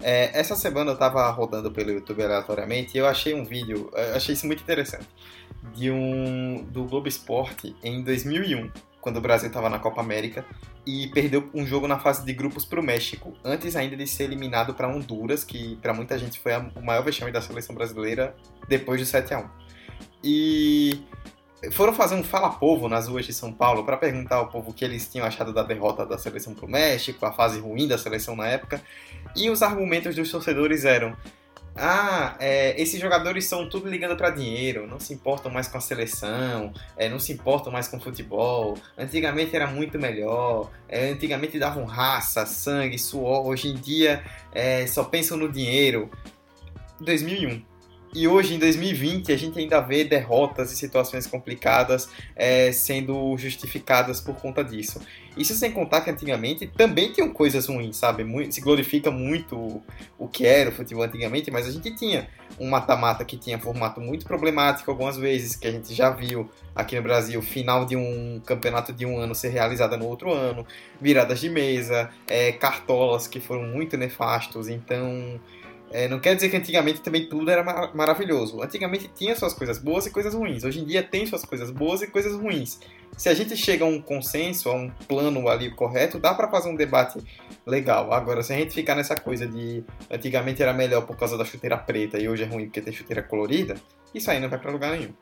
É, 0.02 0.38
essa 0.38 0.56
semana 0.56 0.92
eu 0.92 0.98
tava 0.98 1.30
rodando 1.30 1.72
pelo 1.72 1.92
YouTube 1.92 2.24
aleatoriamente 2.24 2.96
e 2.96 2.98
eu 2.98 3.08
achei 3.08 3.34
um 3.34 3.46
vídeo, 3.46 3.90
achei 4.14 4.34
isso 4.34 4.46
muito 4.46 4.62
interessante, 4.62 5.08
de 5.74 5.90
um 5.92 6.64
do 6.70 6.84
Globo 6.86 7.08
Esporte 7.08 7.76
em 7.84 8.04
2001, 8.04 8.72
quando 9.06 9.18
o 9.18 9.22
Brasil 9.22 9.50
estava 9.50 9.70
na 9.70 9.78
Copa 9.78 10.02
América 10.02 10.44
e 10.84 11.06
perdeu 11.10 11.48
um 11.54 11.64
jogo 11.64 11.88
na 11.88 12.00
fase 12.00 12.26
de 12.26 12.34
grupos 12.34 12.66
para 12.66 12.80
o 12.80 12.84
México, 12.84 13.36
antes 13.44 13.76
ainda 13.76 13.96
de 13.96 14.08
ser 14.08 14.24
eliminado 14.24 14.74
para 14.74 14.88
Honduras, 14.88 15.44
que 15.44 15.76
para 15.76 15.94
muita 15.94 16.18
gente 16.18 16.40
foi 16.40 16.54
o 16.76 16.84
maior 16.84 17.04
vexame 17.04 17.32
da 17.32 17.40
seleção 17.40 17.76
brasileira 17.76 18.36
depois 18.68 19.00
do 19.00 19.06
7 19.06 19.36
a 19.36 19.40
1. 19.42 19.50
E 20.24 21.04
foram 21.72 21.94
fazer 21.94 22.16
um 22.16 22.24
fala-povo 22.24 22.90
nas 22.90 23.08
ruas 23.08 23.28
de 23.28 23.34
São 23.34 23.54
Paulo 23.54 23.86
para 23.86 23.96
perguntar 23.96 24.38
ao 24.38 24.48
povo 24.48 24.72
o 24.72 24.74
que 24.74 24.84
eles 24.84 25.08
tinham 25.08 25.28
achado 25.28 25.54
da 25.54 25.62
derrota 25.62 26.04
da 26.04 26.18
seleção 26.18 26.56
para 26.56 26.66
o 26.66 26.70
México, 26.70 27.24
a 27.28 27.32
fase 27.32 27.60
ruim 27.60 27.88
da 27.88 28.00
seleção 28.00 28.36
na 28.36 28.48
época. 28.48 28.82
E 29.36 29.52
os 29.52 29.62
argumentos 29.62 30.16
dos 30.16 30.32
torcedores 30.32 30.84
eram: 30.84 31.16
ah, 31.76 32.36
é, 32.40 32.80
esses 32.82 33.00
jogadores 33.02 33.46
são 33.46 33.68
tudo 33.68 33.90
ligando 33.90 34.16
para 34.16 34.30
dinheiro, 34.30 34.88
não 34.88 34.98
se 34.98 35.14
importam 35.14 35.52
mais 35.52 35.68
com 35.68 35.78
a 35.78 35.82
seleção, 35.82 36.74
é, 36.96 37.10
não 37.10 37.20
se 37.20 37.34
importam 37.34 37.72
mais 37.72 37.88
com 37.88 37.98
o 37.98 38.00
futebol. 38.00 38.78
Antigamente 38.98 39.54
era 39.54 39.68
muito 39.68 40.00
melhor, 40.00 40.72
é, 40.88 41.10
antigamente 41.10 41.60
davam 41.60 41.84
raça, 41.84 42.46
sangue, 42.46 42.98
suor. 42.98 43.46
Hoje 43.46 43.68
em 43.68 43.76
dia 43.76 44.24
é, 44.54 44.88
só 44.88 45.04
pensam 45.04 45.38
no 45.38 45.52
dinheiro. 45.52 46.10
2001 47.02 47.75
e 48.16 48.30
hoje, 48.30 48.56
em 48.56 48.60
2020, 48.60 49.34
a 49.34 49.38
gente 49.38 49.60
ainda 49.60 49.82
vê 49.82 50.06
derrotas 50.06 50.72
e 50.72 50.78
situações 50.78 51.28
complicadas 51.28 52.08
é, 52.34 52.72
sendo 52.72 53.36
justificadas 53.38 54.22
por 54.22 54.36
conta 54.38 54.64
disso. 54.64 55.02
Isso 55.36 55.54
sem 55.54 55.70
contar 55.70 56.00
que 56.00 56.10
antigamente 56.10 56.66
também 56.66 57.12
tinham 57.12 57.30
coisas 57.30 57.68
ruins, 57.68 57.98
sabe? 57.98 58.24
Se 58.50 58.62
glorifica 58.62 59.12
muito 59.12 59.84
o 60.18 60.30
que 60.30 60.46
era 60.46 60.70
o 60.70 60.74
futebol 60.74 61.04
antigamente, 61.04 61.52
mas 61.52 61.68
a 61.68 61.72
gente 61.72 61.94
tinha 61.94 62.30
um 62.58 62.70
mata-mata 62.70 63.26
que 63.26 63.36
tinha 63.36 63.60
formato 63.60 64.00
muito 64.00 64.26
problemático 64.26 64.90
algumas 64.90 65.18
vezes, 65.18 65.58
que 65.58 65.68
a 65.68 65.72
gente 65.72 65.94
já 65.94 66.10
viu 66.10 66.50
aqui 66.74 66.96
no 66.96 67.02
Brasil, 67.02 67.42
final 67.42 67.86
de 67.86 67.98
um 67.98 68.42
campeonato 68.46 68.94
de 68.94 69.06
um 69.06 69.20
ano 69.20 69.36
ser 69.36 69.50
realizada 69.50 69.98
no 69.98 70.06
outro 70.06 70.32
ano, 70.32 70.66
viradas 71.02 71.42
de 71.42 71.50
mesa, 71.50 72.10
é, 72.28 72.54
cartolas 72.54 73.28
que 73.28 73.42
foram 73.42 73.64
muito 73.64 73.98
nefastos, 73.98 74.70
então 74.70 75.38
é, 75.92 76.08
não 76.08 76.20
quer 76.20 76.36
dizer 76.36 76.50
que 76.50 76.58
antigamente 76.58 77.02
também 77.02 77.28
tudo 77.28 77.50
era 77.50 77.64
mar 77.64 77.96
maravilhoso. 77.96 78.62
Antigamente 78.62 79.10
tinha 79.16 79.36
suas 79.36 79.54
coisas 79.54 79.78
boas 79.78 80.06
e 80.06 80.12
coisas 80.12 80.34
ruins. 80.34 80.64
Hoje 80.64 80.80
em 80.80 80.86
dia 80.86 81.04
tem 81.04 81.26
suas 81.26 81.46
coisas 81.46 81.72
boas 81.72 82.02
e 82.02 82.08
coisas 82.08 82.36
ruins. 82.36 82.80
Se 83.16 83.30
a 83.30 83.34
gente 83.34 83.56
chega 83.56 83.86
a 83.86 83.88
um 83.88 84.02
consenso, 84.02 84.70
a 84.70 84.76
um 84.76 84.90
plano 85.08 85.48
ali 85.48 85.72
correto, 85.72 86.20
dá 86.20 86.34
para 86.34 86.50
fazer 86.50 86.70
um 86.70 86.76
debate 86.76 87.20
legal. 87.66 88.12
Agora, 88.12 88.44
se 88.44 88.52
a 88.52 88.58
gente 88.58 88.74
ficar 88.74 88.96
nessa 88.96 89.16
coisa 89.16 89.48
de 89.48 89.84
antigamente 90.12 90.62
era 90.62 90.74
melhor 90.74 91.06
por 91.06 91.16
causa 91.16 91.38
da 91.38 91.46
chuteira 91.46 91.78
preta 91.78 92.20
e 92.20 92.28
hoje 92.28 92.44
é 92.44 92.46
ruim 92.46 92.66
porque 92.66 92.82
tem 92.82 92.92
chuteira 92.92 93.24
colorida, 93.24 93.76
isso 94.14 94.30
aí 94.30 94.40
não 94.40 94.50
vai 94.50 94.60
para 94.60 94.72
lugar 94.72 94.92
nenhum. 94.92 95.14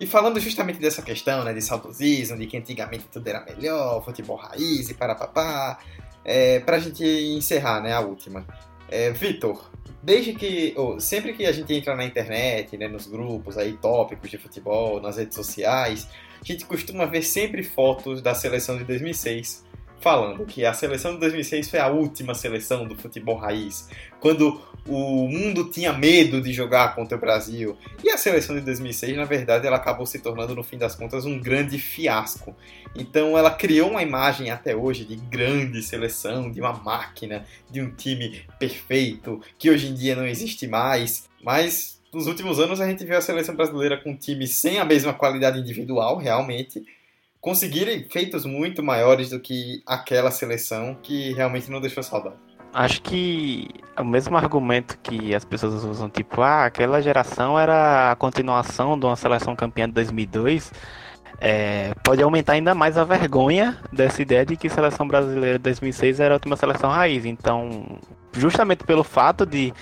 E 0.00 0.06
falando 0.06 0.38
justamente 0.38 0.78
dessa 0.78 1.02
questão, 1.02 1.44
né, 1.44 1.52
de 1.52 1.60
saudosismo, 1.60 2.36
de 2.36 2.46
que 2.46 2.56
antigamente 2.56 3.06
tudo 3.12 3.26
era 3.26 3.44
melhor, 3.44 4.04
futebol 4.04 4.36
raiz 4.36 4.88
e 4.88 4.94
para 4.94 5.14
papá, 5.14 5.78
é, 6.24 6.60
pra 6.60 6.78
gente 6.78 7.04
encerrar, 7.04 7.80
né, 7.80 7.92
a 7.92 8.00
última. 8.00 8.46
É, 8.88 9.10
Vitor, 9.10 9.70
desde 10.02 10.32
que, 10.34 10.72
ou, 10.76 11.00
sempre 11.00 11.32
que 11.32 11.44
a 11.46 11.52
gente 11.52 11.72
entra 11.72 11.94
na 11.96 12.04
internet, 12.04 12.76
né, 12.76 12.88
nos 12.88 13.06
grupos 13.06 13.56
aí 13.58 13.72
tópicos 13.74 14.30
de 14.30 14.38
futebol, 14.38 15.00
nas 15.00 15.16
redes 15.16 15.34
sociais, 15.34 16.08
a 16.40 16.44
gente 16.44 16.64
costuma 16.64 17.04
ver 17.04 17.22
sempre 17.22 17.62
fotos 17.62 18.22
da 18.22 18.34
seleção 18.34 18.78
de 18.78 18.84
2006 18.84 19.67
falando 20.00 20.44
que 20.46 20.64
a 20.64 20.72
seleção 20.72 21.14
de 21.14 21.20
2006 21.20 21.70
foi 21.70 21.80
a 21.80 21.88
última 21.88 22.34
seleção 22.34 22.86
do 22.86 22.96
futebol 22.96 23.36
raiz, 23.36 23.88
quando 24.20 24.60
o 24.86 25.28
mundo 25.28 25.70
tinha 25.70 25.92
medo 25.92 26.40
de 26.40 26.52
jogar 26.52 26.94
contra 26.94 27.16
o 27.16 27.20
Brasil. 27.20 27.76
E 28.02 28.10
a 28.10 28.16
seleção 28.16 28.56
de 28.56 28.62
2006, 28.62 29.16
na 29.16 29.24
verdade, 29.24 29.66
ela 29.66 29.76
acabou 29.76 30.06
se 30.06 30.18
tornando, 30.18 30.54
no 30.54 30.62
fim 30.62 30.78
das 30.78 30.94
contas, 30.94 31.24
um 31.24 31.38
grande 31.38 31.78
fiasco. 31.78 32.56
Então 32.94 33.36
ela 33.36 33.50
criou 33.50 33.90
uma 33.90 34.02
imagem 34.02 34.50
até 34.50 34.74
hoje 34.74 35.04
de 35.04 35.16
grande 35.16 35.82
seleção, 35.82 36.50
de 36.50 36.60
uma 36.60 36.72
máquina, 36.72 37.44
de 37.70 37.80
um 37.80 37.90
time 37.90 38.42
perfeito, 38.58 39.40
que 39.58 39.70
hoje 39.70 39.88
em 39.88 39.94
dia 39.94 40.16
não 40.16 40.26
existe 40.26 40.66
mais. 40.66 41.28
Mas 41.42 42.00
nos 42.12 42.26
últimos 42.26 42.58
anos 42.58 42.80
a 42.80 42.86
gente 42.86 43.04
viu 43.04 43.18
a 43.18 43.20
seleção 43.20 43.54
brasileira 43.54 43.98
com 43.98 44.10
um 44.10 44.16
time 44.16 44.46
sem 44.46 44.78
a 44.78 44.84
mesma 44.84 45.12
qualidade 45.12 45.58
individual, 45.58 46.16
realmente, 46.16 46.82
conseguirem 47.40 48.04
feitos 48.10 48.44
muito 48.44 48.82
maiores 48.82 49.30
do 49.30 49.40
que 49.40 49.82
aquela 49.86 50.30
seleção 50.30 50.96
que 51.02 51.32
realmente 51.32 51.70
não 51.70 51.80
deixou 51.80 52.02
saudade. 52.02 52.36
Acho 52.72 53.00
que 53.00 53.68
o 53.98 54.04
mesmo 54.04 54.36
argumento 54.36 54.98
que 54.98 55.34
as 55.34 55.44
pessoas 55.44 55.82
usam, 55.84 56.10
tipo, 56.10 56.42
ah, 56.42 56.66
aquela 56.66 57.00
geração 57.00 57.58
era 57.58 58.12
a 58.12 58.16
continuação 58.16 58.98
de 58.98 59.06
uma 59.06 59.16
seleção 59.16 59.56
campeã 59.56 59.86
de 59.86 59.94
2002, 59.94 60.70
é, 61.40 61.94
pode 62.02 62.22
aumentar 62.22 62.54
ainda 62.54 62.74
mais 62.74 62.98
a 62.98 63.04
vergonha 63.04 63.78
dessa 63.92 64.20
ideia 64.20 64.44
de 64.44 64.56
que 64.56 64.66
a 64.66 64.70
seleção 64.70 65.06
brasileira 65.06 65.56
de 65.58 65.62
2006 65.62 66.20
era 66.20 66.34
a 66.34 66.36
última 66.36 66.56
seleção 66.56 66.90
raiz. 66.90 67.24
Então, 67.24 67.98
justamente 68.32 68.84
pelo 68.84 69.04
fato 69.04 69.46
de 69.46 69.72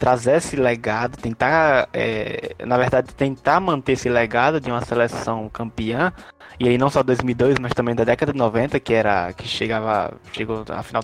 trazer 0.00 0.38
esse 0.38 0.56
legado, 0.56 1.18
tentar, 1.18 1.90
é, 1.92 2.56
na 2.64 2.78
verdade, 2.78 3.14
tentar 3.14 3.60
manter 3.60 3.92
esse 3.92 4.08
legado 4.08 4.58
de 4.58 4.70
uma 4.70 4.80
seleção 4.80 5.46
campeã, 5.50 6.10
e 6.58 6.66
aí 6.66 6.78
não 6.78 6.88
só 6.88 7.02
2002, 7.02 7.58
mas 7.60 7.74
também 7.74 7.94
da 7.94 8.02
década 8.02 8.32
de 8.32 8.38
90, 8.38 8.80
que 8.80 8.94
era 8.94 9.30
que 9.34 9.46
chegava, 9.46 10.14
chegou 10.32 10.64
à 10.70 10.82
final 10.82 11.02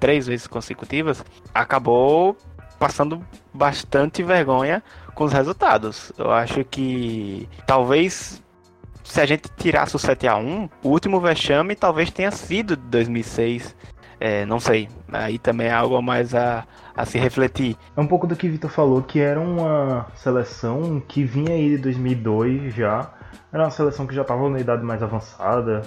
três 0.00 0.26
vezes 0.26 0.46
consecutivas, 0.46 1.22
acabou 1.54 2.34
passando 2.78 3.22
bastante 3.52 4.22
vergonha 4.22 4.82
com 5.14 5.24
os 5.24 5.32
resultados. 5.34 6.10
Eu 6.16 6.32
acho 6.32 6.64
que 6.64 7.46
talvez 7.66 8.42
se 9.04 9.20
a 9.20 9.26
gente 9.26 9.50
tirasse 9.58 9.94
o 9.94 9.98
7 9.98 10.26
a 10.26 10.36
1 10.36 10.68
o 10.82 10.88
último 10.88 11.20
vexame 11.20 11.76
talvez 11.76 12.10
tenha 12.10 12.30
sido 12.30 12.74
de 12.74 12.82
2006. 12.84 13.76
É, 14.18 14.46
não 14.46 14.60
sei. 14.60 14.88
Aí 15.12 15.38
também 15.38 15.66
é 15.66 15.72
algo 15.72 16.00
mais 16.02 16.34
a, 16.34 16.66
a 17.00 17.06
se 17.06 17.18
refletir. 17.18 17.76
É 17.96 18.00
um 18.00 18.06
pouco 18.06 18.26
do 18.26 18.36
que 18.36 18.46
o 18.46 18.50
Vitor 18.50 18.70
falou, 18.70 19.02
que 19.02 19.18
era 19.18 19.40
uma 19.40 20.06
seleção 20.14 21.00
que 21.00 21.24
vinha 21.24 21.54
aí 21.54 21.70
de 21.70 21.78
2002 21.78 22.74
já. 22.74 23.10
Era 23.52 23.64
uma 23.64 23.70
seleção 23.70 24.06
que 24.06 24.14
já 24.14 24.22
estava 24.22 24.48
na 24.50 24.60
idade 24.60 24.84
mais 24.84 25.02
avançada. 25.02 25.82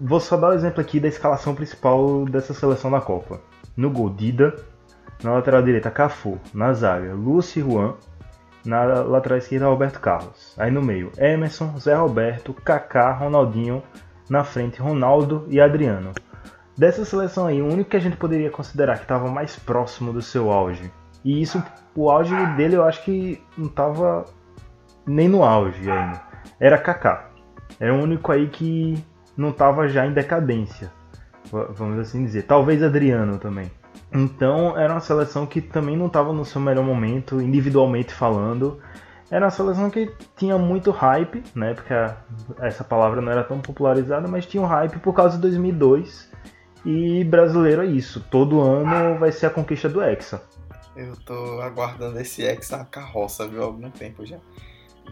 Vou 0.00 0.20
só 0.20 0.36
dar 0.36 0.48
o 0.48 0.50
um 0.50 0.54
exemplo 0.54 0.80
aqui 0.80 1.00
da 1.00 1.08
escalação 1.08 1.54
principal 1.54 2.24
dessa 2.26 2.52
seleção 2.52 2.90
da 2.90 3.00
Copa. 3.00 3.40
No 3.76 3.90
gol, 3.90 4.10
Dida. 4.10 4.54
Na 5.22 5.32
lateral 5.32 5.62
direita, 5.62 5.90
Cafu. 5.90 6.38
Na 6.52 6.72
zaga, 6.74 7.14
Lúcio 7.14 7.64
Juan. 7.64 7.94
Na 8.64 8.84
lateral 8.84 9.38
esquerda, 9.38 9.66
Roberto 9.66 9.98
Carlos. 9.98 10.54
Aí 10.58 10.70
no 10.70 10.82
meio, 10.82 11.10
Emerson, 11.16 11.78
Zé 11.78 11.94
Roberto, 11.94 12.52
Kaká, 12.52 13.12
Ronaldinho. 13.12 13.82
Na 14.28 14.44
frente, 14.44 14.80
Ronaldo 14.80 15.46
e 15.48 15.60
Adriano. 15.60 16.12
Dessa 16.76 17.04
seleção 17.04 17.46
aí, 17.46 17.60
o 17.60 17.66
único 17.66 17.90
que 17.90 17.96
a 17.96 18.00
gente 18.00 18.16
poderia 18.16 18.50
considerar 18.50 18.96
que 18.96 19.02
estava 19.02 19.30
mais 19.30 19.56
próximo 19.56 20.12
do 20.12 20.22
seu 20.22 20.50
auge. 20.50 20.90
E 21.24 21.40
isso, 21.40 21.62
o 21.94 22.10
auge 22.10 22.34
dele 22.56 22.76
eu 22.76 22.84
acho 22.84 23.04
que 23.04 23.42
não 23.56 23.66
estava 23.66 24.24
nem 25.06 25.28
no 25.28 25.44
auge 25.44 25.90
ainda. 25.90 26.20
Era 26.58 26.78
Kaká. 26.78 27.30
Era 27.78 27.94
o 27.94 28.02
único 28.02 28.32
aí 28.32 28.48
que 28.48 29.02
não 29.36 29.50
estava 29.50 29.88
já 29.88 30.06
em 30.06 30.12
decadência, 30.12 30.90
vamos 31.50 31.98
assim 31.98 32.24
dizer. 32.24 32.42
Talvez 32.42 32.82
Adriano 32.82 33.38
também. 33.38 33.70
Então 34.12 34.78
era 34.78 34.92
uma 34.92 35.00
seleção 35.00 35.46
que 35.46 35.60
também 35.60 35.96
não 35.96 36.06
estava 36.06 36.32
no 36.32 36.44
seu 36.44 36.60
melhor 36.60 36.84
momento, 36.84 37.40
individualmente 37.40 38.12
falando. 38.12 38.78
Era 39.30 39.46
uma 39.46 39.50
seleção 39.50 39.88
que 39.88 40.12
tinha 40.36 40.58
muito 40.58 40.90
hype, 40.90 41.42
né? 41.54 41.72
Porque 41.74 41.94
essa 42.60 42.84
palavra 42.84 43.22
não 43.22 43.32
era 43.32 43.42
tão 43.42 43.60
popularizada, 43.60 44.28
mas 44.28 44.44
tinha 44.44 44.62
um 44.62 44.66
hype 44.66 44.98
por 44.98 45.14
causa 45.14 45.36
de 45.36 45.42
2002 45.42 46.31
e 46.84 47.24
brasileiro 47.24 47.82
é 47.82 47.86
isso. 47.86 48.24
Todo 48.30 48.60
ano 48.60 49.18
vai 49.18 49.32
ser 49.32 49.46
a 49.46 49.50
conquista 49.50 49.88
do 49.88 50.02
Hexa. 50.02 50.42
Eu 50.96 51.16
tô 51.16 51.60
aguardando 51.60 52.20
esse 52.20 52.44
Hexa 52.44 52.84
carroça, 52.90 53.46
viu, 53.46 53.62
há 53.62 53.66
algum 53.66 53.90
tempo 53.90 54.26
já. 54.26 54.36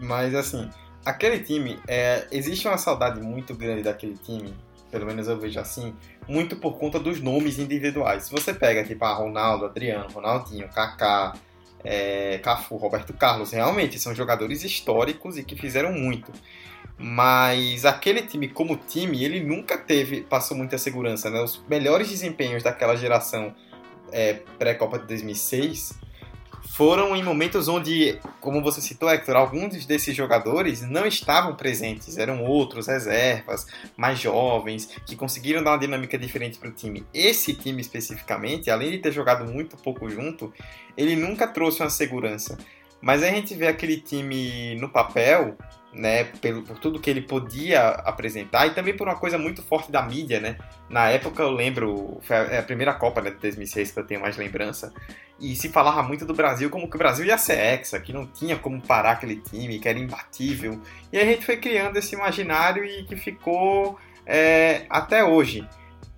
Mas 0.01 0.35
assim, 0.35 0.69
aquele 1.05 1.39
time, 1.39 1.79
é, 1.87 2.27
existe 2.31 2.67
uma 2.67 2.77
saudade 2.77 3.19
muito 3.19 3.55
grande 3.55 3.83
daquele 3.83 4.17
time, 4.17 4.53
pelo 4.91 5.05
menos 5.05 5.27
eu 5.27 5.39
vejo 5.39 5.59
assim, 5.59 5.95
muito 6.27 6.55
por 6.55 6.77
conta 6.77 6.99
dos 6.99 7.19
nomes 7.21 7.57
individuais. 7.57 8.23
Se 8.23 8.31
você 8.31 8.53
pega 8.53 8.83
tipo 8.83 9.03
a 9.05 9.13
Ronaldo, 9.13 9.65
Adriano, 9.65 10.09
Ronaldinho, 10.11 10.69
Kaká, 10.69 11.33
é, 11.83 12.37
Cafu, 12.39 12.75
Roberto 12.77 13.13
Carlos, 13.13 13.51
realmente 13.51 13.99
são 13.99 14.13
jogadores 14.13 14.63
históricos 14.63 15.37
e 15.37 15.43
que 15.43 15.55
fizeram 15.55 15.91
muito. 15.93 16.31
Mas 17.01 17.83
aquele 17.83 18.21
time, 18.21 18.47
como 18.47 18.77
time, 18.77 19.23
ele 19.23 19.39
nunca 19.39 19.75
teve, 19.75 20.21
passou 20.21 20.55
muita 20.55 20.77
segurança. 20.77 21.31
Né? 21.31 21.41
Os 21.41 21.63
melhores 21.67 22.09
desempenhos 22.09 22.61
daquela 22.61 22.95
geração 22.95 23.55
é, 24.11 24.35
pré-Copa 24.59 24.99
de 24.99 25.07
2006 25.07 25.99
foram 26.69 27.15
em 27.15 27.23
momentos 27.23 27.67
onde, 27.67 28.19
como 28.39 28.61
você 28.61 28.79
citou, 28.81 29.09
Hector, 29.09 29.35
alguns 29.35 29.85
desses 29.85 30.15
jogadores 30.15 30.81
não 30.81 31.05
estavam 31.05 31.55
presentes, 31.55 32.17
eram 32.17 32.43
outros 32.43 32.87
reservas, 32.87 33.65
mais 33.97 34.19
jovens, 34.19 34.87
que 35.05 35.15
conseguiram 35.15 35.63
dar 35.63 35.71
uma 35.71 35.79
dinâmica 35.79 36.17
diferente 36.17 36.59
para 36.59 36.69
o 36.69 36.71
time. 36.71 37.05
Esse 37.13 37.53
time 37.53 37.81
especificamente, 37.81 38.69
além 38.69 38.91
de 38.91 38.99
ter 38.99 39.11
jogado 39.11 39.51
muito 39.51 39.75
pouco 39.75 40.09
junto, 40.09 40.53
ele 40.95 41.15
nunca 41.15 41.47
trouxe 41.47 41.81
uma 41.81 41.89
segurança. 41.89 42.57
Mas 43.01 43.23
a 43.23 43.27
gente 43.27 43.55
vê 43.55 43.67
aquele 43.67 43.97
time 43.97 44.75
no 44.75 44.87
papel, 44.87 45.57
né, 45.93 46.23
pelo, 46.23 46.63
por 46.63 46.77
tudo 46.79 46.99
que 46.99 47.09
ele 47.09 47.21
podia 47.21 47.89
apresentar 47.89 48.67
e 48.67 48.71
também 48.71 48.95
por 48.95 49.07
uma 49.07 49.17
coisa 49.17 49.37
muito 49.37 49.61
forte 49.61 49.91
da 49.91 50.01
mídia, 50.01 50.39
né? 50.39 50.57
Na 50.89 51.09
época 51.09 51.43
eu 51.43 51.51
lembro, 51.51 52.19
foi 52.21 52.35
a, 52.35 52.39
é 52.43 52.59
a 52.59 52.63
primeira 52.63 52.93
Copa 52.93 53.21
né, 53.21 53.31
de 53.31 53.37
2006 53.37 53.91
que 53.91 53.99
eu 53.99 54.05
tenho 54.05 54.21
mais 54.21 54.37
lembrança, 54.37 54.93
e 55.39 55.55
se 55.55 55.69
falava 55.69 56.03
muito 56.03 56.23
do 56.25 56.33
Brasil 56.33 56.69
como 56.69 56.87
que 56.87 56.95
o 56.95 56.99
Brasil 56.99 57.25
ia 57.25 57.37
ser 57.37 57.57
hexa, 57.57 57.99
que 57.99 58.13
não 58.13 58.27
tinha 58.27 58.57
como 58.57 58.79
parar 58.79 59.13
aquele 59.13 59.37
time, 59.37 59.79
que 59.79 59.89
era 59.89 59.97
imbatível. 59.97 60.79
E 61.11 61.17
a 61.17 61.25
gente 61.25 61.45
foi 61.45 61.57
criando 61.57 61.97
esse 61.97 62.13
imaginário 62.13 62.85
e 62.85 63.03
que 63.03 63.15
ficou 63.15 63.99
é, 64.25 64.85
até 64.87 65.23
hoje. 65.23 65.67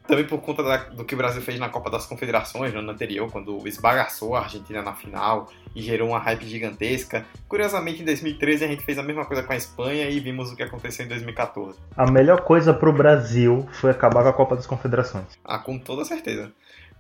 Também 0.08 0.26
por 0.26 0.42
conta 0.42 0.62
da, 0.62 0.78
do 0.78 1.06
que 1.06 1.14
o 1.14 1.18
Brasil 1.18 1.42
fez 1.42 1.60
na 1.60 1.70
Copa 1.70 1.90
das 1.90 2.06
Confederações 2.06 2.74
no 2.74 2.80
ano 2.80 2.92
anterior, 2.92 3.32
quando 3.32 3.66
esbagaçou 3.68 4.36
a 4.36 4.42
Argentina 4.42 4.82
na 4.82 4.94
final 4.94 5.50
e 5.76 5.82
gerou 5.82 6.10
uma 6.10 6.20
hype 6.20 6.46
gigantesca. 6.46 7.26
Curiosamente, 7.48 8.02
em 8.02 8.06
2013 8.06 8.66
a 8.66 8.68
gente 8.68 8.84
fez 8.84 8.98
a 8.98 9.04
mesma 9.04 9.26
coisa 9.26 9.44
com 9.44 9.54
a 9.54 9.56
Espanha 9.56 10.10
e 10.10 10.20
vimos 10.20 10.52
o 10.52 10.56
que 10.56 10.64
aconteceu 10.64 11.06
em 11.06 11.10
2014. 11.10 11.80
A 11.96 12.12
melhor 12.12 12.42
coisa 12.42 12.74
para 12.74 12.90
o 12.90 12.94
Brasil 12.94 13.68
foi 13.74 13.92
acabar 13.92 14.24
com 14.24 14.30
a 14.30 14.34
Copa 14.34 14.56
das 14.56 14.68
Confederações. 14.68 15.26
Ah, 15.44 15.60
com 15.60 15.80
toda 15.80 16.04
certeza. 16.04 16.52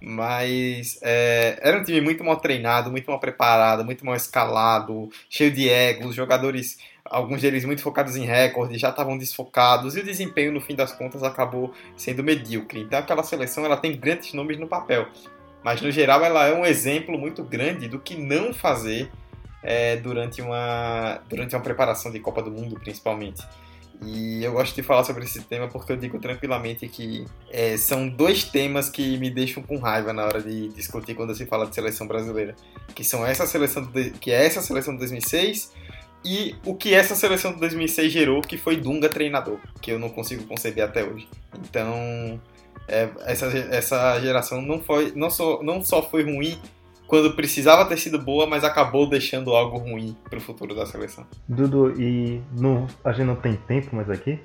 Mas 0.01 0.99
é, 1.01 1.57
era 1.61 1.79
um 1.79 1.83
time 1.83 2.01
muito 2.01 2.23
mal 2.23 2.35
treinado, 2.37 2.91
muito 2.91 3.09
mal 3.09 3.19
preparado, 3.19 3.85
muito 3.85 4.05
mal 4.05 4.15
escalado, 4.15 5.09
cheio 5.29 5.49
de 5.49 5.69
egos, 5.69 6.13
jogadores 6.13 6.77
alguns 7.13 7.41
deles 7.41 7.63
muito 7.63 7.81
focados 7.81 8.15
em 8.15 8.25
recorde, 8.25 8.77
já 8.77 8.89
estavam 8.89 9.17
desfocados, 9.17 9.95
e 9.95 9.99
o 9.99 10.03
desempenho, 10.03 10.51
no 10.51 10.59
fim 10.59 10.75
das 10.75 10.91
contas, 10.91 11.21
acabou 11.21 11.71
sendo 11.95 12.23
medíocre. 12.23 12.81
Então 12.81 12.99
aquela 12.99 13.23
seleção 13.23 13.63
ela 13.63 13.77
tem 13.77 13.95
grandes 13.95 14.33
nomes 14.33 14.57
no 14.59 14.67
papel, 14.67 15.07
mas 15.63 15.79
no 15.79 15.91
geral 15.91 16.23
ela 16.23 16.47
é 16.47 16.53
um 16.53 16.65
exemplo 16.65 17.17
muito 17.17 17.43
grande 17.43 17.87
do 17.87 17.99
que 17.99 18.15
não 18.15 18.53
fazer 18.53 19.11
é, 19.61 19.95
durante, 19.95 20.41
uma, 20.41 21.21
durante 21.29 21.55
uma 21.55 21.61
preparação 21.61 22.11
de 22.11 22.19
Copa 22.19 22.41
do 22.41 22.51
Mundo, 22.51 22.79
principalmente. 22.79 23.43
E 24.01 24.43
eu 24.43 24.51
gosto 24.51 24.75
de 24.75 24.83
falar 24.83 25.03
sobre 25.05 25.23
esse 25.23 25.41
tema 25.43 25.69
porque 25.69 25.93
eu 25.93 25.95
digo 25.95 26.19
tranquilamente 26.19 26.87
que 26.89 27.25
é, 27.49 27.77
são 27.77 28.09
dois 28.09 28.43
temas 28.43 28.89
que 28.89 29.17
me 29.17 29.29
deixam 29.29 29.63
com 29.63 29.77
raiva 29.77 30.11
na 30.11 30.25
hora 30.25 30.41
de 30.41 30.69
discutir 30.69 31.13
quando 31.15 31.33
se 31.33 31.45
fala 31.45 31.67
de 31.67 31.75
seleção 31.75 32.05
brasileira, 32.05 32.55
que 32.93 33.03
são 33.03 33.25
essa 33.25 33.45
seleção 33.45 33.87
que 34.19 34.31
é 34.31 34.45
essa 34.45 34.61
seleção 34.61 34.93
de 34.93 34.99
2006 34.99 35.71
e 36.25 36.55
o 36.65 36.75
que 36.75 36.93
essa 36.93 37.15
seleção 37.15 37.53
de 37.53 37.59
2006 37.59 38.11
gerou, 38.11 38.41
que 38.41 38.57
foi 38.57 38.77
Dunga 38.77 39.09
treinador, 39.09 39.57
que 39.81 39.91
eu 39.91 39.99
não 39.99 40.09
consigo 40.09 40.43
conceber 40.45 40.83
até 40.83 41.03
hoje. 41.03 41.27
Então, 41.59 42.39
é, 42.87 43.09
essa, 43.25 43.45
essa 43.47 44.19
geração 44.19 44.61
não, 44.61 44.81
foi, 44.81 45.11
não, 45.15 45.29
só, 45.29 45.61
não 45.61 45.83
só 45.83 46.01
foi 46.01 46.23
ruim 46.23 46.57
quando 47.07 47.35
precisava 47.35 47.85
ter 47.85 47.97
sido 47.97 48.17
boa, 48.17 48.47
mas 48.47 48.63
acabou 48.63 49.07
deixando 49.07 49.53
algo 49.53 49.77
ruim 49.77 50.15
para 50.29 50.37
o 50.37 50.41
futuro 50.41 50.73
da 50.73 50.85
seleção. 50.85 51.25
Dudu, 51.47 51.99
e 52.01 52.41
no, 52.57 52.87
a 53.03 53.11
gente 53.11 53.27
não 53.27 53.35
tem 53.35 53.55
tempo 53.55 53.95
mais 53.95 54.09
aqui, 54.09 54.39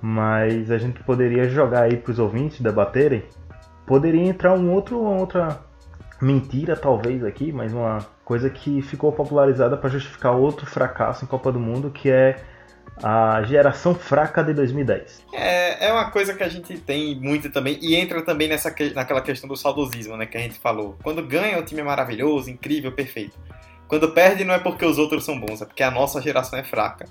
mas 0.00 0.70
a 0.70 0.78
gente 0.78 1.02
poderia 1.02 1.48
jogar 1.48 1.82
aí 1.82 1.96
para 1.96 2.12
os 2.12 2.18
ouvintes 2.18 2.60
debaterem. 2.60 3.24
Poderia 3.86 4.22
entrar 4.22 4.54
um 4.54 4.72
outro, 4.72 5.00
uma 5.00 5.20
outra 5.20 5.60
mentira, 6.22 6.76
talvez, 6.76 7.22
aqui, 7.24 7.52
mas 7.52 7.72
uma 7.72 7.98
coisa 8.24 8.48
que 8.48 8.80
ficou 8.82 9.12
popularizada 9.12 9.76
para 9.76 9.90
justificar 9.90 10.32
outro 10.32 10.66
fracasso 10.66 11.24
em 11.24 11.28
Copa 11.28 11.52
do 11.52 11.60
Mundo, 11.60 11.90
que 11.90 12.10
é 12.10 12.40
a 13.02 13.42
geração 13.42 13.94
fraca 13.94 14.42
de 14.42 14.54
2010. 14.54 15.24
É, 15.32 15.88
é 15.88 15.92
uma 15.92 16.10
coisa 16.10 16.32
que 16.34 16.42
a 16.42 16.48
gente 16.48 16.78
tem 16.78 17.18
muito 17.20 17.50
também, 17.50 17.78
e 17.82 17.94
entra 17.94 18.22
também 18.22 18.48
nessa, 18.48 18.74
naquela 18.94 19.20
questão 19.20 19.48
do 19.48 19.56
saudosismo, 19.56 20.16
né, 20.16 20.26
que 20.26 20.36
a 20.36 20.40
gente 20.40 20.58
falou. 20.58 20.96
Quando 21.02 21.26
ganha, 21.26 21.58
o 21.58 21.64
time 21.64 21.80
é 21.80 21.84
maravilhoso, 21.84 22.50
incrível, 22.50 22.92
perfeito. 22.92 23.36
Quando 23.88 24.10
perde, 24.12 24.44
não 24.44 24.54
é 24.54 24.58
porque 24.58 24.84
os 24.84 24.98
outros 24.98 25.24
são 25.24 25.38
bons, 25.38 25.60
é 25.60 25.66
porque 25.66 25.82
a 25.82 25.90
nossa 25.90 26.20
geração 26.20 26.58
é 26.58 26.64
fraca. 26.64 27.06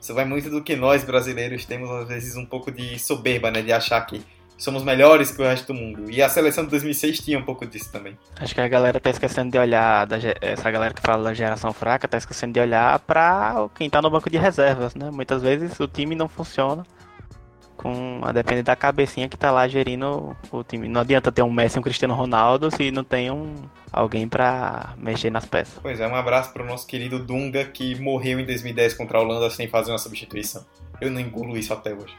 Isso 0.00 0.12
vai 0.12 0.24
muito 0.24 0.50
do 0.50 0.62
que 0.62 0.76
nós 0.76 1.02
brasileiros 1.02 1.64
temos, 1.64 1.90
às 1.90 2.08
vezes, 2.08 2.36
um 2.36 2.44
pouco 2.44 2.70
de 2.70 2.98
soberba, 2.98 3.50
né, 3.50 3.62
de 3.62 3.72
achar 3.72 4.00
que 4.02 4.22
somos 4.58 4.82
melhores 4.82 5.30
que 5.30 5.40
o 5.40 5.44
resto 5.44 5.72
do 5.72 5.74
mundo. 5.74 6.10
E 6.10 6.20
a 6.20 6.28
seleção 6.28 6.64
de 6.64 6.70
2006 6.70 7.20
tinha 7.20 7.38
um 7.38 7.44
pouco 7.44 7.64
disso 7.64 7.90
também. 7.90 8.18
Acho 8.38 8.54
que 8.54 8.60
a 8.60 8.68
galera 8.68 9.00
tá 9.00 9.08
esquecendo 9.08 9.52
de 9.52 9.58
olhar, 9.58 10.04
da, 10.06 10.18
essa 10.40 10.70
galera 10.70 10.92
que 10.92 11.00
fala 11.00 11.24
da 11.24 11.32
geração 11.34 11.72
fraca, 11.72 12.08
tá 12.08 12.18
esquecendo 12.18 12.52
de 12.52 12.60
olhar 12.60 12.98
pra 12.98 13.68
quem 13.74 13.88
tá 13.88 14.02
no 14.02 14.10
banco 14.10 14.28
de 14.28 14.36
reservas, 14.36 14.94
né? 14.94 15.10
Muitas 15.10 15.40
vezes 15.40 15.78
o 15.78 15.86
time 15.86 16.14
não 16.14 16.28
funciona 16.28 16.84
com 17.76 18.20
a 18.24 18.32
depender 18.32 18.64
da 18.64 18.74
cabecinha 18.74 19.28
que 19.28 19.36
tá 19.36 19.52
lá 19.52 19.68
gerindo 19.68 20.36
o 20.50 20.64
time. 20.64 20.88
Não 20.88 21.00
adianta 21.00 21.30
ter 21.30 21.42
um 21.42 21.50
Messi 21.50 21.76
e 21.76 21.78
um 21.78 21.82
Cristiano 21.82 22.12
Ronaldo 22.12 22.68
se 22.74 22.90
não 22.90 23.04
tem 23.04 23.30
um 23.30 23.54
alguém 23.92 24.28
para 24.28 24.94
mexer 24.98 25.30
nas 25.30 25.46
peças. 25.46 25.78
Pois 25.80 26.00
é, 26.00 26.06
um 26.06 26.16
abraço 26.16 26.52
pro 26.52 26.66
nosso 26.66 26.86
querido 26.86 27.20
Dunga 27.20 27.64
que 27.64 27.94
morreu 28.00 28.40
em 28.40 28.44
2010 28.44 28.94
contra 28.94 29.18
a 29.18 29.20
Holanda 29.20 29.48
sem 29.50 29.68
fazer 29.68 29.92
uma 29.92 29.98
substituição. 29.98 30.66
Eu 31.00 31.12
não 31.12 31.20
engulo 31.20 31.56
isso 31.56 31.72
até 31.72 31.94
hoje. 31.94 32.16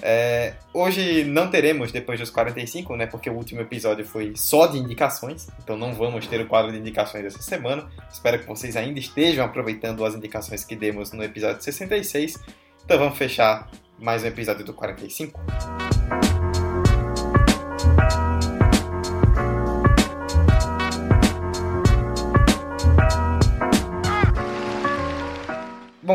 É, 0.00 0.54
hoje 0.72 1.24
não 1.24 1.50
teremos 1.50 1.92
depois 1.92 2.18
dos 2.18 2.30
45, 2.30 2.96
né? 2.96 3.06
Porque 3.06 3.28
o 3.28 3.34
último 3.34 3.60
episódio 3.60 4.04
foi 4.04 4.32
só 4.36 4.66
de 4.66 4.78
indicações, 4.78 5.48
então 5.62 5.76
não 5.76 5.92
vamos 5.92 6.26
ter 6.26 6.40
o 6.40 6.46
quadro 6.46 6.72
de 6.72 6.78
indicações 6.78 7.24
dessa 7.24 7.42
semana. 7.42 7.88
Espero 8.10 8.38
que 8.38 8.46
vocês 8.46 8.76
ainda 8.76 8.98
estejam 8.98 9.44
aproveitando 9.44 10.04
as 10.04 10.14
indicações 10.14 10.64
que 10.64 10.74
demos 10.74 11.12
no 11.12 11.22
episódio 11.22 11.62
66. 11.62 12.38
Então 12.84 12.98
vamos 12.98 13.18
fechar 13.18 13.70
mais 13.98 14.22
um 14.22 14.26
episódio 14.26 14.64
do 14.64 14.72
45. 14.72 15.91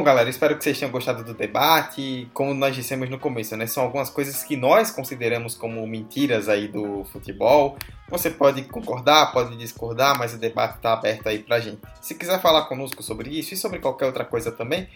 Galera, 0.08 0.30
espero 0.30 0.58
que 0.58 0.64
vocês 0.64 0.80
tenham 0.80 0.89
gostado 0.89 1.22
do 1.22 1.34
debate. 1.34 2.30
Como 2.34 2.53
nós 2.53 2.74
dissemos 2.74 3.10
no 3.10 3.20
começo, 3.20 3.58
né, 3.58 3.68
são 3.68 3.84
algumas 3.84 4.10
coisas 4.10 4.41
que 4.41 4.55
nós 4.55 4.89
consideramos 4.89 5.53
como 5.53 5.86
mentiras 5.86 6.47
aí 6.47 6.70
do 6.70 7.03
futebol. 7.12 7.78
Você 8.10 8.30
pode 8.30 8.62
concordar, 8.64 9.34
pode 9.34 9.58
discordar, 9.58 10.18
mas 10.18 10.34
o 10.34 10.38
debate 10.38 10.78
está 10.78 10.93
aberto 10.93 11.28
aí 11.28 11.39
pra 11.39 11.60
gente. 11.60 11.82
Se 12.01 12.16
quiser 12.16 12.39
falar 12.41 12.68
conosco 12.68 13.03
sobre 13.03 13.38
isso 13.38 13.53
e 13.53 13.58
sobre 13.58 13.80
qualquer 13.80 14.05
outra 14.05 14.24
coisa 14.24 14.49
também, 14.49 14.88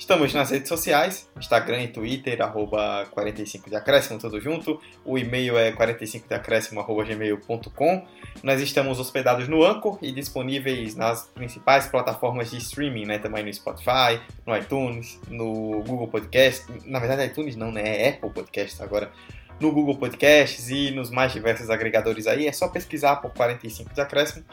Estamos 0.00 0.32
nas 0.32 0.50
redes 0.50 0.66
sociais, 0.66 1.28
Instagram 1.36 1.82
e 1.82 1.88
Twitter, 1.88 2.40
arroba 2.40 3.06
45 3.10 3.68
de 3.68 3.76
acréscimo, 3.76 4.18
tudo 4.18 4.40
junto. 4.40 4.80
O 5.04 5.18
e-mail 5.18 5.58
é 5.58 5.72
45deacréscimo.gmail.com. 5.72 8.06
Nós 8.42 8.62
estamos 8.62 8.98
hospedados 8.98 9.46
no 9.46 9.62
Anchor 9.62 9.98
e 10.00 10.10
disponíveis 10.10 10.96
nas 10.96 11.26
principais 11.26 11.86
plataformas 11.86 12.50
de 12.50 12.56
streaming, 12.56 13.04
né? 13.04 13.18
Também 13.18 13.44
no 13.44 13.52
Spotify, 13.52 14.18
no 14.46 14.56
iTunes, 14.56 15.20
no 15.28 15.82
Google 15.86 16.08
Podcast. 16.08 16.64
Na 16.86 16.98
verdade, 16.98 17.26
iTunes 17.26 17.54
não, 17.54 17.70
né? 17.70 17.82
É 17.84 18.08
Apple 18.08 18.30
Podcast 18.30 18.82
agora. 18.82 19.12
No 19.60 19.70
Google 19.70 19.98
Podcasts 19.98 20.70
e 20.70 20.92
nos 20.92 21.10
mais 21.10 21.30
diversos 21.30 21.68
agregadores 21.68 22.26
aí. 22.26 22.46
É 22.46 22.52
só 22.52 22.68
pesquisar 22.68 23.16
por 23.16 23.34
45 23.34 23.92
de 23.92 24.00
acréscimo 24.00 24.46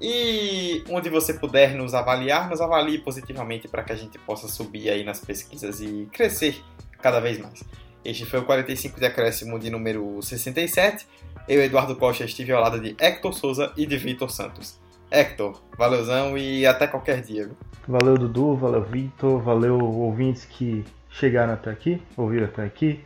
e 0.00 0.82
onde 0.88 1.10
você 1.10 1.34
puder 1.34 1.74
nos 1.74 1.92
avaliar, 1.92 2.48
nos 2.48 2.60
avalie 2.60 2.98
positivamente 2.98 3.68
para 3.68 3.82
que 3.82 3.92
a 3.92 3.96
gente 3.96 4.18
possa 4.18 4.48
subir 4.48 4.88
aí 4.88 5.04
nas 5.04 5.20
pesquisas 5.20 5.80
e 5.80 6.08
crescer 6.10 6.62
cada 7.02 7.20
vez 7.20 7.38
mais. 7.38 7.62
Este 8.02 8.24
foi 8.24 8.40
o 8.40 8.44
45 8.44 8.98
de 8.98 9.04
acréscimo 9.04 9.58
de 9.58 9.68
número 9.68 10.22
67. 10.22 11.06
Eu, 11.46 11.62
Eduardo 11.62 11.94
Costa, 11.96 12.24
estive 12.24 12.52
ao 12.52 12.62
lado 12.62 12.80
de 12.80 12.96
Hector 12.98 13.32
Souza 13.34 13.72
e 13.76 13.84
de 13.84 13.98
Vitor 13.98 14.30
Santos. 14.30 14.80
Hector, 15.10 15.60
valeuzão 15.76 16.38
e 16.38 16.64
até 16.64 16.86
qualquer 16.86 17.20
dia. 17.20 17.50
Valeu, 17.86 18.16
Dudu, 18.16 18.56
valeu, 18.56 18.82
Vitor, 18.82 19.42
valeu, 19.42 19.78
ouvintes 19.78 20.46
que 20.46 20.84
chegaram 21.10 21.52
até 21.52 21.70
aqui, 21.70 22.00
ouviram 22.16 22.46
até 22.46 22.64
aqui. 22.64 23.04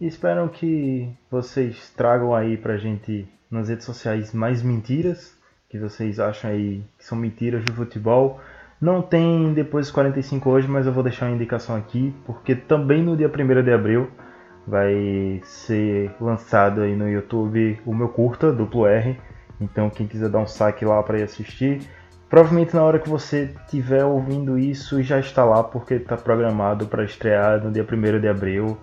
E 0.00 0.06
esperam 0.06 0.48
que 0.48 1.08
vocês 1.30 1.90
tragam 1.96 2.34
aí 2.34 2.56
pra 2.56 2.76
gente 2.76 3.26
nas 3.50 3.68
redes 3.68 3.86
sociais 3.86 4.32
mais 4.32 4.62
mentiras 4.62 5.31
que 5.72 5.78
vocês 5.78 6.20
acham 6.20 6.50
aí 6.50 6.84
que 6.98 7.04
são 7.04 7.16
mentiras 7.16 7.64
do 7.64 7.72
futebol. 7.72 8.38
Não 8.78 9.00
tem 9.00 9.54
depois 9.54 9.86
dos 9.86 9.94
45 9.94 10.50
hoje, 10.50 10.68
mas 10.68 10.86
eu 10.86 10.92
vou 10.92 11.02
deixar 11.02 11.26
uma 11.26 11.34
indicação 11.34 11.74
aqui, 11.74 12.14
porque 12.26 12.54
também 12.54 13.02
no 13.02 13.16
dia 13.16 13.26
1 13.26 13.62
de 13.62 13.72
abril 13.72 14.10
vai 14.66 15.40
ser 15.44 16.10
lançado 16.20 16.82
aí 16.82 16.94
no 16.94 17.08
YouTube 17.08 17.80
o 17.86 17.94
meu 17.94 18.10
curta, 18.10 18.52
duplo 18.52 18.86
R. 18.86 19.18
Então 19.58 19.88
quem 19.88 20.06
quiser 20.06 20.28
dar 20.28 20.40
um 20.40 20.46
saque 20.46 20.84
lá 20.84 21.02
para 21.02 21.20
ir 21.20 21.22
assistir, 21.22 21.80
provavelmente 22.28 22.76
na 22.76 22.82
hora 22.82 22.98
que 22.98 23.08
você 23.08 23.54
estiver 23.64 24.04
ouvindo 24.04 24.58
isso 24.58 25.02
já 25.02 25.18
está 25.18 25.42
lá, 25.42 25.64
porque 25.64 25.94
está 25.94 26.18
programado 26.18 26.86
para 26.86 27.02
estrear 27.02 27.64
no 27.64 27.72
dia 27.72 27.86
1 27.90 28.20
de 28.20 28.28
abril 28.28 28.76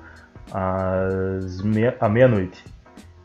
às 0.52 1.62
meia, 1.62 1.96
à 2.00 2.10
meia-noite. 2.10 2.64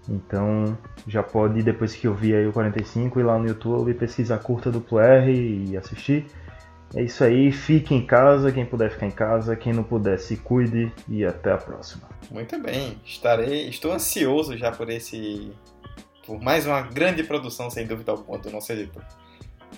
Então 0.09 0.77
já 1.07 1.23
pode, 1.23 1.63
depois 1.63 1.95
que 1.95 2.07
eu 2.07 2.15
vi 2.15 2.35
aí 2.35 2.47
o 2.47 2.53
45, 2.53 3.19
ir 3.21 3.23
lá 3.23 3.39
no 3.39 3.47
YouTube, 3.47 3.95
pesquisar 3.95 4.39
curta 4.39 4.71
duplo 4.71 4.99
R 4.99 5.71
e 5.71 5.77
assistir. 5.77 6.27
É 6.95 7.03
isso 7.03 7.25
aí, 7.25 7.51
fique 7.51 7.93
em 7.93 8.07
casa, 8.07 8.53
quem 8.53 8.65
puder 8.65 8.91
ficar 8.91 9.07
em 9.07 9.11
casa, 9.11 9.57
quem 9.57 9.73
não 9.73 9.83
puder 9.83 10.19
se 10.19 10.37
cuide 10.37 10.93
e 11.09 11.25
até 11.25 11.53
a 11.53 11.57
próxima. 11.57 12.09
Muito 12.31 12.57
bem, 12.61 13.01
estarei, 13.05 13.69
estou 13.69 13.93
ansioso 13.93 14.57
já 14.57 14.71
por 14.71 14.89
esse, 14.89 15.51
por 16.25 16.41
mais 16.41 16.67
uma 16.67 16.83
grande 16.83 17.25
produção 17.25 17.69
sem 17.69 17.85
dúvida 17.85 18.13
alguma 18.13 18.39
do 18.39 18.49
nosso 18.51 18.73
editor. 18.73 19.03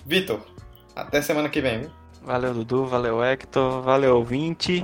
Vitor, 0.05 0.41
até 0.95 1.21
semana 1.21 1.49
que 1.49 1.59
vem. 1.59 1.81
Viu? 1.81 1.91
Valeu 2.23 2.53
Dudu, 2.53 2.85
valeu 2.85 3.23
Hector, 3.23 3.81
valeu 3.81 4.15
ouvinte. 4.17 4.83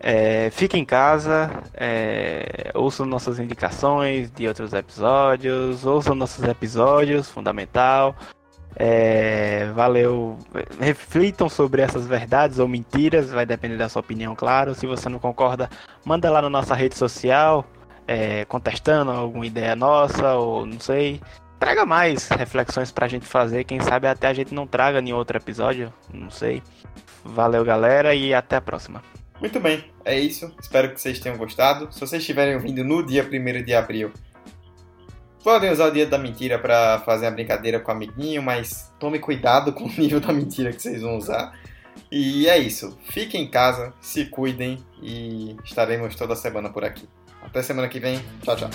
É, 0.00 0.50
fique 0.50 0.78
em 0.78 0.84
casa, 0.84 1.50
é, 1.74 2.70
ouçam 2.74 3.04
nossas 3.04 3.40
indicações 3.40 4.30
de 4.30 4.46
outros 4.46 4.72
episódios, 4.72 5.84
ouçam 5.84 6.14
nossos 6.14 6.44
episódios, 6.44 7.28
fundamental. 7.28 8.14
É, 8.76 9.70
valeu, 9.74 10.38
reflitam 10.80 11.48
sobre 11.48 11.82
essas 11.82 12.06
verdades 12.06 12.60
ou 12.60 12.68
mentiras, 12.68 13.30
vai 13.30 13.44
depender 13.44 13.76
da 13.76 13.88
sua 13.88 14.00
opinião, 14.00 14.36
claro. 14.36 14.74
Se 14.74 14.86
você 14.86 15.08
não 15.08 15.18
concorda, 15.18 15.68
manda 16.04 16.30
lá 16.30 16.40
na 16.40 16.50
nossa 16.50 16.76
rede 16.76 16.96
social, 16.96 17.64
é, 18.06 18.44
contestando 18.44 19.10
alguma 19.10 19.46
ideia 19.46 19.74
nossa 19.74 20.34
ou 20.34 20.64
não 20.64 20.78
sei. 20.78 21.20
Traga 21.58 21.84
mais 21.84 22.28
reflexões 22.28 22.92
pra 22.92 23.08
gente 23.08 23.26
fazer, 23.26 23.64
quem 23.64 23.80
sabe 23.80 24.06
até 24.06 24.28
a 24.28 24.32
gente 24.32 24.54
não 24.54 24.64
traga 24.64 25.00
em 25.00 25.12
outro 25.12 25.36
episódio, 25.36 25.92
não 26.14 26.30
sei. 26.30 26.62
Valeu, 27.24 27.64
galera, 27.64 28.14
e 28.14 28.32
até 28.32 28.56
a 28.56 28.60
próxima. 28.60 29.02
Muito 29.40 29.60
bem, 29.60 29.84
é 30.04 30.18
isso. 30.18 30.52
Espero 30.60 30.92
que 30.92 31.00
vocês 31.00 31.20
tenham 31.20 31.36
gostado. 31.36 31.92
Se 31.92 32.00
vocês 32.00 32.22
estiverem 32.22 32.54
ouvindo 32.54 32.84
no 32.84 33.04
dia 33.04 33.22
1 33.22 33.64
de 33.64 33.74
abril, 33.74 34.12
podem 35.44 35.70
usar 35.70 35.86
o 35.86 35.92
dia 35.92 36.06
da 36.06 36.18
mentira 36.18 36.58
para 36.58 36.98
fazer 37.00 37.26
a 37.26 37.30
brincadeira 37.30 37.78
com 37.78 37.92
o 37.92 37.94
amiguinho, 37.94 38.42
mas 38.42 38.92
tome 38.98 39.18
cuidado 39.18 39.72
com 39.72 39.84
o 39.84 39.92
nível 39.96 40.20
da 40.20 40.32
mentira 40.32 40.72
que 40.72 40.82
vocês 40.82 41.02
vão 41.02 41.16
usar. 41.16 41.52
E 42.10 42.48
é 42.48 42.58
isso. 42.58 42.98
Fiquem 43.10 43.42
em 43.42 43.50
casa, 43.50 43.92
se 44.00 44.24
cuidem 44.26 44.84
e 45.02 45.56
estaremos 45.64 46.14
toda 46.16 46.34
semana 46.34 46.70
por 46.70 46.84
aqui. 46.84 47.08
Até 47.42 47.62
semana 47.62 47.88
que 47.88 48.00
vem. 48.00 48.20
Tchau, 48.42 48.56
tchau. 48.56 48.70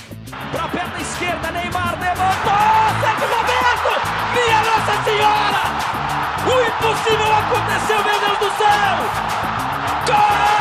Pra 0.51 0.67
perna 0.69 0.99
esquerda, 1.01 1.51
Neymar 1.51 1.99
levantou! 1.99 2.63
Minha 4.33 4.61
Nossa 4.63 5.03
Senhora! 5.03 5.63
O 6.45 6.53
impossível 6.67 7.33
aconteceu, 7.35 8.03
meu 8.03 8.19
Deus 8.19 8.39
do 8.39 8.57
céu! 8.57 10.52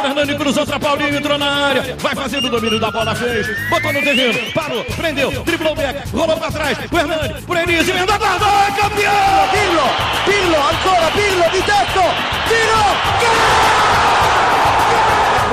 Fernando 0.00 0.36
cruzou 0.36 0.66
pra 0.66 0.80
Paulinho, 0.80 1.16
entrou 1.16 1.38
na 1.38 1.66
área. 1.68 1.96
Vai 1.98 2.14
fazendo 2.14 2.46
o 2.46 2.50
domínio 2.50 2.80
da 2.80 2.90
bola, 2.90 3.14
fez. 3.14 3.46
Botou 3.68 3.92
no 3.92 4.00
terreno, 4.02 4.52
parou, 4.52 4.84
prendeu, 4.84 5.30
driblou 5.44 5.72
o 5.72 5.76
back, 5.76 6.08
rolou 6.10 6.36
pra 6.36 6.50
trás. 6.50 6.78
O 6.90 6.98
Hernani, 6.98 7.42
por 7.42 7.56
Enis, 7.56 7.88
emenda 7.88 8.16
guarda, 8.18 8.46
é 8.46 8.70
campeão! 8.80 9.48
Pirlo, 9.50 9.88
Pirlo, 10.24 10.56
ancora 10.56 11.10
Pirlo 11.12 11.50
di 11.50 11.62
tetto, 11.62 12.02
tiro, 12.48 12.82
gol! 13.20 13.90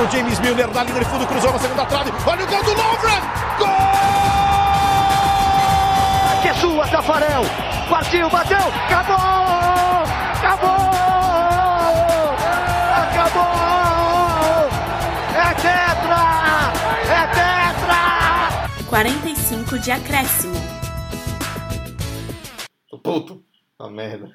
O 0.04 0.10
James 0.10 0.38
Milner 0.40 0.68
na 0.68 0.84
linha 0.84 1.00
de 1.00 1.04
fundo, 1.06 1.26
cruzou 1.26 1.52
na 1.52 1.58
segunda 1.58 1.84
trave. 1.84 2.12
Olha 2.26 2.44
o 2.44 2.46
gol 2.46 2.62
do 2.62 2.70
Lovren! 2.70 3.20
Gol! 3.58 3.68
Que 6.42 6.48
é 6.48 6.54
sua, 6.54 6.86
Tafarel. 6.86 7.44
Partiu, 7.90 8.30
bateu, 8.30 8.72
acabou! 8.86 9.16
Acabou! 10.38 10.77
45 18.88 19.78
de 19.78 19.90
acréscimo. 19.90 20.54
Tô 22.88 22.98
puto. 22.98 23.44
A 23.78 23.88
merda. 23.88 24.30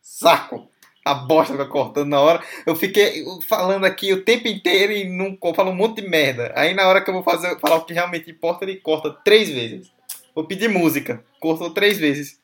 Saco. 0.00 0.68
A 1.04 1.14
bosta 1.14 1.52
fica 1.52 1.66
cortando 1.66 2.08
na 2.08 2.20
hora. 2.20 2.42
Eu 2.66 2.74
fiquei 2.74 3.24
falando 3.46 3.84
aqui 3.84 4.12
o 4.12 4.24
tempo 4.24 4.48
inteiro 4.48 4.92
e 4.92 5.08
não 5.08 5.36
falo 5.54 5.70
um 5.70 5.74
monte 5.74 6.00
de 6.00 6.08
merda. 6.08 6.52
Aí 6.56 6.74
na 6.74 6.88
hora 6.88 7.02
que 7.02 7.10
eu 7.10 7.14
vou 7.14 7.22
fazer, 7.22 7.60
falar 7.60 7.76
o 7.76 7.84
que 7.84 7.92
realmente 7.92 8.30
importa, 8.30 8.64
ele 8.64 8.76
corta 8.76 9.10
três 9.24 9.50
vezes. 9.50 9.92
Vou 10.34 10.44
pedir 10.44 10.68
música. 10.68 11.22
Cortou 11.38 11.70
três 11.70 11.98
vezes. 11.98 12.40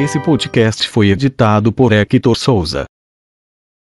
Esse 0.00 0.18
podcast 0.20 0.88
foi 0.88 1.10
editado 1.10 1.70
por 1.70 1.92
Hector 1.92 2.34
Souza. 2.34 2.84